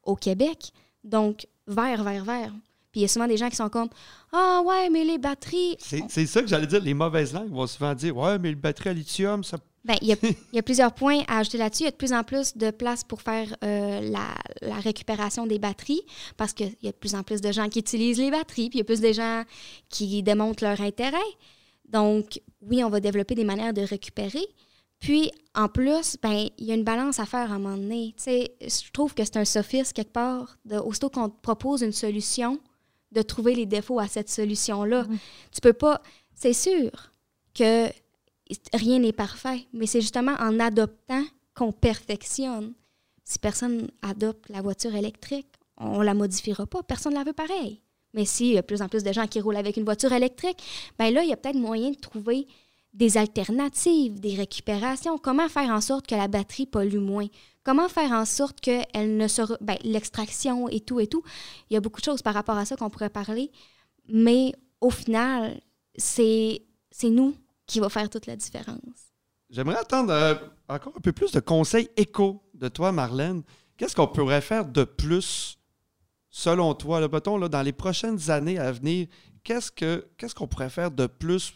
au 0.02 0.16
Québec. 0.16 0.72
Donc, 1.02 1.46
vert, 1.66 2.04
vert, 2.04 2.24
vert. 2.24 2.52
Puis 2.92 3.00
il 3.00 3.02
y 3.02 3.04
a 3.06 3.08
souvent 3.08 3.26
des 3.26 3.36
gens 3.36 3.48
qui 3.48 3.56
sont 3.56 3.70
comme 3.70 3.88
Ah 4.32 4.62
ouais, 4.64 4.88
mais 4.90 5.04
les 5.04 5.18
batteries. 5.18 5.76
C'est 5.80 6.26
ça 6.26 6.42
que 6.42 6.46
j'allais 6.46 6.66
dire. 6.66 6.80
Les 6.80 6.94
mauvaises 6.94 7.32
langues 7.32 7.50
vont 7.50 7.66
souvent 7.66 7.94
dire 7.94 8.16
Ouais, 8.16 8.38
mais 8.38 8.50
les 8.50 8.54
batteries 8.54 8.90
à 8.90 8.92
lithium, 8.92 9.42
ça 9.42 9.58
ben, 9.84 9.96
il, 10.00 10.08
y 10.08 10.58
a, 10.58 10.62
plusieurs 10.62 10.94
points 10.94 11.20
à 11.28 11.40
ajouter 11.40 11.58
là-dessus. 11.58 11.82
Il 11.82 11.86
y 11.86 11.88
a 11.88 11.90
de 11.90 11.96
plus 11.96 12.14
en 12.14 12.24
plus 12.24 12.56
de 12.56 12.70
place 12.70 13.04
pour 13.04 13.20
faire 13.20 13.54
euh, 13.62 14.00
la, 14.00 14.76
récupération 14.80 15.46
des 15.46 15.58
batteries 15.58 16.00
parce 16.38 16.54
qu'il 16.54 16.74
y 16.82 16.88
a 16.88 16.90
de 16.90 16.96
plus 16.96 17.14
en 17.14 17.22
plus 17.22 17.42
de 17.42 17.52
gens 17.52 17.68
qui 17.68 17.80
utilisent 17.80 18.18
les 18.18 18.30
batteries, 18.30 18.70
puis 18.70 18.78
il 18.78 18.78
y 18.78 18.80
a 18.80 18.84
plus 18.84 19.02
de 19.02 19.12
gens 19.12 19.44
qui 19.90 20.22
démontrent 20.22 20.64
leur 20.64 20.80
intérêt. 20.80 21.18
Donc, 21.90 22.40
oui, 22.68 22.84
on 22.84 22.90
va 22.90 23.00
développer 23.00 23.34
des 23.34 23.44
manières 23.44 23.74
de 23.74 23.82
récupérer. 23.82 24.46
Puis, 25.00 25.30
en 25.54 25.68
plus, 25.68 26.16
ben, 26.22 26.48
il 26.56 26.64
y 26.64 26.70
a 26.72 26.74
une 26.74 26.84
balance 26.84 27.18
à 27.18 27.26
faire 27.26 27.52
à 27.52 27.56
un 27.56 27.58
moment 27.58 27.76
donné. 27.76 28.14
je 28.26 28.90
trouve 28.92 29.14
que 29.14 29.24
c'est 29.24 29.36
un 29.36 29.44
sophisme 29.44 29.92
quelque 29.92 30.12
part. 30.12 30.56
De, 30.64 30.76
aussitôt 30.76 31.10
qu'on 31.10 31.28
te 31.28 31.40
propose 31.40 31.82
une 31.82 31.92
solution, 31.92 32.58
de 33.12 33.22
trouver 33.22 33.54
les 33.54 33.66
défauts 33.66 33.98
à 33.98 34.08
cette 34.08 34.30
solution-là. 34.30 35.04
Mm-hmm. 35.04 35.18
Tu 35.52 35.60
peux 35.60 35.72
pas. 35.72 36.02
C'est 36.34 36.52
sûr 36.52 36.90
que 37.54 37.88
rien 38.72 38.98
n'est 38.98 39.12
parfait, 39.12 39.66
mais 39.72 39.86
c'est 39.86 40.00
justement 40.00 40.34
en 40.38 40.58
adoptant 40.58 41.24
qu'on 41.54 41.72
perfectionne. 41.72 42.74
Si 43.24 43.38
personne 43.38 43.88
adopte 44.02 44.48
la 44.48 44.60
voiture 44.60 44.94
électrique, 44.94 45.48
on 45.76 46.00
la 46.00 46.14
modifiera 46.14 46.66
pas. 46.66 46.82
Personne 46.82 47.12
ne 47.12 47.18
la 47.18 47.24
veut 47.24 47.32
pareil. 47.32 47.80
Mais 48.14 48.24
s'il 48.24 48.54
y 48.54 48.58
a 48.58 48.62
de 48.62 48.66
plus 48.66 48.80
en 48.80 48.88
plus 48.88 49.02
de 49.02 49.12
gens 49.12 49.26
qui 49.26 49.40
roulent 49.40 49.56
avec 49.56 49.76
une 49.76 49.84
voiture 49.84 50.12
électrique, 50.12 50.62
ben 50.98 51.12
là, 51.12 51.22
il 51.22 51.28
y 51.28 51.32
a 51.32 51.36
peut-être 51.36 51.58
moyen 51.58 51.90
de 51.90 51.96
trouver 51.96 52.46
des 52.94 53.18
alternatives, 53.18 54.20
des 54.20 54.36
récupérations. 54.36 55.18
Comment 55.18 55.48
faire 55.48 55.70
en 55.70 55.80
sorte 55.80 56.06
que 56.06 56.14
la 56.14 56.28
batterie 56.28 56.66
pollue 56.66 57.00
moins? 57.00 57.26
Comment 57.64 57.88
faire 57.88 58.12
en 58.12 58.24
sorte 58.24 58.60
qu'elle 58.60 59.16
ne 59.16 59.26
se... 59.26 59.42
Ben, 59.62 59.76
l'extraction 59.82 60.68
et 60.68 60.80
tout 60.80 61.00
et 61.00 61.08
tout? 61.08 61.22
Il 61.68 61.74
y 61.74 61.76
a 61.76 61.80
beaucoup 61.80 62.00
de 62.00 62.04
choses 62.04 62.22
par 62.22 62.34
rapport 62.34 62.56
à 62.56 62.64
ça 62.64 62.76
qu'on 62.76 62.90
pourrait 62.90 63.10
parler. 63.10 63.50
Mais 64.08 64.52
au 64.80 64.90
final, 64.90 65.60
c'est 65.96 66.60
nous 67.02 67.34
qui 67.66 67.80
va 67.80 67.88
faire 67.88 68.08
toute 68.08 68.26
la 68.26 68.36
différence. 68.36 68.78
J'aimerais 69.50 69.78
attendre 69.78 70.12
euh, 70.12 70.34
encore 70.68 70.92
un 70.96 71.00
peu 71.00 71.12
plus 71.12 71.32
de 71.32 71.40
conseils 71.40 71.88
éco 71.96 72.42
de 72.54 72.68
toi, 72.68 72.92
Marlène. 72.92 73.42
Qu'est-ce 73.76 73.96
qu'on 73.96 74.06
pourrait 74.06 74.40
faire 74.40 74.66
de 74.66 74.84
plus, 74.84 75.58
selon 76.36 76.74
toi, 76.74 76.98
là, 77.00 77.06
là, 77.08 77.48
dans 77.48 77.62
les 77.62 77.72
prochaines 77.72 78.28
années 78.28 78.58
à 78.58 78.72
venir? 78.72 79.06
Qu'est-ce 79.44 79.70
que 79.70 80.04
qu'est-ce 80.16 80.34
qu'on 80.34 80.48
pourrait 80.48 80.68
faire 80.68 80.90
de 80.90 81.06
plus? 81.06 81.54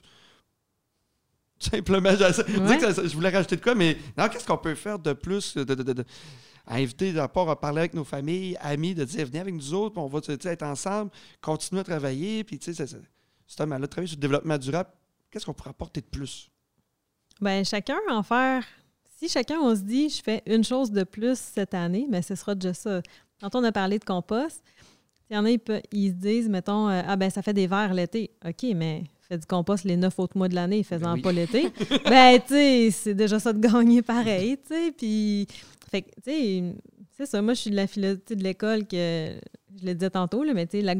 Simplement, 1.58 2.10
je, 2.10 3.14
voulais 3.14 3.30
rajouter 3.30 3.56
de 3.56 3.60
quoi, 3.60 3.74
mais 3.74 3.96
non, 4.16 4.28
qu'est-ce 4.28 4.46
qu'on 4.46 4.56
peut 4.56 4.76
faire 4.76 5.00
de 5.00 5.12
plus 5.12 5.56
de, 5.56 6.04
à 6.64 6.76
inviter 6.76 7.12
d'abord 7.12 7.50
à 7.50 7.58
parler 7.58 7.80
avec 7.80 7.94
nos 7.94 8.04
familles, 8.04 8.56
amis, 8.60 8.94
de 8.94 9.02
dire 9.02 9.26
venez 9.26 9.40
avec 9.40 9.54
nous 9.54 9.74
autres, 9.74 9.98
on 9.98 10.06
va 10.06 10.20
être 10.28 10.62
ensemble, 10.62 11.10
continuer 11.40 11.80
à 11.80 11.84
travailler, 11.84 12.44
puis 12.44 12.60
tu 12.60 12.72
sais, 12.72 12.86
c'est 12.86 13.60
un 13.60 13.66
travailler 13.66 14.06
sur 14.06 14.16
le 14.16 14.20
développement 14.20 14.58
durable 14.58 14.90
qu'est-ce 15.30 15.46
qu'on 15.46 15.54
pourrait 15.54 15.70
apporter 15.70 16.00
de 16.00 16.06
plus? 16.06 16.50
Bien, 17.40 17.64
chacun 17.64 17.98
en 18.08 18.22
faire. 18.22 18.64
Si 19.16 19.28
chacun, 19.28 19.58
on 19.60 19.74
se 19.74 19.80
dit, 19.80 20.08
je 20.08 20.22
fais 20.22 20.42
une 20.46 20.62
chose 20.62 20.92
de 20.92 21.02
plus 21.02 21.38
cette 21.38 21.74
année, 21.74 22.06
mais 22.08 22.22
ce 22.22 22.34
sera 22.34 22.54
déjà 22.54 22.74
ça. 22.74 23.02
Quand 23.40 23.54
on 23.54 23.64
a 23.64 23.72
parlé 23.72 23.98
de 23.98 24.04
compost, 24.04 24.62
il 25.30 25.34
y 25.34 25.38
en 25.38 25.44
a, 25.44 25.50
ils, 25.92 26.08
se 26.10 26.14
disent, 26.14 26.48
mettons, 26.48 26.88
euh, 26.88 27.02
ah 27.06 27.16
ben 27.16 27.30
ça 27.30 27.42
fait 27.42 27.52
des 27.52 27.66
verres 27.66 27.94
l'été. 27.94 28.30
OK, 28.46 28.66
mais 28.74 29.04
fais 29.20 29.36
du 29.36 29.46
compost 29.46 29.84
les 29.84 29.96
neuf 29.96 30.18
autres 30.18 30.36
mois 30.36 30.48
de 30.48 30.54
l'année, 30.54 30.82
faisant 30.82 31.14
ben 31.14 31.22
pas 31.22 31.32
l'été. 31.32 31.70
ben, 32.04 32.40
tu 32.40 32.54
sais, 32.54 32.90
c'est 32.90 33.14
déjà 33.14 33.38
ça 33.38 33.52
de 33.52 33.60
gagner 33.60 34.02
pareil, 34.02 34.56
tu 34.56 34.74
sais. 34.74 34.92
Puis, 34.96 35.46
fait 35.90 36.02
tu 36.02 36.10
sais, 36.24 36.74
c'est 37.16 37.26
ça. 37.26 37.42
Moi, 37.42 37.54
je 37.54 37.60
suis 37.60 37.70
de 37.70 37.76
la 37.76 37.86
philosophie 37.86 38.36
de 38.36 38.42
l'école 38.42 38.86
que, 38.86 39.34
je 39.80 39.86
le 39.86 39.94
disais 39.94 40.10
tantôt, 40.10 40.42
là, 40.44 40.54
mais 40.54 40.66
tu 40.66 40.78
sais, 40.78 40.82
la, 40.82 40.94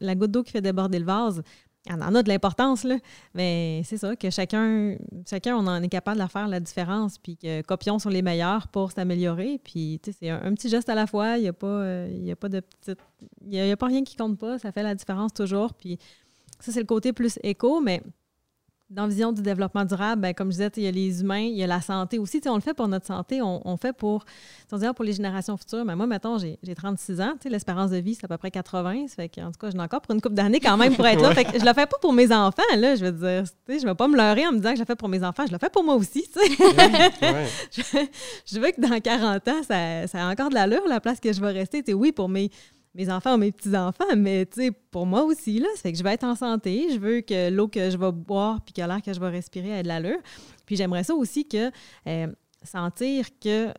la 0.00 0.14
goutte 0.14 0.30
d'eau 0.30 0.42
qui 0.42 0.52
fait 0.52 0.62
déborder 0.62 0.98
le 0.98 1.04
vase, 1.04 1.42
il 1.86 1.92
en 1.92 2.14
a 2.14 2.22
de 2.22 2.28
l'importance, 2.28 2.84
là. 2.84 2.96
Mais 3.34 3.82
c'est 3.84 3.98
ça, 3.98 4.16
que 4.16 4.30
chacun, 4.30 4.96
chacun, 5.28 5.56
on 5.56 5.66
en 5.66 5.82
est 5.82 5.88
capable 5.88 6.20
de 6.20 6.26
faire 6.26 6.48
la 6.48 6.60
différence, 6.60 7.18
puis 7.18 7.36
que 7.36 7.60
copions 7.62 7.98
sont 7.98 8.08
les 8.08 8.22
meilleurs 8.22 8.68
pour 8.68 8.92
s'améliorer. 8.92 9.60
Puis, 9.62 10.00
tu 10.02 10.10
sais, 10.10 10.16
c'est 10.20 10.30
un, 10.30 10.54
petit 10.54 10.68
geste 10.68 10.88
à 10.88 10.94
la 10.94 11.06
fois. 11.06 11.36
Il 11.36 11.42
n'y 11.42 11.48
a, 11.48 11.52
pas, 11.52 11.66
euh, 11.66 12.32
a 12.32 12.36
pas 12.36 12.48
de 12.48 12.60
petite. 12.60 12.98
Il 13.42 13.50
n'y 13.50 13.70
a, 13.70 13.76
pas 13.76 13.86
rien 13.86 14.02
qui 14.02 14.16
compte 14.16 14.38
pas. 14.38 14.58
Ça 14.58 14.72
fait 14.72 14.82
la 14.82 14.94
différence 14.94 15.34
toujours. 15.34 15.74
Puis, 15.74 15.98
ça, 16.60 16.72
c'est 16.72 16.80
le 16.80 16.86
côté 16.86 17.12
plus 17.12 17.38
éco, 17.42 17.80
mais 17.80 18.02
dans 18.90 19.08
Vision 19.08 19.32
du 19.32 19.42
développement 19.42 19.84
durable, 19.84 20.22
ben, 20.22 20.34
comme 20.34 20.48
je 20.48 20.58
disais, 20.58 20.70
il 20.76 20.82
y 20.82 20.86
a 20.86 20.90
les 20.90 21.20
humains, 21.22 21.40
il 21.40 21.56
y 21.56 21.64
a 21.64 21.66
la 21.66 21.80
santé 21.80 22.18
aussi. 22.18 22.40
On 22.46 22.54
le 22.54 22.60
fait 22.60 22.74
pour 22.74 22.86
notre 22.86 23.06
santé, 23.06 23.40
on, 23.42 23.76
fait 23.76 23.92
pour, 23.92 24.24
pour 24.68 25.04
les 25.04 25.12
générations 25.12 25.56
futures. 25.56 25.84
Mais 25.84 25.96
moi, 25.96 26.06
mettons, 26.06 26.38
j'ai 26.38 26.58
36 26.74 27.20
ans, 27.20 27.34
l'espérance 27.44 27.90
de 27.90 27.96
vie, 27.96 28.14
c'est 28.14 28.24
à 28.24 28.28
peu 28.28 28.36
près 28.36 28.50
80. 28.50 29.08
Ça 29.08 29.16
fait 29.16 29.42
en 29.42 29.50
tout 29.50 29.58
cas, 29.58 29.70
j'en 29.70 29.78
ai 29.78 29.82
encore 29.82 30.02
pour 30.02 30.14
une 30.14 30.20
couple 30.20 30.34
d'années 30.34 30.60
quand 30.60 30.76
même 30.76 30.94
pour 30.94 31.06
être 31.06 31.22
là. 31.22 31.34
Fait 31.34 31.44
que 31.44 31.58
je 31.58 31.64
le 31.64 31.72
fais 31.72 31.86
pas 31.86 31.98
pour 32.00 32.12
mes 32.12 32.32
enfants, 32.32 32.62
là, 32.76 32.94
je 32.94 33.04
veux 33.06 33.12
dire. 33.12 33.44
Je 33.68 33.72
ne 33.74 33.86
vais 33.86 33.94
pas 33.94 34.08
me 34.08 34.16
leurrer 34.16 34.46
en 34.46 34.52
me 34.52 34.58
disant 34.58 34.70
que 34.70 34.76
je 34.76 34.82
le 34.82 34.86
fais 34.86 34.96
pour 34.96 35.08
mes 35.08 35.24
enfants, 35.24 35.44
je 35.46 35.52
le 35.52 35.58
fais 35.58 35.70
pour 35.70 35.82
moi 35.82 35.94
aussi. 35.94 36.24
je, 37.72 38.60
veux 38.60 38.70
que 38.70 38.80
dans 38.80 39.00
40 39.00 39.48
ans, 39.48 39.62
ça, 39.66 40.06
ça 40.06 40.26
a 40.26 40.30
encore 40.30 40.50
de 40.50 40.54
l'allure, 40.54 40.82
la 40.88 41.00
place 41.00 41.20
que 41.20 41.32
je 41.32 41.40
vais 41.40 41.52
rester. 41.52 41.82
oui, 41.94 42.12
pour 42.12 42.28
mes 42.28 42.50
mes 42.94 43.10
enfants 43.10 43.34
ou 43.34 43.38
mes 43.38 43.50
petits-enfants, 43.50 44.16
mais 44.16 44.46
tu 44.46 44.62
sais, 44.62 44.70
pour 44.70 45.04
moi 45.06 45.24
aussi, 45.24 45.58
là, 45.58 45.66
ça 45.76 45.90
que 45.90 45.98
je 45.98 46.02
vais 46.02 46.14
être 46.14 46.24
en 46.24 46.36
santé. 46.36 46.88
Je 46.92 46.98
veux 46.98 47.20
que 47.20 47.50
l'eau 47.50 47.68
que 47.68 47.90
je 47.90 47.98
vais 47.98 48.12
boire 48.12 48.60
puis 48.60 48.72
que 48.72 48.80
l'air 48.80 49.02
que 49.02 49.12
je 49.12 49.20
vais 49.20 49.30
respirer 49.30 49.70
ait 49.70 49.82
de 49.82 49.88
l'allure. 49.88 50.18
Puis 50.64 50.76
j'aimerais 50.76 51.04
ça 51.04 51.14
aussi 51.14 51.46
que 51.46 51.70
euh, 52.06 52.26
sentir 52.62 53.26
que 53.40 53.72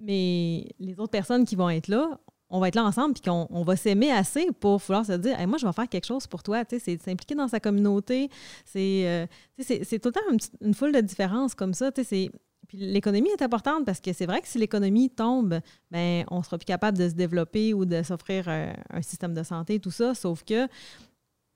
mes, 0.00 0.68
les 0.78 1.00
autres 1.00 1.10
personnes 1.10 1.44
qui 1.44 1.56
vont 1.56 1.70
être 1.70 1.88
là, 1.88 2.20
on 2.50 2.60
va 2.60 2.68
être 2.68 2.74
là 2.74 2.84
ensemble 2.84 3.14
puis 3.14 3.22
qu'on 3.22 3.46
on 3.50 3.62
va 3.62 3.76
s'aimer 3.76 4.10
assez 4.10 4.48
pour 4.60 4.78
vouloir 4.78 5.04
se 5.04 5.12
dire 5.12 5.36
moi 5.46 5.58
je 5.58 5.66
vais 5.66 5.72
faire 5.72 5.88
quelque 5.88 6.06
chose 6.06 6.26
pour 6.26 6.42
toi 6.42 6.64
tu 6.64 6.78
sais 6.78 6.82
c'est 6.82 7.02
s'impliquer 7.02 7.34
dans 7.34 7.48
sa 7.48 7.60
communauté 7.60 8.30
c'est 8.64 9.02
euh, 9.06 9.26
c'est 9.58 9.98
tout 9.98 10.08
le 10.08 10.12
temps 10.12 10.48
une, 10.62 10.72
foule 10.74 10.92
de 10.92 11.00
différences 11.00 11.54
comme 11.54 11.74
ça 11.74 11.92
tu 11.92 12.04
sais 12.04 12.30
puis 12.68 12.76
l'économie 12.76 13.30
est 13.30 13.42
importante 13.42 13.86
parce 13.86 13.98
que 14.00 14.12
c'est 14.12 14.26
vrai 14.26 14.42
que 14.42 14.46
si 14.46 14.58
l'économie 14.58 15.08
tombe, 15.08 15.60
ben 15.90 16.24
on 16.30 16.42
sera 16.42 16.58
plus 16.58 16.66
capable 16.66 16.98
de 16.98 17.08
se 17.08 17.14
développer 17.14 17.72
ou 17.72 17.86
de 17.86 18.02
s'offrir 18.02 18.46
un, 18.46 19.02
système 19.02 19.32
de 19.32 19.42
santé, 19.42 19.80
tout 19.80 19.90
ça. 19.90 20.14
Sauf 20.14 20.44
que, 20.44 20.68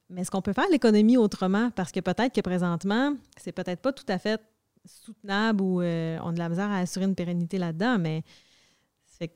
mais 0.08 0.22
est-ce 0.22 0.30
qu'on 0.30 0.40
peut 0.40 0.54
faire 0.54 0.68
l'économie 0.70 1.18
autrement? 1.18 1.70
Parce 1.70 1.92
que 1.92 2.00
peut-être 2.00 2.34
que 2.34 2.40
présentement, 2.40 3.14
c'est 3.36 3.52
peut-être 3.52 3.82
pas 3.82 3.92
tout 3.92 4.06
à 4.08 4.18
fait 4.18 4.40
soutenable 4.86 5.62
ou 5.62 5.82
euh, 5.82 6.18
on 6.24 6.30
a 6.30 6.32
de 6.32 6.38
la 6.38 6.48
misère 6.48 6.70
à 6.70 6.78
assurer 6.78 7.04
une 7.04 7.14
pérennité 7.14 7.58
là-dedans, 7.58 7.98
mais 7.98 8.24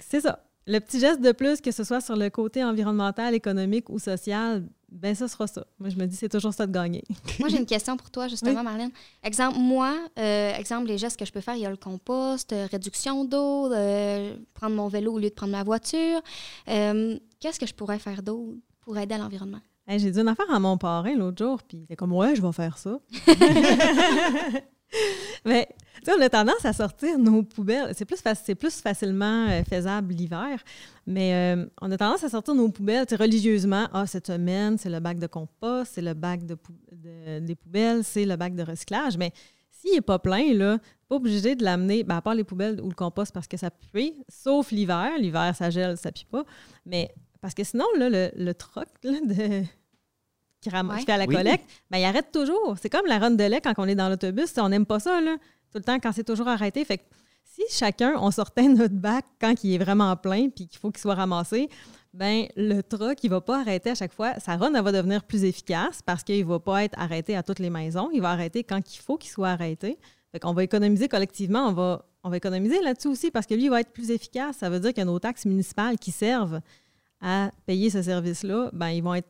c'est 0.00 0.20
ça. 0.20 0.42
Le 0.66 0.80
petit 0.80 0.98
geste 0.98 1.20
de 1.20 1.30
plus, 1.30 1.60
que 1.60 1.70
ce 1.70 1.84
soit 1.84 2.00
sur 2.00 2.16
le 2.16 2.28
côté 2.30 2.64
environnemental, 2.64 3.34
économique 3.34 3.88
ou 3.88 3.98
social, 3.98 4.66
ben 4.90 5.14
ça 5.14 5.29
sera 5.29 5.46
ça. 5.46 5.66
Moi, 5.79 5.88
je 5.88 5.96
me 5.96 6.07
dis, 6.07 6.16
c'est 6.16 6.29
toujours 6.29 6.55
ça 6.55 6.66
de 6.66 6.72
gagner. 6.72 7.03
moi, 7.40 7.49
j'ai 7.49 7.59
une 7.59 7.66
question 7.66 7.96
pour 7.96 8.11
toi, 8.11 8.29
justement, 8.29 8.62
Marlène. 8.62 8.90
Exemple, 9.22 9.59
moi, 9.59 9.94
euh, 10.18 10.55
exemple, 10.55 10.87
les 10.87 10.99
gestes 10.99 11.18
que 11.18 11.25
je 11.25 11.33
peux 11.33 11.40
faire, 11.40 11.57
il 11.57 11.62
y 11.62 11.66
a 11.66 11.70
le 11.70 11.77
compost, 11.77 12.53
euh, 12.53 12.66
réduction 12.70 13.25
d'eau, 13.25 13.72
euh, 13.72 14.37
prendre 14.55 14.77
mon 14.77 14.88
vélo 14.88 15.14
au 15.14 15.18
lieu 15.18 15.29
de 15.29 15.35
prendre 15.35 15.53
ma 15.53 15.64
voiture. 15.64 16.20
Qu'est-ce 16.66 17.59
que 17.59 17.66
je 17.66 17.75
pourrais 17.75 17.99
faire 17.99 18.22
d'autre 18.22 18.59
pour 18.81 18.96
aider 18.99 19.14
à 19.14 19.18
l'environnement? 19.18 19.61
j'ai 19.88 20.11
dit 20.11 20.18
une 20.18 20.29
affaire 20.29 20.51
à 20.51 20.59
mon 20.59 20.77
parrain 20.77 21.14
l'autre 21.14 21.44
jour, 21.44 21.62
puis 21.62 21.79
il 21.79 21.85
était 21.85 21.94
comme, 21.94 22.12
ouais, 22.12 22.35
je 22.35 22.42
vais 22.42 22.53
faire 22.53 22.77
ça. 22.77 22.99
Mais 25.44 25.68
on 26.09 26.20
a 26.20 26.29
tendance 26.29 26.64
à 26.64 26.72
sortir 26.72 27.18
nos 27.18 27.42
poubelles. 27.42 27.92
C'est 27.94 28.05
plus, 28.05 28.22
plus 28.55 28.81
facilement 28.81 29.49
euh, 29.49 29.62
faisable 29.64 30.14
l'hiver, 30.14 30.62
mais 31.07 31.35
euh, 31.35 31.66
on 31.81 31.90
a 31.90 31.96
tendance 31.96 32.25
à 32.25 32.29
sortir 32.29 32.55
nos 32.55 32.68
poubelles 32.70 33.07
religieusement. 33.18 33.88
Ah, 33.92 34.07
cette 34.07 34.27
semaine, 34.27 34.79
c'est 34.79 34.90
le 34.90 35.01
bac 35.01 35.18
de 35.18 35.27
compost, 35.27 35.92
c'est 35.94 36.03
le 36.03 36.14
bac 36.14 36.44
de, 36.44 36.57
des 37.40 37.55
poubelles, 37.55 38.05
c'est 38.05 38.25
le 38.25 38.37
bac 38.37 38.55
de 38.55 38.62
recyclage. 38.62 39.16
Mais 39.16 39.33
s'il 39.70 39.92
n'est 39.92 40.01
pas 40.01 40.18
plein, 40.18 40.53
là, 40.55 40.79
pas 41.09 41.16
obligé 41.16 41.55
de 41.55 41.64
l'amener, 41.64 42.05
ben, 42.05 42.16
à 42.16 42.22
part 42.22 42.35
les 42.35 42.44
poubelles 42.44 42.81
ou 42.81 42.88
le 42.88 42.94
compost 42.94 43.33
parce 43.33 43.46
que 43.49 43.57
ça 43.57 43.70
pue, 43.70 44.12
sauf 44.29 44.70
l'hiver. 44.70 45.12
L'hiver, 45.18 45.55
ça 45.57 45.70
gèle, 45.70 45.96
ça 45.96 46.12
pue 46.12 46.27
pas. 46.27 46.44
Mais 46.85 47.12
parce 47.40 47.55
que 47.55 47.64
sinon, 47.64 47.87
là, 47.99 48.09
le, 48.09 48.31
le 48.37 48.55
troc 48.55 48.87
de 49.03 49.62
qui, 50.61 50.71
fait 50.71 51.12
à 51.12 51.19
la 51.19 51.27
collecte, 51.27 51.64
ben, 51.90 51.99
il 51.99 52.05
arrête 52.05 52.33
toujours. 52.33 52.77
C'est 52.81 52.90
comme 52.90 53.07
la 53.07 53.19
ronde 53.19 53.37
de 53.37 53.45
lait 53.45 53.61
quand 53.61 53.75
on 53.79 53.87
est 53.87 53.95
dans 53.95 54.09
l'autobus. 54.09 54.53
On 54.59 54.69
n'aime 54.69 54.87
pas 54.87 55.01
ça, 55.01 55.21
là, 55.21 55.37
tout 55.71 55.79
le 55.79 55.85
temps, 55.85 55.99
quand 56.01 56.12
c'est 56.12 56.25
toujours 56.25 56.49
arrêté. 56.49 56.85
Fait 56.85 56.99
que 56.99 57.05
si 57.45 57.62
chacun, 57.71 58.14
on 58.19 58.31
sortait 58.31 58.69
notre 58.69 58.95
bac 58.95 59.25
quand 59.40 59.64
il 59.64 59.75
est 59.75 59.79
vraiment 59.79 60.14
plein 60.16 60.49
puis 60.49 60.69
qu'il 60.69 60.79
faut 60.79 60.90
qu'il 60.90 61.01
soit 61.01 61.14
ramassé, 61.14 61.69
ben 62.12 62.47
le 62.57 62.81
truck, 62.83 63.23
il 63.23 63.31
ne 63.31 63.37
va 63.37 63.40
pas 63.40 63.61
arrêter 63.61 63.90
à 63.90 63.95
chaque 63.95 64.12
fois. 64.12 64.38
Sa 64.40 64.57
run, 64.57 64.75
elle 64.75 64.83
va 64.83 64.92
devenir 64.92 65.25
plus 65.25 65.45
efficace 65.45 66.01
parce 66.05 66.23
qu'il 66.23 66.40
ne 66.40 66.51
va 66.51 66.59
pas 66.59 66.85
être 66.85 66.99
arrêté 66.99 67.37
à 67.37 67.42
toutes 67.42 67.59
les 67.59 67.71
maisons. 67.71 68.11
Il 68.12 68.23
va 68.23 68.31
arrêter 68.31 68.64
quand 68.64 68.81
il 68.95 68.99
faut 68.99 69.16
qu'il 69.19 69.31
soit 69.31 69.51
arrêté. 69.51 69.99
Fait 70.33 70.40
qu'on 70.40 70.53
va 70.53 70.64
économiser 70.64 71.09
collectivement, 71.09 71.69
on 71.69 71.73
va, 71.73 72.07
on 72.25 72.31
va 72.31 72.37
économiser 72.37 72.81
là-dessus 72.81 73.09
aussi 73.09 73.31
parce 73.31 73.47
que 73.47 73.55
lui, 73.55 73.64
il 73.64 73.71
va 73.71 73.81
être 73.81 73.92
plus 73.92 74.11
efficace. 74.11 74.57
Ça 74.57 74.71
veut 74.71 74.81
dire 74.81 74.95
que 74.95 75.03
nos 75.03 75.19
taxes 75.19 75.45
municipales 75.45 75.99
qui 75.99 76.11
servent 76.11 76.61
à 77.21 77.51
payer 77.66 77.90
ce 77.90 78.03
service-là, 78.03 78.71
ben, 78.73 78.88
ils 78.88 79.03
vont 79.03 79.14
être 79.14 79.29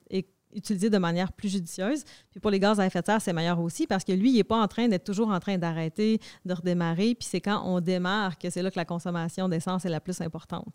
utilisés 0.57 0.91
de 0.91 0.99
manière 0.99 1.33
plus 1.33 1.49
judicieuse. 1.49 2.05
Puis 2.31 2.41
pour 2.41 2.51
les 2.51 2.59
gaz 2.59 2.81
à 2.81 2.87
effet 2.87 3.01
de 3.01 3.07
serre, 3.07 3.21
c'est 3.21 3.33
meilleur 3.33 3.61
aussi 3.61 3.87
parce 3.87 4.03
que 4.03 4.13
lui, 4.13 4.31
il 4.31 4.37
n'est 4.37 4.45
pas 4.45 4.61
en 4.61 4.67
train 4.67 4.89
d'être 4.89 5.05
toujours 5.05 5.29
en 5.29 5.39
train 5.39 5.59
d'arrêter, 5.59 6.19
de 6.45 6.55
redémarrer. 6.55 7.15
Puis 7.15 7.29
c'est 7.31 7.41
quand 7.41 7.63
on 7.65 7.81
démarre 7.81 8.39
que 8.39 8.51
c'est 8.51 8.63
là 8.63 8.71
que 8.71 8.79
la 8.79 8.85
consommation 8.85 9.49
d'essence 9.49 9.85
est 9.85 9.91
la 9.91 10.01
plus 10.01 10.21
importante. 10.21 10.67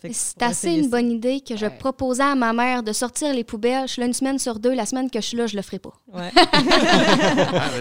C'est 0.00 0.42
assez 0.42 0.70
une 0.70 0.88
bonne 0.88 1.10
idée 1.10 1.40
que 1.40 1.54
je 1.56 1.66
proposais 1.66 2.22
à 2.22 2.34
ma 2.34 2.52
mère 2.54 2.82
de 2.82 2.92
sortir 2.92 3.34
les 3.34 3.44
poubelles. 3.44 3.86
Je 3.86 3.92
suis 3.92 4.00
là 4.00 4.06
une 4.06 4.14
semaine 4.14 4.38
sur 4.38 4.58
deux. 4.58 4.74
La 4.74 4.86
semaine 4.86 5.10
que 5.10 5.20
je 5.20 5.26
suis 5.26 5.36
là, 5.36 5.46
je 5.46 5.54
le 5.54 5.62
ferai 5.62 5.78
pas. 5.78 5.92
Ouais. 6.12 6.30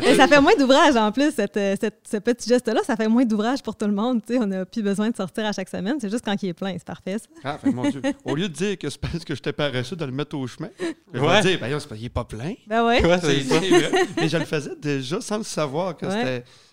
Et 0.05 0.15
ça 0.15 0.27
fait 0.27 0.41
moins 0.41 0.55
d'ouvrage 0.59 0.95
en 0.97 1.11
plus, 1.11 1.31
cette, 1.31 1.55
ce 1.57 2.17
petit 2.17 2.49
geste-là. 2.49 2.81
Ça 2.83 2.97
fait 2.97 3.07
moins 3.07 3.23
d'ouvrage 3.23 3.63
pour 3.63 3.77
tout 3.77 3.85
le 3.85 3.93
monde. 3.93 4.21
on 4.29 4.45
n'a 4.45 4.65
plus 4.65 4.83
besoin 4.83 5.09
de 5.09 5.15
sortir 5.15 5.45
à 5.45 5.53
chaque 5.53 5.69
semaine. 5.69 5.95
C'est 6.01 6.09
juste 6.09 6.25
quand 6.25 6.35
il 6.43 6.49
est 6.49 6.53
plein. 6.53 6.73
C'est 6.73 6.83
parfait, 6.83 7.17
ça. 7.17 7.27
Ah, 7.43 7.59
mon 7.63 7.89
Dieu. 7.89 8.01
Au 8.25 8.35
lieu 8.35 8.49
de 8.49 8.53
dire 8.53 8.77
que 8.77 8.89
c'est 8.89 8.99
parce 8.99 9.23
que 9.23 9.33
j'étais 9.33 9.53
paresseux 9.53 9.95
de 9.95 10.05
le 10.05 10.11
mettre 10.11 10.35
au 10.37 10.45
chemin, 10.47 10.69
je 11.13 11.19
vais 11.19 11.41
dire, 11.41 11.59
ben, 11.59 11.79
qu'il 11.79 12.01
n'est 12.01 12.09
pas 12.09 12.25
plein. 12.25 12.53
Ben 12.67 12.85
ouais. 12.85 13.01
Mais 13.01 14.27
je 14.27 14.37
le 14.37 14.45
faisais 14.45 14.75
déjà 14.81 15.21
sans 15.21 15.37
le 15.37 15.43
savoir 15.43 15.95
que. 15.95 16.07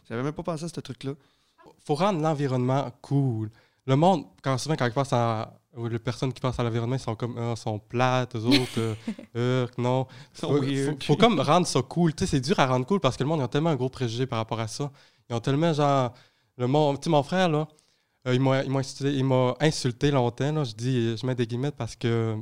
J'avais 0.09 0.23
même 0.23 0.33
pas 0.33 0.43
pensé 0.43 0.65
à 0.65 0.69
ce 0.69 0.81
truc-là. 0.81 1.13
faut 1.85 1.95
rendre 1.95 2.23
l'environnement 2.23 2.91
cool 3.03 3.51
le 3.89 3.97
monde, 3.97 4.27
quand 4.43 4.57
souvent, 4.59 4.77
quand 4.77 4.87
ils 4.87 4.93
passent 4.93 5.13
à. 5.13 5.55
Les 5.91 5.99
personnes 5.99 6.33
qui 6.33 6.41
passent 6.41 6.59
à 6.59 6.63
l'environnement, 6.63 6.97
ils 6.97 7.01
sont 7.01 7.15
comme. 7.15 7.39
Ah, 7.39 7.57
sont 7.57 7.79
plates, 7.79 8.37
eux 8.37 8.45
autres. 8.45 8.79
euh, 8.79 8.95
euh 9.37 9.67
non. 9.79 10.07
Faut, 10.33 10.61
faut, 11.03 11.17
comme 11.17 11.41
rendre 11.41 11.67
ça 11.67 11.81
cool. 11.83 12.15
Tu 12.15 12.25
sais, 12.25 12.33
c'est 12.33 12.41
dur 12.41 12.59
à 12.59 12.67
rendre 12.67 12.85
cool 12.85 13.01
parce 13.01 13.17
que 13.17 13.23
le 13.23 13.29
monde, 13.29 13.41
ils 13.41 13.45
ont 13.45 13.49
tellement 13.49 13.71
un 13.71 13.77
gros 13.77 13.89
préjugé 13.89 14.27
par 14.27 14.39
rapport 14.39 14.61
à 14.61 14.69
ça. 14.69 14.91
Ils 15.31 15.35
ont 15.35 15.41
tellement, 15.41 15.73
genre. 15.73 16.13
Le 16.59 16.67
monde. 16.67 17.01
Tu 17.01 17.05
sais, 17.05 17.11
mon 17.11 17.23
frère, 17.23 17.49
là, 17.49 17.67
euh, 18.27 18.35
il 18.35 18.41
m'a 18.41 18.59
insulté, 18.79 19.23
insulté, 19.61 20.11
longtemps. 20.11 20.53
Là, 20.53 20.65
je 20.65 20.75
dis, 20.75 21.17
je 21.17 21.25
mets 21.25 21.35
des 21.35 21.47
guillemets 21.47 21.73
parce 21.73 21.97
que. 21.97 22.37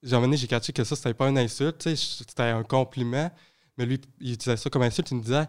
J'ai 0.00 0.14
amené, 0.14 0.36
j'ai 0.36 0.46
catché 0.46 0.72
que 0.72 0.84
ça, 0.84 0.94
c'était 0.94 1.12
pas 1.12 1.28
une 1.28 1.38
insulte. 1.38 1.78
Tu 1.78 1.96
sais, 1.96 2.24
c'était 2.28 2.42
un 2.44 2.62
compliment. 2.62 3.30
Mais 3.76 3.84
lui, 3.84 4.00
il 4.20 4.34
utilisait 4.34 4.56
ça 4.56 4.70
comme 4.70 4.82
insulte. 4.82 5.10
Il 5.10 5.16
me 5.16 5.22
disait. 5.22 5.46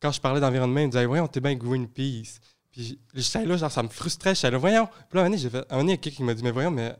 Quand 0.00 0.12
je 0.12 0.20
parlais 0.20 0.40
d'environnement, 0.40 0.80
il 0.80 0.86
me 0.86 0.92
disait, 0.92 1.06
ouais, 1.06 1.20
on 1.20 1.28
t'es 1.28 1.40
bien 1.40 1.54
Greenpeace. 1.54 2.40
Puis 2.78 2.96
j'étais 3.12 3.44
là, 3.44 3.56
genre, 3.56 3.72
ça 3.72 3.82
me 3.82 3.88
frustrait. 3.88 4.34
J'étais 4.36 4.52
là, 4.52 4.58
voyons. 4.58 4.86
Puis 5.08 5.18
là, 5.18 5.24
un 5.24 5.36
j'ai 5.36 5.50
fait, 5.50 5.66
un 5.68 5.78
moment, 5.78 5.96
quelqu'un 5.96 6.10
qui 6.10 6.22
m'a 6.22 6.34
dit, 6.34 6.42
mais 6.44 6.52
voyons, 6.52 6.70
mais. 6.70 6.96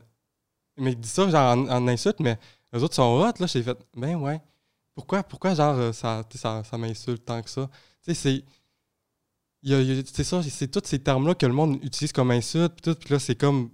Mais 0.77 0.91
il 0.91 0.99
dit 0.99 1.07
ça, 1.09 1.29
genre, 1.29 1.57
en, 1.57 1.87
insulte, 1.87 2.19
mais 2.19 2.37
les 2.73 2.83
autres 2.83 2.95
sont 2.95 3.03
hot, 3.03 3.33
là. 3.39 3.47
J'ai 3.47 3.63
fait, 3.63 3.77
ben 3.95 4.15
ouais. 4.15 4.41
Pourquoi, 4.93 5.23
pourquoi 5.23 5.53
genre, 5.53 5.75
euh, 5.77 5.93
ça, 5.93 6.23
ça, 6.35 6.63
ça 6.63 6.77
m'insulte 6.77 7.23
tant 7.25 7.41
que 7.41 7.49
ça? 7.49 7.69
Tu 8.03 8.13
sais, 8.13 8.13
c'est. 8.13 8.43
C'est 10.13 10.23
ça, 10.23 10.41
c'est 10.41 10.69
tous 10.69 10.81
ces 10.85 10.99
termes-là 10.99 11.35
que 11.35 11.45
le 11.45 11.51
monde 11.51 11.79
utilise 11.83 12.13
comme 12.13 12.31
insulte, 12.31 12.73
puis 12.73 12.93
tout. 12.93 12.99
Puis 12.99 13.13
là, 13.13 13.19
c'est 13.19 13.35
comme. 13.35 13.71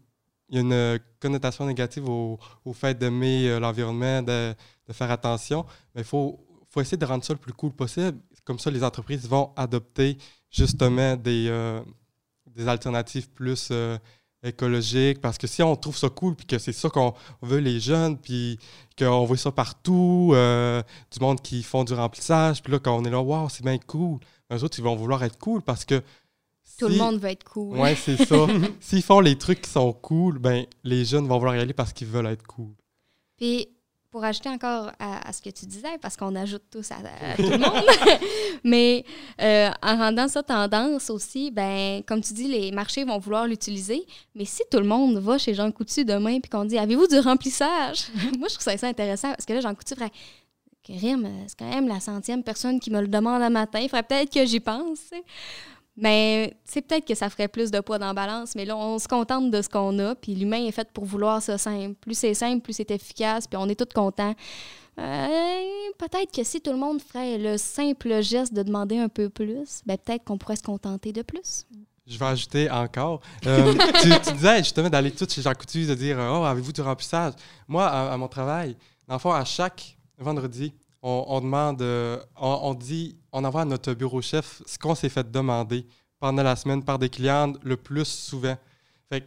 Il 0.50 0.56
y 0.56 0.58
a 0.60 0.62
une 0.62 1.00
connotation 1.20 1.66
négative 1.66 2.08
au, 2.08 2.40
au 2.64 2.74
fait 2.74 2.96
d'aimer 2.96 3.50
euh, 3.50 3.60
l'environnement, 3.60 4.22
de, 4.22 4.54
de, 4.88 4.94
faire 4.94 5.10
attention. 5.10 5.66
Mais 5.96 6.02
il 6.02 6.06
faut, 6.06 6.40
faut 6.70 6.82
essayer 6.82 6.98
de 6.98 7.06
rendre 7.06 7.24
ça 7.24 7.34
le 7.34 7.40
plus 7.40 7.54
cool 7.54 7.72
possible. 7.72 8.20
Comme 8.46 8.60
ça, 8.60 8.72
les 8.72 8.84
entreprises 8.84 9.28
vont 9.28 9.52
adopter 9.56 10.18
justement 10.52 11.16
des, 11.16 11.48
euh, 11.50 11.82
des 12.56 12.68
alternatives 12.68 13.30
plus 13.30 13.70
euh, 13.72 13.98
écologiques. 14.44 15.20
Parce 15.20 15.38
que 15.38 15.48
si 15.48 15.62
on 15.64 15.76
trouve 15.76 15.98
ça 15.98 16.10
cool, 16.10 16.36
puis 16.36 16.46
que 16.46 16.58
c'est 16.58 16.72
ça 16.74 16.90
qu'on 16.90 17.14
veut 17.42 17.58
les 17.58 17.80
jeunes, 17.80 18.18
puis 18.18 18.60
qu'on 18.98 19.26
voit 19.26 19.38
ça 19.38 19.52
partout, 19.52 20.32
euh, 20.34 20.82
du 21.12 21.20
monde 21.20 21.42
qui 21.42 21.64
font 21.64 21.84
du 21.84 21.94
remplissage, 21.94 22.62
puis 22.62 22.72
là, 22.72 22.80
quand 22.80 22.96
on 22.96 23.04
est 23.04 23.10
là, 23.10 23.22
waouh, 23.22 23.50
c'est 23.50 23.64
bien 23.64 23.78
cool. 23.80 24.20
Eux 24.54 24.64
autres, 24.64 24.78
ils 24.78 24.84
vont 24.84 24.96
vouloir 24.96 25.24
être 25.24 25.38
cool 25.38 25.62
parce 25.62 25.86
que. 25.86 26.02
Tout 26.78 26.90
le 26.90 26.98
monde 26.98 27.20
veut 27.20 27.30
être 27.30 27.46
cool. 27.46 27.78
Oui, 27.80 27.96
c'est 27.96 28.18
ça. 28.26 28.48
S'ils 28.82 29.02
font 29.02 29.22
les 29.22 29.38
trucs 29.38 29.62
qui 29.62 29.70
sont 29.70 29.94
cool, 29.94 30.40
ben 30.40 30.66
les 30.84 31.06
jeunes 31.06 31.26
vont 31.26 31.38
vouloir 31.38 31.56
y 31.56 31.60
aller 31.60 31.74
parce 31.74 31.94
qu'ils 31.94 32.08
veulent 32.08 32.26
être 32.28 32.46
cool. 32.46 32.74
Puis 33.38 33.70
pour 34.16 34.24
ajouter 34.24 34.48
encore 34.48 34.94
à, 34.98 35.34
ce 35.34 35.42
que 35.42 35.50
tu 35.50 35.66
disais, 35.66 35.98
parce 36.02 36.16
qu'on 36.16 36.34
ajoute 36.38 36.64
tous 36.72 36.90
à, 36.90 36.96
tout 37.36 37.42
le 37.42 37.58
monde, 37.58 38.22
mais 38.64 39.04
euh, 39.42 39.70
en 39.84 39.98
rendant 39.98 40.30
ça 40.30 40.42
tendance 40.42 41.10
aussi, 41.10 41.52
ben 41.52 42.02
comme 42.08 42.22
tu 42.22 42.32
dis, 42.32 42.48
les 42.48 42.72
marchés 42.72 43.04
vont 43.04 43.18
vouloir 43.18 43.46
l'utiliser. 43.46 44.06
Mais 44.34 44.46
si 44.46 44.62
tout 44.72 44.80
le 44.80 44.86
monde 44.86 45.18
va 45.18 45.38
chez 45.38 45.54
Jean 45.54 45.70
Coutu 45.70 46.06
demain 46.06 46.40
puis 46.40 46.50
qu'on 46.50 46.64
dit 46.64 46.78
Avez-vous 46.78 47.08
du 47.08 47.20
remplissage? 47.20 48.08
Moi, 48.40 48.48
je 48.48 48.58
trouve 48.58 48.74
ça 48.74 48.88
intéressant 48.88 49.32
parce 49.32 49.44
que 49.44 49.52
là, 49.52 49.60
Jean 49.60 49.76
Coutu 49.76 49.96
ferait 49.96 50.12
Karim, 50.82 51.28
c'est 51.48 51.60
quand 51.60 51.70
même 51.70 51.90
la 51.90 52.00
centième 52.00 52.42
personne 52.42 52.80
qui 52.80 52.92
me 52.92 53.02
le 53.02 53.10
demande 53.10 53.42
un 53.42 53.50
matin. 53.50 53.80
Il 53.82 53.90
faudrait 53.90 54.04
peut-être 54.04 54.34
que 54.34 54.46
j'y 54.46 54.62
pense. 54.62 55.12
Mais 55.98 56.58
c'est 56.66 56.82
peut-être 56.82 57.06
que 57.06 57.16
ça 57.16 57.30
ferait 57.30 57.48
plus 57.48 57.72
de 57.72 57.80
poids 57.80 57.98
dans 57.98 58.08
la 58.08 58.14
balance, 58.14 58.54
mais 58.56 58.66
là, 58.66 58.76
on 58.76 59.00
se 59.00 59.08
contente 59.08 59.50
de 59.50 59.62
ce 59.62 59.70
qu'on 59.70 59.98
a, 60.00 60.14
puis 60.16 60.36
l'humain 60.36 60.66
est 60.66 60.72
fait 60.72 60.92
pour 60.92 61.06
vouloir 61.06 61.42
ça 61.42 61.58
simple. 61.58 61.96
Plus 62.02 62.18
c'est 62.18 62.34
simple, 62.34 62.62
plus 62.62 62.74
c'est 62.74 62.92
efficace, 62.92 63.48
puis 63.48 63.58
on 63.58 63.70
est 63.70 63.76
tous 63.76 63.94
contents. 63.94 64.36
Euh, 64.98 65.92
peut-être 65.98 66.32
que 66.34 66.44
si 66.44 66.62
tout 66.62 66.72
le 66.72 66.78
monde 66.78 67.02
ferait 67.02 67.38
le 67.38 67.58
simple 67.58 68.22
geste 68.22 68.54
de 68.54 68.64
demander 68.64 68.98
un 68.98 69.10
peu 69.10 69.30
plus, 69.30 69.82
ben 69.86 69.98
peut-être 69.98 70.24
qu'on 70.24 70.38
pourrait 70.38 70.56
se 70.56 70.64
contenter 70.64 71.12
de 71.12 71.22
plus. 71.22 71.66
Je 72.08 72.18
vais 72.18 72.26
ajouter 72.26 72.70
encore. 72.70 73.22
Euh, 73.46 73.74
tu, 74.02 74.34
disais 74.34 74.60
justement 74.60 74.90
d'aller 74.90 75.12
tout 75.12 75.26
chez 75.30 75.42
Jean 75.42 75.54
Coutu, 75.54 75.86
de 75.86 75.96
dire 75.96 76.18
Oh, 76.20 76.44
avez-vous 76.44 76.72
du 76.72 76.82
remplissage? 76.82 77.34
Moi, 77.68 77.86
à, 77.86 78.16
mon 78.16 78.28
travail, 78.28 78.78
dans 79.08 79.16
le 79.16 79.20
fond, 79.20 79.32
à 79.32 79.44
chaque 79.44 79.98
vendredi, 80.18 80.74
on, 81.08 81.40
demande, 81.40 81.82
euh, 81.84 82.20
on, 82.36 82.74
dit, 82.74 83.16
on 83.32 83.44
envoie 83.44 83.62
à 83.62 83.66
notre 83.66 83.94
bureau 83.94 84.22
chef 84.22 84.64
ce 84.66 84.80
qu'on 84.80 84.96
s'est 84.96 85.10
fait 85.10 85.30
demander 85.30 85.86
pendant 86.20 86.42
la 86.42 86.56
semaine 86.56 86.84
par 86.84 86.98
des 86.98 87.10
clients 87.10 87.54
le 87.62 87.78
plus 87.78 88.06
souvent. 88.06 88.58
Fait 89.10 89.24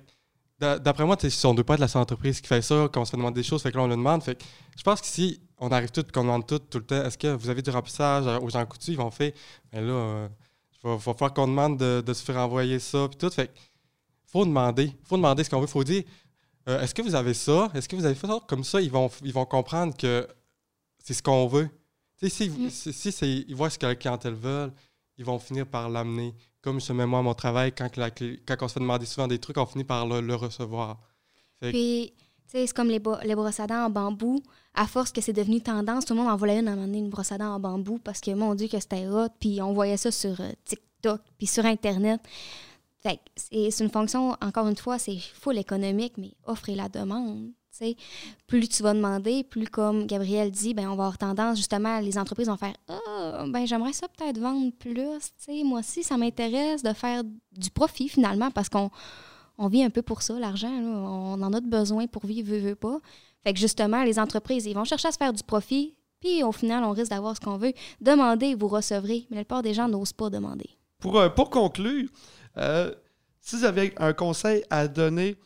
d'après 0.59 1.05
moi, 1.05 1.17
si 1.21 1.47
on 1.47 1.51
ne 1.51 1.57
doit 1.57 1.65
pas 1.65 1.75
être 1.75 1.81
la 1.81 1.87
seule 1.87 2.03
entreprise 2.03 2.41
qui 2.41 2.49
fait 2.49 2.63
ça, 2.63 2.89
qu'on 2.93 3.05
se 3.05 3.13
fait 3.13 3.17
demander 3.17 3.43
des 3.43 3.47
choses, 3.47 3.63
fait 3.63 3.71
que 3.71 3.77
là, 3.77 3.85
on 3.85 3.87
le 3.87 3.95
demande. 3.95 4.25
Fait 4.25 4.43
je 4.77 4.83
pense 4.83 5.01
que 5.01 5.07
si 5.07 5.41
on 5.59 5.71
arrive 5.71 5.91
tout, 5.93 6.05
qu'on 6.13 6.23
demande 6.23 6.49
tout, 6.49 6.59
tout 6.59 6.79
le 6.79 6.85
temps, 6.85 7.05
est-ce 7.05 7.17
que 7.17 7.29
vous 7.29 7.49
avez 7.49 7.63
du 7.63 7.71
remplissage 7.71 8.27
aux 8.43 8.51
gens 8.51 8.67
coutus, 8.67 8.89
ils 8.89 8.97
vont 8.97 9.13
faire, 9.13 9.31
mais 9.73 9.81
ben 9.81 9.87
là, 9.87 9.93
euh, 9.93 10.29
il 10.83 10.91
va, 10.91 10.99
falloir 10.99 11.33
qu'on 11.33 11.47
demande 11.47 11.79
de, 11.79 12.13
se 12.13 12.25
faire 12.25 12.39
envoyer 12.39 12.81
ça, 12.81 13.07
puis 13.09 13.19
tout. 13.19 13.31
Fait 13.31 13.53
faut 14.27 14.45
demander, 14.45 14.93
faut 15.05 15.17
demander 15.17 15.45
ce 15.45 15.51
qu'on 15.51 15.61
veut, 15.61 15.69
faut 15.69 15.85
dire, 15.85 16.03
euh, 16.69 16.81
est-ce 16.81 16.93
que 16.93 17.03
vous 17.03 17.15
avez 17.15 17.35
ça? 17.35 17.71
Est-ce 17.75 17.89
que 17.89 17.95
vous 17.95 18.05
avez 18.05 18.17
fait 18.17 18.27
ça? 18.27 18.41
Comme 18.49 18.65
ça, 18.65 18.81
ils 18.81 18.91
vont, 18.91 19.09
ils 19.23 19.33
vont 19.33 19.47
comprendre 19.47 19.97
que 19.97 20.27
c'est 21.03 21.15
ce 21.15 21.23
qu'on 21.23 21.47
veut. 21.47 21.69
si, 22.23 22.51
mm. 22.51 22.71
si, 22.71 23.45
ils 23.49 23.55
voient 23.55 23.71
ce 23.71 23.79
que 23.79 23.87
la 23.87 23.95
clientèle 23.95 24.35
veut, 24.35 24.73
ils 25.17 25.25
vont 25.25 25.39
finir 25.39 25.67
par 25.67 25.89
l'amener. 25.89 26.35
Comme 26.61 26.81
je 26.81 26.93
mets 26.93 27.07
moi 27.07 27.21
à 27.21 27.23
mon 27.23 27.35
travail, 27.35 27.73
quand, 27.73 27.89
quand 27.95 28.57
on 28.63 28.69
se 28.69 28.75
fait 28.75 28.81
demander 28.81 29.07
souvent 29.07 29.29
des 29.29 29.39
trucs, 29.39 29.57
on 29.57 29.67
finit 29.67 29.85
par 29.85 30.07
le, 30.07 30.35
recevoir. 30.35 30.99
Puis, 31.61 32.13
c'est 32.47 32.73
comme 32.73 32.89
les, 32.89 33.01
les 33.25 33.35
brosses 33.35 33.61
à 33.61 33.67
dents 33.67 33.87
en 33.87 33.91
bambou. 33.91 34.43
À 34.75 34.87
force 34.87 35.11
que 35.13 35.21
c'est 35.21 35.33
devenu 35.33 35.61
tendance, 35.61 36.05
tout 36.05 36.15
le 36.15 36.21
monde 36.21 36.31
en 36.31 36.37
voulait 36.37 36.61
une 36.61 36.69
à 36.69 36.73
un 36.73 36.75
moment 36.75 36.87
donné, 36.87 36.99
une 36.99 37.11
brosse 37.11 37.33
à 37.33 37.39
dents 37.39 37.55
en 37.55 37.61
bambou, 37.61 37.99
parce 37.99 38.21
que, 38.21 38.31
mon 38.33 38.55
Dieu, 38.55 38.69
que 38.69 38.79
c'était 38.79 39.07
hot. 39.09 39.29
Puis 39.41 39.61
on 39.61 39.73
voyait 39.73 39.97
ça 39.97 40.11
sur 40.11 40.41
euh, 40.41 40.53
TikTok, 40.65 41.21
puis 41.37 41.47
sur 41.47 41.65
Internet. 41.65 42.21
Fait 43.01 43.21
c'est 43.37 43.85
une 43.85 43.91
fonction, 43.91 44.37
encore 44.41 44.67
une 44.67 44.77
fois, 44.77 44.99
c'est 44.99 45.19
full 45.19 45.59
économique, 45.59 46.15
mais 46.17 46.33
offre 46.45 46.69
et 46.69 46.75
la 46.75 46.89
demande 46.89 47.53
plus 48.47 48.69
tu 48.69 48.83
vas 48.83 48.95
demander, 48.95 49.45
plus 49.45 49.67
comme 49.67 50.07
Gabriel 50.07 50.51
dit, 50.51 50.75
ben 50.75 50.87
on 50.87 50.97
va 50.97 51.05
avoir 51.05 51.19
tendance 51.19 51.57
justement, 51.57 52.01
les 52.01 52.19
entreprises 52.19 52.49
vont 52.49 52.57
faire 52.57 52.75
Ah, 52.89 53.45
ben 53.49 53.67
j'aimerais 53.67 53.93
ça 53.93 54.07
peut-être 54.09 54.39
vendre 54.39 54.73
plus. 54.79 54.95
moi 55.65 55.81
aussi, 55.81 56.03
ça 56.03 56.17
m'intéresse 56.17 56.83
de 56.83 56.93
faire 56.93 57.23
du 57.53 57.71
profit 57.71 58.09
finalement 58.09 58.51
parce 58.51 58.69
qu'on 58.69 58.91
on 59.59 59.69
vit 59.69 59.83
un 59.83 59.91
peu 59.91 60.03
pour 60.03 60.23
ça, 60.23 60.39
l'argent. 60.39 60.71
On 60.71 61.43
en 61.43 61.53
a 61.53 61.61
besoin 61.61 62.07
pour 62.07 62.27
vivre, 62.27 62.51
veut, 62.51 62.61
veut 62.61 62.75
pas. 62.77 62.99
Fait 63.43 63.53
que 63.53 63.59
justement, 63.59 64.05
les 64.05 64.19
entreprises, 64.19 64.67
ils 64.67 64.75
vont 64.75 64.85
chercher 64.85 65.09
à 65.09 65.13
se 65.13 65.17
faire 65.17 65.33
du 65.33 65.43
profit, 65.43 65.97
puis 66.21 66.43
au 66.43 66.53
final, 66.53 66.85
on 66.85 66.93
risque 66.93 67.11
d'avoir 67.11 67.37
ce 67.37 67.41
qu'on 67.41 67.57
veut. 67.57 67.73
Demandez, 68.01 68.55
vous 68.55 68.69
recevrez. 68.69 69.27
Mais 69.31 69.37
la 69.37 69.45
plupart 69.45 69.63
des 69.63 69.75
gens 69.75 69.89
n'osent 69.89 70.13
pas 70.13 70.31
demander. 70.31 70.71
Pour, 70.99 71.19
euh, 71.19 71.29
conclure, 71.29 72.09
euh, 72.57 72.93
si 73.41 73.57
vous 73.57 73.65
avez 73.65 73.95
un 73.99 74.13
conseil 74.13 74.65
à 74.71 74.89
donner 74.89 75.37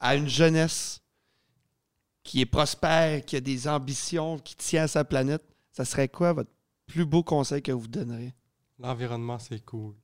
à 0.00 0.14
une 0.14 0.28
jeunesse 0.28 1.00
qui 2.28 2.42
est 2.42 2.46
prospère, 2.46 3.24
qui 3.24 3.36
a 3.36 3.40
des 3.40 3.66
ambitions, 3.66 4.38
qui 4.38 4.54
tient 4.54 4.82
à 4.82 4.88
sa 4.88 5.02
planète, 5.02 5.42
ça 5.72 5.86
serait 5.86 6.08
quoi 6.08 6.34
votre 6.34 6.50
plus 6.84 7.06
beau 7.06 7.22
conseil 7.22 7.62
que 7.62 7.72
vous 7.72 7.88
donneriez? 7.88 8.34
L'environnement, 8.78 9.38
c'est 9.38 9.64
cool. 9.64 9.94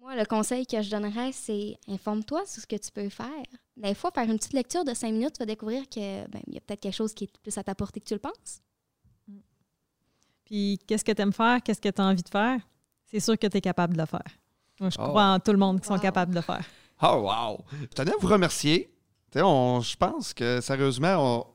Moi, 0.00 0.16
le 0.16 0.24
conseil 0.24 0.66
que 0.66 0.82
je 0.82 0.90
donnerais, 0.90 1.30
c'est 1.30 1.78
informe-toi 1.86 2.44
sur 2.46 2.60
ce 2.62 2.66
que 2.66 2.74
tu 2.74 2.90
peux 2.90 3.08
faire. 3.08 3.44
Des 3.76 3.94
fois, 3.94 4.10
faire 4.10 4.28
une 4.28 4.38
petite 4.38 4.54
lecture 4.54 4.84
de 4.84 4.92
cinq 4.92 5.12
minutes, 5.12 5.34
tu 5.34 5.38
vas 5.38 5.46
découvrir 5.46 5.88
que 5.88 6.26
ben, 6.26 6.40
y 6.48 6.56
a 6.56 6.60
peut-être 6.62 6.80
quelque 6.80 6.96
chose 6.96 7.14
qui 7.14 7.24
est 7.24 7.38
plus 7.38 7.56
à 7.56 7.62
ta 7.62 7.76
portée 7.76 8.00
que 8.00 8.06
tu 8.06 8.14
le 8.14 8.20
penses. 8.20 8.60
Puis, 10.44 10.80
qu'est-ce 10.84 11.04
que 11.04 11.12
tu 11.12 11.22
aimes 11.22 11.32
faire? 11.32 11.62
Qu'est-ce 11.62 11.80
que 11.80 11.90
tu 11.90 12.02
as 12.02 12.04
envie 12.06 12.24
de 12.24 12.28
faire? 12.28 12.58
C'est 13.04 13.20
sûr 13.20 13.38
que 13.38 13.46
tu 13.46 13.56
es 13.56 13.60
capable 13.60 13.94
de 13.94 14.00
le 14.00 14.06
faire. 14.06 14.26
Moi, 14.80 14.90
je 14.90 14.96
oh. 14.98 15.06
crois 15.06 15.26
en 15.26 15.38
tout 15.38 15.52
le 15.52 15.58
monde 15.58 15.80
qui 15.80 15.86
sont 15.86 15.98
capables 15.98 16.32
de 16.32 16.38
le 16.38 16.42
faire. 16.42 16.66
Oh, 17.02 17.30
wow! 17.30 17.64
Je 17.80 17.86
tenais 17.86 18.12
à 18.12 18.16
vous 18.18 18.26
remercier 18.26 18.92
je 19.34 19.96
pense 19.96 20.32
que 20.34 20.60
sérieusement, 20.60 21.46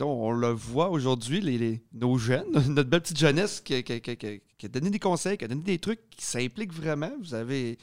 on 0.00 0.30
le 0.32 0.48
voit 0.48 0.90
aujourd'hui, 0.90 1.40
les, 1.40 1.58
les- 1.58 1.82
nos 1.92 2.18
jeunes, 2.18 2.46
notre 2.68 2.88
belle 2.90 3.00
petite 3.02 3.18
jeunesse 3.18 3.60
qui, 3.60 3.82
qui- 3.82 4.00
qui- 4.00 4.16
qui- 4.16 4.40
qui 4.58 4.66
a 4.66 4.68
donné 4.68 4.90
des 4.90 4.98
conseils, 4.98 5.36
qui 5.36 5.44
a 5.44 5.48
donné 5.48 5.62
des 5.62 5.78
trucs, 5.78 6.00
qui 6.10 6.24
s'implique 6.24 6.72
vraiment. 6.72 7.10
Vous 7.20 7.34
avez, 7.34 7.78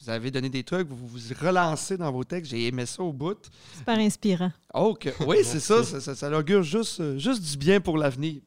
vous 0.00 0.10
avez 0.10 0.30
donné 0.30 0.48
des 0.48 0.62
trucs, 0.62 0.88
vous 0.88 1.06
vous 1.08 1.18
relancez 1.40 1.96
dans 1.96 2.12
vos 2.12 2.24
textes. 2.24 2.50
J'ai 2.52 2.66
aimé 2.68 2.86
ça 2.86 3.02
au 3.02 3.12
bout. 3.12 3.38
Super 3.76 3.98
inspirant. 3.98 4.52
Oh, 4.74 4.94
que- 4.94 5.10
oui, 5.26 5.38
c'est 5.42 5.60
ça, 5.60 5.82
ça, 5.84 6.00
ça, 6.00 6.14
ça 6.14 6.38
augure 6.38 6.62
juste, 6.62 7.18
juste 7.18 7.42
du 7.42 7.56
bien 7.56 7.80
pour 7.80 7.98
l'avenir. 7.98 8.40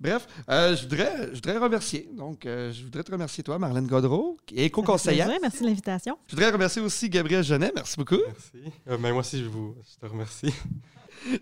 Bref, 0.00 0.26
euh, 0.50 0.76
je, 0.76 0.82
voudrais, 0.82 1.28
je 1.28 1.34
voudrais 1.34 1.58
remercier. 1.58 2.08
Donc, 2.12 2.46
euh, 2.46 2.72
je 2.72 2.84
voudrais 2.84 3.02
te 3.04 3.12
remercier, 3.12 3.44
toi, 3.44 3.58
Marlène 3.58 3.86
Godreau, 3.86 4.36
Ça 4.48 4.54
fait 4.56 4.64
éco-conseillère. 4.64 5.26
plaisir. 5.26 5.40
Merci 5.42 5.60
de 5.62 5.66
l'invitation. 5.66 6.18
Je 6.26 6.34
voudrais 6.36 6.50
remercier 6.50 6.82
aussi 6.82 7.08
Gabriel 7.08 7.44
Genet. 7.44 7.72
Merci 7.74 7.96
beaucoup. 7.96 8.18
Merci. 8.26 8.72
Euh, 8.88 8.96
mais 9.00 9.12
moi 9.12 9.20
aussi, 9.20 9.38
je, 9.42 9.48
vous, 9.48 9.74
je 9.94 10.06
te 10.06 10.10
remercie. 10.10 10.52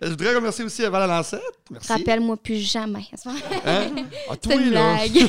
Je 0.02 0.08
voudrais 0.08 0.34
remercier 0.34 0.64
aussi 0.64 0.82
Val 0.82 1.08
Lancette. 1.08 1.40
Merci. 1.70 1.92
Rappelle-moi 1.92 2.36
plus 2.36 2.56
jamais. 2.56 3.04
C'est 3.14 3.28
Hein? 3.28 3.34
Ah, 3.66 4.32
une 4.32 4.36
toi, 4.38 4.56
là. 4.56 4.96
blague. 5.06 5.28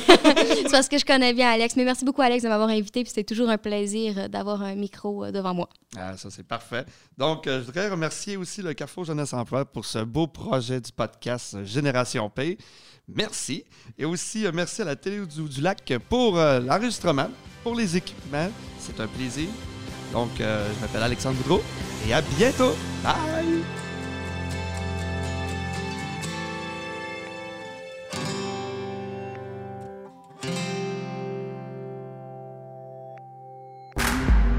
c'est 0.64 0.72
parce 0.72 0.88
que 0.88 0.98
je 0.98 1.06
connais 1.06 1.34
bien 1.34 1.50
Alex. 1.50 1.76
Mais 1.76 1.84
merci 1.84 2.06
beaucoup, 2.06 2.22
Alex, 2.22 2.44
de 2.44 2.50
m'avoir 2.50 2.70
invité. 2.70 3.04
Puis 3.04 3.12
c'est 3.14 3.24
toujours 3.24 3.50
un 3.50 3.58
plaisir 3.58 4.14
euh, 4.18 4.28
d'avoir 4.28 4.62
un 4.62 4.76
micro 4.76 5.26
euh, 5.26 5.32
devant 5.32 5.54
moi. 5.54 5.70
Ah, 5.98 6.16
ça, 6.18 6.30
c'est 6.30 6.46
parfait. 6.48 6.86
Donc, 7.18 7.48
euh, 7.48 7.60
je 7.62 7.66
voudrais 7.66 7.90
remercier 7.90 8.38
aussi 8.38 8.62
le 8.62 8.74
Carrefour 8.74 9.06
Jeunesse 9.06 9.34
Emploi 9.34 9.66
pour 9.66 9.86
ce 9.86 10.00
beau 10.00 10.28
projet 10.28 10.80
du 10.82 10.92
podcast 10.92 11.64
Génération 11.64 12.30
P. 12.30 12.58
Merci. 13.08 13.64
Et 13.98 14.04
aussi, 14.06 14.46
merci 14.54 14.82
à 14.82 14.86
la 14.86 14.96
Télé 14.98 15.26
du, 15.26 15.44
du 15.44 15.62
Lac 15.62 15.94
pour 16.10 16.38
euh, 16.38 16.60
l'enregistrement, 16.60 17.30
pour 17.64 17.74
les 17.76 17.96
équipements. 17.96 18.50
C'est 18.80 19.00
un 19.00 19.08
plaisir. 19.08 19.48
Donc, 20.12 20.40
euh, 20.40 20.68
je 20.76 20.82
m'appelle 20.82 21.04
Alexandre 21.04 21.36
Boudreau 21.38 21.62
et 22.08 22.14
à 22.14 22.22
bientôt. 22.22 22.74
Bye! 23.04 23.87